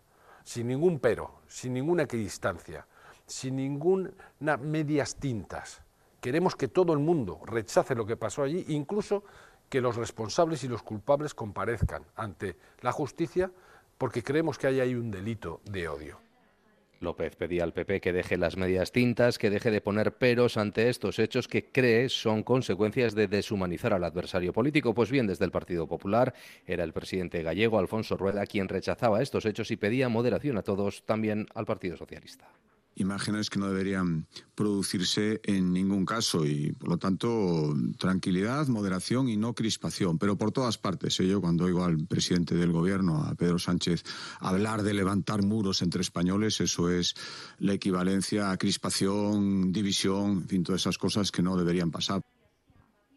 sin 0.42 0.66
ningún 0.66 0.98
pero, 0.98 1.42
sin 1.46 1.74
ninguna 1.74 2.02
equidistancia 2.02 2.88
sin 3.26 3.56
ninguna 3.56 4.10
medias 4.60 5.16
tintas. 5.16 5.82
Queremos 6.20 6.56
que 6.56 6.68
todo 6.68 6.92
el 6.92 6.98
mundo 6.98 7.40
rechace 7.44 7.94
lo 7.94 8.06
que 8.06 8.16
pasó 8.16 8.42
allí, 8.42 8.64
incluso 8.68 9.24
que 9.68 9.80
los 9.80 9.96
responsables 9.96 10.64
y 10.64 10.68
los 10.68 10.82
culpables 10.82 11.34
comparezcan 11.34 12.04
ante 12.14 12.56
la 12.80 12.92
justicia, 12.92 13.50
porque 13.98 14.22
creemos 14.22 14.58
que 14.58 14.68
hay 14.68 14.80
ahí 14.80 14.94
un 14.94 15.10
delito 15.10 15.60
de 15.64 15.88
odio. 15.88 16.20
López 16.98 17.36
pedía 17.36 17.62
al 17.62 17.74
PP 17.74 18.00
que 18.00 18.12
deje 18.12 18.38
las 18.38 18.56
medias 18.56 18.90
tintas, 18.90 19.36
que 19.36 19.50
deje 19.50 19.70
de 19.70 19.82
poner 19.82 20.16
peros 20.16 20.56
ante 20.56 20.88
estos 20.88 21.18
hechos 21.18 21.46
que 21.46 21.70
cree 21.70 22.08
son 22.08 22.42
consecuencias 22.42 23.14
de 23.14 23.28
deshumanizar 23.28 23.92
al 23.92 24.04
adversario 24.04 24.54
político. 24.54 24.94
Pues 24.94 25.10
bien, 25.10 25.26
desde 25.26 25.44
el 25.44 25.50
Partido 25.50 25.86
Popular 25.86 26.32
era 26.66 26.84
el 26.84 26.94
presidente 26.94 27.42
gallego 27.42 27.78
Alfonso 27.78 28.16
Rueda 28.16 28.46
quien 28.46 28.68
rechazaba 28.68 29.20
estos 29.20 29.44
hechos 29.44 29.70
y 29.70 29.76
pedía 29.76 30.08
moderación 30.08 30.56
a 30.56 30.62
todos, 30.62 31.04
también 31.04 31.46
al 31.54 31.66
Partido 31.66 31.98
Socialista 31.98 32.48
imágenes 32.96 33.50
que 33.50 33.58
no 33.58 33.68
deberían 33.68 34.26
producirse 34.54 35.40
en 35.44 35.72
ningún 35.72 36.04
caso 36.04 36.44
y, 36.44 36.72
por 36.72 36.88
lo 36.88 36.98
tanto, 36.98 37.74
tranquilidad, 37.98 38.66
moderación 38.68 39.28
y 39.28 39.36
no 39.36 39.54
crispación. 39.54 40.18
Pero 40.18 40.36
por 40.36 40.50
todas 40.50 40.78
partes, 40.78 41.20
¿eh? 41.20 41.28
yo 41.28 41.40
cuando 41.40 41.64
oigo 41.64 41.84
al 41.84 42.06
presidente 42.06 42.54
del 42.54 42.72
Gobierno, 42.72 43.22
a 43.22 43.34
Pedro 43.34 43.58
Sánchez, 43.58 44.02
hablar 44.40 44.82
de 44.82 44.94
levantar 44.94 45.42
muros 45.42 45.82
entre 45.82 46.00
españoles, 46.00 46.60
eso 46.60 46.90
es 46.90 47.14
la 47.58 47.74
equivalencia 47.74 48.50
a 48.50 48.56
crispación, 48.56 49.72
división, 49.72 50.38
en 50.42 50.48
fin, 50.48 50.64
todas 50.64 50.80
esas 50.82 50.98
cosas 50.98 51.30
que 51.30 51.42
no 51.42 51.56
deberían 51.56 51.90
pasar. 51.90 52.25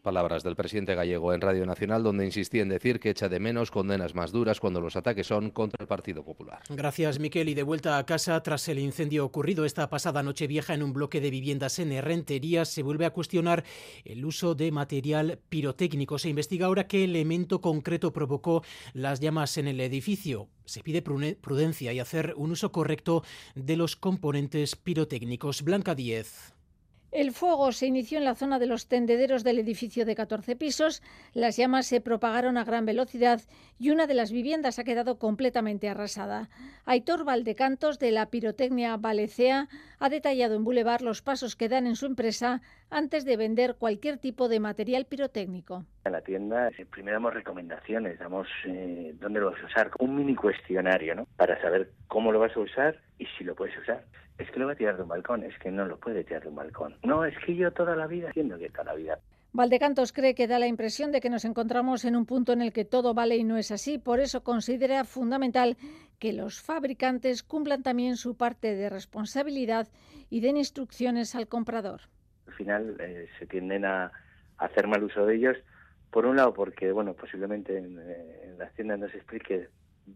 Palabras 0.00 0.42
del 0.42 0.56
presidente 0.56 0.94
gallego 0.94 1.34
en 1.34 1.40
Radio 1.40 1.66
Nacional, 1.66 2.02
donde 2.02 2.24
insistía 2.24 2.62
en 2.62 2.68
decir 2.68 3.00
que 3.00 3.10
echa 3.10 3.28
de 3.28 3.40
menos 3.40 3.70
condenas 3.70 4.14
más 4.14 4.32
duras 4.32 4.60
cuando 4.60 4.80
los 4.80 4.96
ataques 4.96 5.26
son 5.26 5.50
contra 5.50 5.82
el 5.82 5.86
Partido 5.86 6.24
Popular. 6.24 6.60
Gracias, 6.68 7.18
Miquel. 7.18 7.48
Y 7.48 7.54
de 7.54 7.62
vuelta 7.62 7.98
a 7.98 8.06
casa, 8.06 8.42
tras 8.42 8.68
el 8.68 8.78
incendio 8.78 9.24
ocurrido 9.24 9.64
esta 9.64 9.90
pasada 9.90 10.22
noche 10.22 10.46
vieja 10.46 10.74
en 10.74 10.82
un 10.82 10.92
bloque 10.92 11.20
de 11.20 11.30
viviendas 11.30 11.78
en 11.78 11.92
Herrentería, 11.92 12.64
se 12.64 12.82
vuelve 12.82 13.04
a 13.06 13.10
cuestionar 13.10 13.64
el 14.04 14.24
uso 14.24 14.54
de 14.54 14.72
material 14.72 15.38
pirotécnico. 15.48 16.18
Se 16.18 16.28
investiga 16.28 16.66
ahora 16.66 16.86
qué 16.86 17.04
elemento 17.04 17.60
concreto 17.60 18.12
provocó 18.12 18.62
las 18.92 19.20
llamas 19.20 19.56
en 19.58 19.68
el 19.68 19.80
edificio. 19.80 20.48
Se 20.64 20.82
pide 20.82 21.02
prudencia 21.02 21.92
y 21.92 21.98
hacer 21.98 22.34
un 22.36 22.52
uso 22.52 22.72
correcto 22.72 23.24
de 23.54 23.76
los 23.76 23.96
componentes 23.96 24.76
pirotécnicos. 24.76 25.62
Blanca 25.62 25.94
Díez. 25.94 26.54
El 27.12 27.32
fuego 27.32 27.72
se 27.72 27.86
inició 27.86 28.18
en 28.18 28.24
la 28.24 28.36
zona 28.36 28.60
de 28.60 28.66
los 28.66 28.86
tendederos 28.86 29.42
del 29.42 29.58
edificio 29.58 30.04
de 30.06 30.14
14 30.14 30.54
pisos, 30.54 31.02
las 31.34 31.56
llamas 31.56 31.86
se 31.86 32.00
propagaron 32.00 32.56
a 32.56 32.62
gran 32.62 32.86
velocidad 32.86 33.40
y 33.80 33.90
una 33.90 34.06
de 34.06 34.14
las 34.14 34.30
viviendas 34.30 34.78
ha 34.78 34.84
quedado 34.84 35.18
completamente 35.18 35.88
arrasada. 35.88 36.50
Aitor 36.84 37.24
Valdecantos, 37.24 37.98
de 37.98 38.12
la 38.12 38.26
pirotecnia 38.26 38.96
Valecea, 38.96 39.68
ha 39.98 40.08
detallado 40.08 40.54
en 40.54 40.62
Boulevard 40.62 41.02
los 41.02 41.20
pasos 41.20 41.56
que 41.56 41.68
dan 41.68 41.88
en 41.88 41.96
su 41.96 42.06
empresa 42.06 42.62
antes 42.90 43.24
de 43.24 43.36
vender 43.36 43.74
cualquier 43.74 44.18
tipo 44.18 44.48
de 44.48 44.60
material 44.60 45.04
pirotécnico. 45.04 45.86
En 46.04 46.12
la 46.12 46.22
tienda 46.22 46.68
eh, 46.68 46.86
primero 46.90 47.16
damos 47.16 47.34
recomendaciones, 47.34 48.18
damos 48.18 48.48
eh, 48.64 49.14
dónde 49.20 49.40
lo 49.40 49.50
vas 49.50 49.62
a 49.62 49.66
usar, 49.66 49.90
un 49.98 50.16
mini 50.16 50.34
cuestionario, 50.34 51.14
¿no? 51.14 51.26
Para 51.36 51.60
saber 51.60 51.90
cómo 52.08 52.32
lo 52.32 52.40
vas 52.40 52.56
a 52.56 52.60
usar 52.60 52.98
y 53.18 53.26
si 53.36 53.44
lo 53.44 53.54
puedes 53.54 53.76
usar 53.78 54.04
es 54.40 54.50
que 54.50 54.58
lo 54.58 54.66
va 54.66 54.72
a 54.72 54.76
tirar 54.76 54.96
de 54.96 55.02
un 55.02 55.08
balcón, 55.08 55.44
es 55.44 55.56
que 55.58 55.70
no 55.70 55.84
lo 55.84 55.98
puede 55.98 56.24
tirar 56.24 56.42
de 56.42 56.48
un 56.48 56.54
balcón. 56.54 56.96
No, 57.02 57.24
es 57.24 57.34
que 57.44 57.54
yo 57.54 57.70
toda 57.72 57.94
la 57.94 58.06
vida 58.06 58.30
haciendo 58.30 58.58
que 58.58 58.70
toda 58.70 58.84
la 58.84 58.94
vida. 58.94 59.18
Valdecantos 59.52 60.12
cree 60.12 60.34
que 60.34 60.46
da 60.46 60.58
la 60.58 60.68
impresión 60.68 61.10
de 61.10 61.20
que 61.20 61.28
nos 61.28 61.44
encontramos 61.44 62.04
en 62.04 62.14
un 62.14 62.24
punto 62.24 62.52
en 62.52 62.62
el 62.62 62.72
que 62.72 62.84
todo 62.84 63.14
vale 63.14 63.36
y 63.36 63.44
no 63.44 63.56
es 63.56 63.72
así, 63.72 63.98
por 63.98 64.20
eso 64.20 64.44
considera 64.44 65.04
fundamental 65.04 65.76
que 66.20 66.32
los 66.32 66.60
fabricantes 66.60 67.42
cumplan 67.42 67.82
también 67.82 68.16
su 68.16 68.36
parte 68.36 68.76
de 68.76 68.88
responsabilidad 68.88 69.88
y 70.30 70.40
den 70.40 70.56
instrucciones 70.56 71.34
al 71.34 71.48
comprador. 71.48 72.02
Al 72.46 72.54
final 72.54 72.96
eh, 73.00 73.28
se 73.38 73.46
tienden 73.46 73.84
a 73.84 74.12
hacer 74.58 74.86
mal 74.86 75.02
uso 75.02 75.26
de 75.26 75.34
ellos, 75.34 75.56
por 76.10 76.26
un 76.26 76.36
lado 76.36 76.52
porque 76.52 76.92
bueno 76.92 77.14
posiblemente 77.14 77.78
en, 77.78 77.98
eh, 77.98 78.40
en 78.44 78.58
las 78.58 78.72
tiendas 78.74 78.98
no 78.98 79.08
se 79.08 79.16
explique 79.16 79.68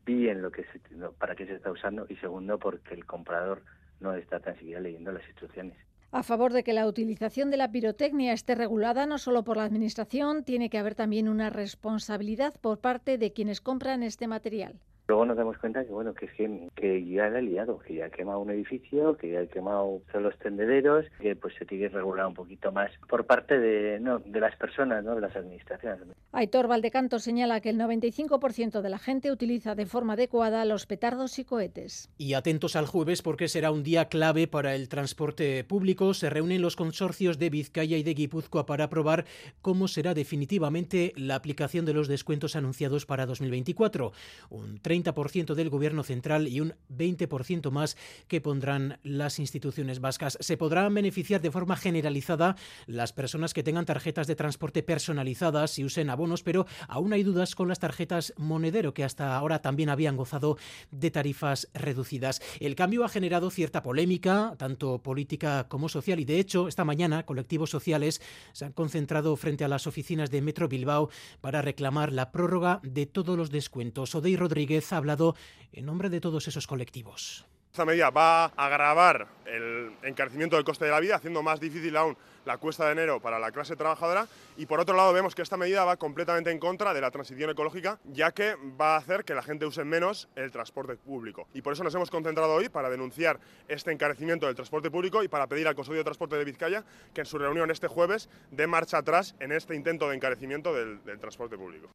bien 0.04 0.42
lo 0.42 0.50
que 0.50 0.64
se, 0.64 0.80
para 1.18 1.34
qué 1.34 1.46
se 1.46 1.54
está 1.54 1.70
usando 1.70 2.06
y 2.08 2.16
segundo 2.16 2.58
porque 2.58 2.94
el 2.94 3.04
comprador 3.04 3.62
no 4.00 4.14
está 4.14 4.40
tan 4.40 4.56
siquiera 4.56 4.80
leyendo 4.80 5.12
las 5.12 5.26
instrucciones. 5.28 5.76
A 6.10 6.22
favor 6.22 6.52
de 6.52 6.62
que 6.62 6.72
la 6.72 6.86
utilización 6.86 7.50
de 7.50 7.56
la 7.56 7.72
pirotecnia 7.72 8.32
esté 8.32 8.54
regulada 8.54 9.04
no 9.06 9.18
solo 9.18 9.42
por 9.42 9.56
la 9.56 9.64
Administración, 9.64 10.44
tiene 10.44 10.70
que 10.70 10.78
haber 10.78 10.94
también 10.94 11.28
una 11.28 11.50
responsabilidad 11.50 12.54
por 12.60 12.78
parte 12.78 13.18
de 13.18 13.32
quienes 13.32 13.60
compran 13.60 14.04
este 14.04 14.28
material. 14.28 14.78
Luego 15.06 15.26
nos 15.26 15.36
damos 15.36 15.59
cuenta 15.59 15.85
que 15.85 15.93
bueno 15.93 16.14
que, 16.14 16.28
que 16.74 17.05
ya 17.05 17.28
le 17.28 17.39
ha 17.39 17.43
liado, 17.43 17.78
que 17.78 17.94
ya 17.94 18.06
ha 18.06 18.10
quemado 18.10 18.39
un 18.39 18.51
edificio, 18.51 19.16
que 19.18 19.32
ya 19.32 19.40
ha 19.40 19.47
quemado 19.47 20.01
todos 20.10 20.22
los 20.22 20.39
tendederos, 20.39 21.05
que 21.20 21.36
pues 21.36 21.55
se 21.59 21.66
tiene 21.66 21.89
que 21.89 21.97
regular 21.97 22.26
un 22.26 22.35
poquito 22.35 22.72
más 22.72 22.90
por 23.09 23.26
parte 23.26 23.59
de, 23.59 24.01
no, 24.01 24.18
de 24.18 24.40
las 24.40 24.56
personas, 24.56 25.05
no 25.05 25.14
de 25.14 25.20
las 25.20 25.36
administraciones. 25.36 26.09
Aitor 26.32 26.68
Valdecanto 26.68 27.18
señala 27.18 27.60
que 27.60 27.68
el 27.68 27.78
95% 27.78 28.81
de 28.81 28.89
la 28.89 28.98
gente 28.98 29.31
utiliza 29.31 29.74
de 29.74 29.85
forma 29.85 30.14
adecuada 30.14 30.64
los 30.64 30.86
petardos 30.86 31.39
y 31.39 31.44
cohetes. 31.44 32.09
Y 32.16 32.32
atentos 32.32 32.74
al 32.74 32.86
jueves 32.86 33.20
porque 33.20 33.48
será 33.48 33.70
un 33.70 33.82
día 33.82 34.06
clave 34.06 34.48
para 34.48 34.74
el 34.74 34.89
transporte 34.89 35.64
público. 35.64 36.14
Se 36.14 36.31
reúnen 36.31 36.62
los 36.62 36.76
consorcios 36.76 37.39
de 37.39 37.51
Vizcaya 37.51 37.98
y 37.98 38.02
de 38.02 38.14
Guipúzcoa 38.14 38.64
para 38.64 38.85
aprobar 38.85 39.26
cómo 39.60 39.86
será 39.86 40.14
definitivamente 40.14 41.12
la 41.16 41.35
aplicación 41.35 41.85
de 41.85 41.93
los 41.93 42.09
descuentos 42.09 42.56
anunciados 42.56 43.05
para 43.05 43.26
2024. 43.26 44.12
Un 44.51 44.81
30% 44.81 44.93
del 45.02 45.70
Gobierno 45.70 46.02
central 46.02 46.48
y 46.48 46.60
un 46.60 46.74
20% 46.90 47.70
más 47.70 47.96
que 48.28 48.40
pondrán 48.40 48.98
las 49.02 49.38
instituciones 49.38 50.00
vascas. 50.00 50.38
Se 50.40 50.56
podrán 50.56 50.94
beneficiar 50.94 51.40
de 51.40 51.50
forma 51.50 51.76
generalizada 51.76 52.56
las 52.86 53.12
personas 53.12 53.54
que 53.54 53.62
tengan 53.62 53.86
tarjetas 53.86 54.26
de 54.26 54.36
transporte 54.36 54.82
personalizadas 54.82 55.78
y 55.78 55.84
usen 55.84 56.10
abonos, 56.10 56.42
pero 56.42 56.66
aún 56.88 57.12
hay 57.12 57.22
dudas 57.22 57.54
con 57.54 57.68
las 57.68 57.78
tarjetas 57.78 58.32
monedero 58.36 58.94
que 58.94 59.04
hasta 59.04 59.36
ahora 59.36 59.60
también 59.60 59.88
habían 59.88 60.16
gozado 60.16 60.56
de 60.90 61.10
tarifas 61.10 61.68
reducidas. 61.74 62.40
El 62.60 62.74
cambio 62.74 63.04
ha 63.04 63.08
generado 63.08 63.50
cierta 63.50 63.82
polémica, 63.82 64.54
tanto 64.58 65.02
política 65.02 65.68
como 65.68 65.88
social, 65.88 66.20
y 66.20 66.24
de 66.24 66.38
hecho, 66.38 66.68
esta 66.68 66.84
mañana 66.84 67.24
colectivos 67.24 67.70
sociales 67.70 68.20
se 68.52 68.64
han 68.64 68.72
concentrado 68.72 69.36
frente 69.36 69.64
a 69.64 69.68
las 69.68 69.86
oficinas 69.86 70.30
de 70.30 70.42
Metro 70.42 70.68
Bilbao 70.68 71.10
para 71.40 71.62
reclamar 71.62 72.12
la 72.12 72.30
prórroga 72.30 72.80
de 72.82 73.06
todos 73.06 73.36
los 73.36 73.50
descuentos. 73.50 74.14
Odey 74.14 74.36
Rodríguez 74.36 74.84
ha 74.93 74.97
hablado 74.97 75.35
en 75.73 75.86
nombre 75.86 76.11
de 76.11 76.20
todos 76.20 76.48
esos 76.48 76.66
colectivos. 76.66 77.47
Esta 77.74 77.85
medida 77.85 78.11
va 78.11 78.44
a 78.44 78.66
agravar 78.66 79.27
el 79.47 79.97
encarecimiento 80.05 80.55
del 80.55 80.65
coste 80.65 80.85
de 80.85 80.93
la 80.93 81.01
vida, 81.01 81.16
haciendo 81.16 81.43
más 81.43 81.59
difícil 81.59 81.97
aún 81.97 82.16
la 82.44 82.56
cuesta 82.59 82.86
de 82.86 82.93
enero 82.93 83.19
para 83.19 83.40
la 83.40 83.51
clase 83.51 83.74
trabajadora. 83.74 84.28
Y 84.56 84.66
por 84.66 84.78
otro 84.78 84.94
lado, 84.94 85.12
vemos 85.12 85.35
que 85.35 85.43
esta 85.43 85.56
medida 85.56 85.85
va 85.85 85.97
completamente 85.97 86.52
en 86.52 86.61
contra 86.61 86.94
de 86.94 87.01
la 87.01 87.11
transición 87.11 87.51
ecológica, 87.51 87.98
ya 88.05 88.31
que 88.31 88.55
va 88.81 88.94
a 88.94 88.98
hacer 88.98 89.24
que 89.24 89.35
la 89.35 89.43
gente 89.43 89.66
use 89.66 89.82
menos 89.82 90.28
el 90.36 90.52
transporte 90.52 90.94
público. 90.94 91.48
Y 91.52 91.62
por 91.62 91.73
eso 91.73 91.82
nos 91.82 91.93
hemos 91.97 92.12
concentrado 92.12 92.55
hoy 92.55 92.69
para 92.69 92.89
denunciar 92.90 93.40
este 93.66 93.90
encarecimiento 93.90 94.47
del 94.47 94.55
transporte 94.55 94.89
público 94.89 95.24
y 95.24 95.27
para 95.28 95.48
pedir 95.48 95.66
al 95.66 95.74
Consejo 95.74 95.97
de 95.97 96.05
Transporte 96.05 96.36
de 96.36 96.44
Vizcaya 96.44 96.85
que 97.12 97.23
en 97.23 97.27
su 97.27 97.39
reunión 97.39 97.73
este 97.73 97.89
jueves 97.89 98.28
dé 98.52 98.69
marcha 98.69 98.98
atrás 98.98 99.35
en 99.40 99.51
este 99.51 99.74
intento 99.74 100.09
de 100.09 100.15
encarecimiento 100.15 100.73
del, 100.73 101.02
del 101.02 101.19
transporte 101.19 101.59
público. 101.59 101.90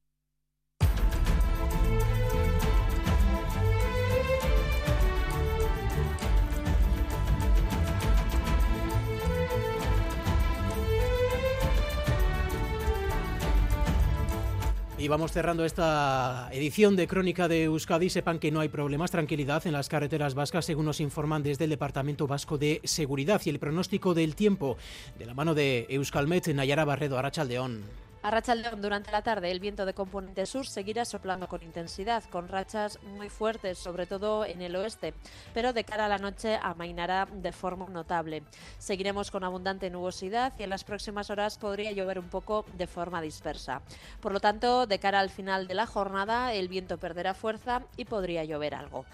Y 15.00 15.08
vamos 15.08 15.32
cerrando 15.32 15.64
esta 15.64 16.50
edición 16.52 16.98
de 16.98 17.08
Crónica 17.08 17.48
de 17.48 17.64
Euskadi. 17.64 18.10
Sepan 18.10 18.38
que 18.38 18.52
no 18.52 18.60
hay 18.60 18.68
problemas, 18.68 19.12
tranquilidad 19.12 19.66
en 19.66 19.72
las 19.72 19.88
carreteras 19.88 20.34
vascas, 20.34 20.66
según 20.66 20.84
nos 20.84 21.00
informan 21.00 21.42
desde 21.42 21.64
el 21.64 21.70
Departamento 21.70 22.28
Vasco 22.28 22.58
de 22.58 22.82
Seguridad. 22.84 23.42
Y 23.46 23.50
el 23.50 23.60
pronóstico 23.60 24.14
del 24.14 24.36
tiempo, 24.36 24.76
de 25.18 25.26
la 25.26 25.34
mano 25.34 25.56
de 25.56 25.86
Euskalmet, 25.90 26.54
Nayara 26.54 26.84
Barredo, 26.84 27.18
Arachaldeón. 27.18 28.09
A 28.22 28.32
Rachaldeón 28.32 28.82
durante 28.82 29.14
la 29.14 29.22
tarde 29.22 29.50
el 29.50 29.62
viento 29.62 29.86
de 29.86 29.94
componente 29.94 30.46
sur 30.46 30.68
seguirá 30.68 31.06
soplando 31.06 31.48
con 31.48 31.64
intensidad, 31.64 32.22
con 32.26 32.50
rachas 32.50 33.02
muy 33.02 33.30
fuertes, 33.30 33.78
sobre 33.78 34.08
todo 34.08 34.44
en 34.44 34.62
el 34.62 34.76
oeste, 34.76 35.14
pero 35.54 35.72
de 35.72 35.86
cara 35.86 36.06
a 36.06 36.10
la 36.10 36.18
noche 36.18 36.60
amainará 36.62 37.30
de 37.32 37.54
forma 37.54 37.88
notable. 37.88 38.44
Seguiremos 38.78 39.32
con 39.32 39.46
abundante 39.46 39.90
nubosidad 39.90 40.52
y 40.60 40.64
en 40.64 40.70
las 40.70 40.84
próximas 40.84 41.30
horas 41.30 41.58
podría 41.58 41.94
llover 41.94 42.20
un 42.20 42.28
poco 42.28 42.66
de 42.78 42.88
forma 42.88 43.22
dispersa. 43.22 43.82
Por 44.20 44.34
lo 44.34 44.42
tanto, 44.42 44.86
de 44.86 45.00
cara 45.00 45.22
al 45.22 45.30
final 45.30 45.68
de 45.68 45.76
la 45.76 45.86
jornada 45.86 46.54
el 46.54 46.68
viento 46.68 46.98
perderá 46.98 47.34
fuerza 47.34 47.84
y 47.96 48.04
podría 48.04 48.44
llover 48.44 48.76
algo. 48.76 49.06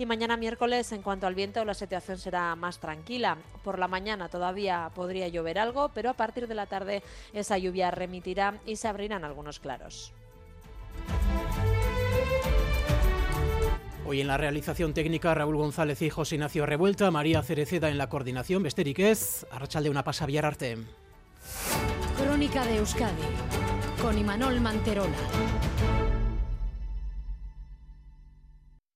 Y 0.00 0.06
mañana 0.06 0.38
miércoles, 0.38 0.92
en 0.92 1.02
cuanto 1.02 1.26
al 1.26 1.34
viento, 1.34 1.62
la 1.62 1.74
situación 1.74 2.16
será 2.16 2.56
más 2.56 2.78
tranquila. 2.78 3.36
Por 3.62 3.78
la 3.78 3.86
mañana 3.86 4.30
todavía 4.30 4.90
podría 4.94 5.28
llover 5.28 5.58
algo, 5.58 5.90
pero 5.92 6.08
a 6.08 6.14
partir 6.14 6.48
de 6.48 6.54
la 6.54 6.64
tarde 6.64 7.02
esa 7.34 7.58
lluvia 7.58 7.90
remitirá 7.90 8.54
y 8.64 8.76
se 8.76 8.88
abrirán 8.88 9.26
algunos 9.26 9.60
claros. 9.60 10.14
Hoy 14.06 14.22
en 14.22 14.26
la 14.26 14.38
realización 14.38 14.94
técnica 14.94 15.34
Raúl 15.34 15.56
González 15.56 16.00
y 16.00 16.08
José 16.08 16.36
Ignacio 16.36 16.64
Revuelta, 16.64 17.10
María 17.10 17.42
Cereceda 17.42 17.90
en 17.90 17.98
la 17.98 18.08
coordinación, 18.08 18.62
Besteriquez, 18.62 19.44
Arrachalde 19.50 19.90
una 19.90 20.02
pasa 20.02 20.26
arte. 20.42 20.78
Crónica 22.16 22.64
de 22.64 22.78
Euskadi 22.78 23.22
con 24.00 24.16
Imanol 24.16 24.62
Manterola. 24.62 25.69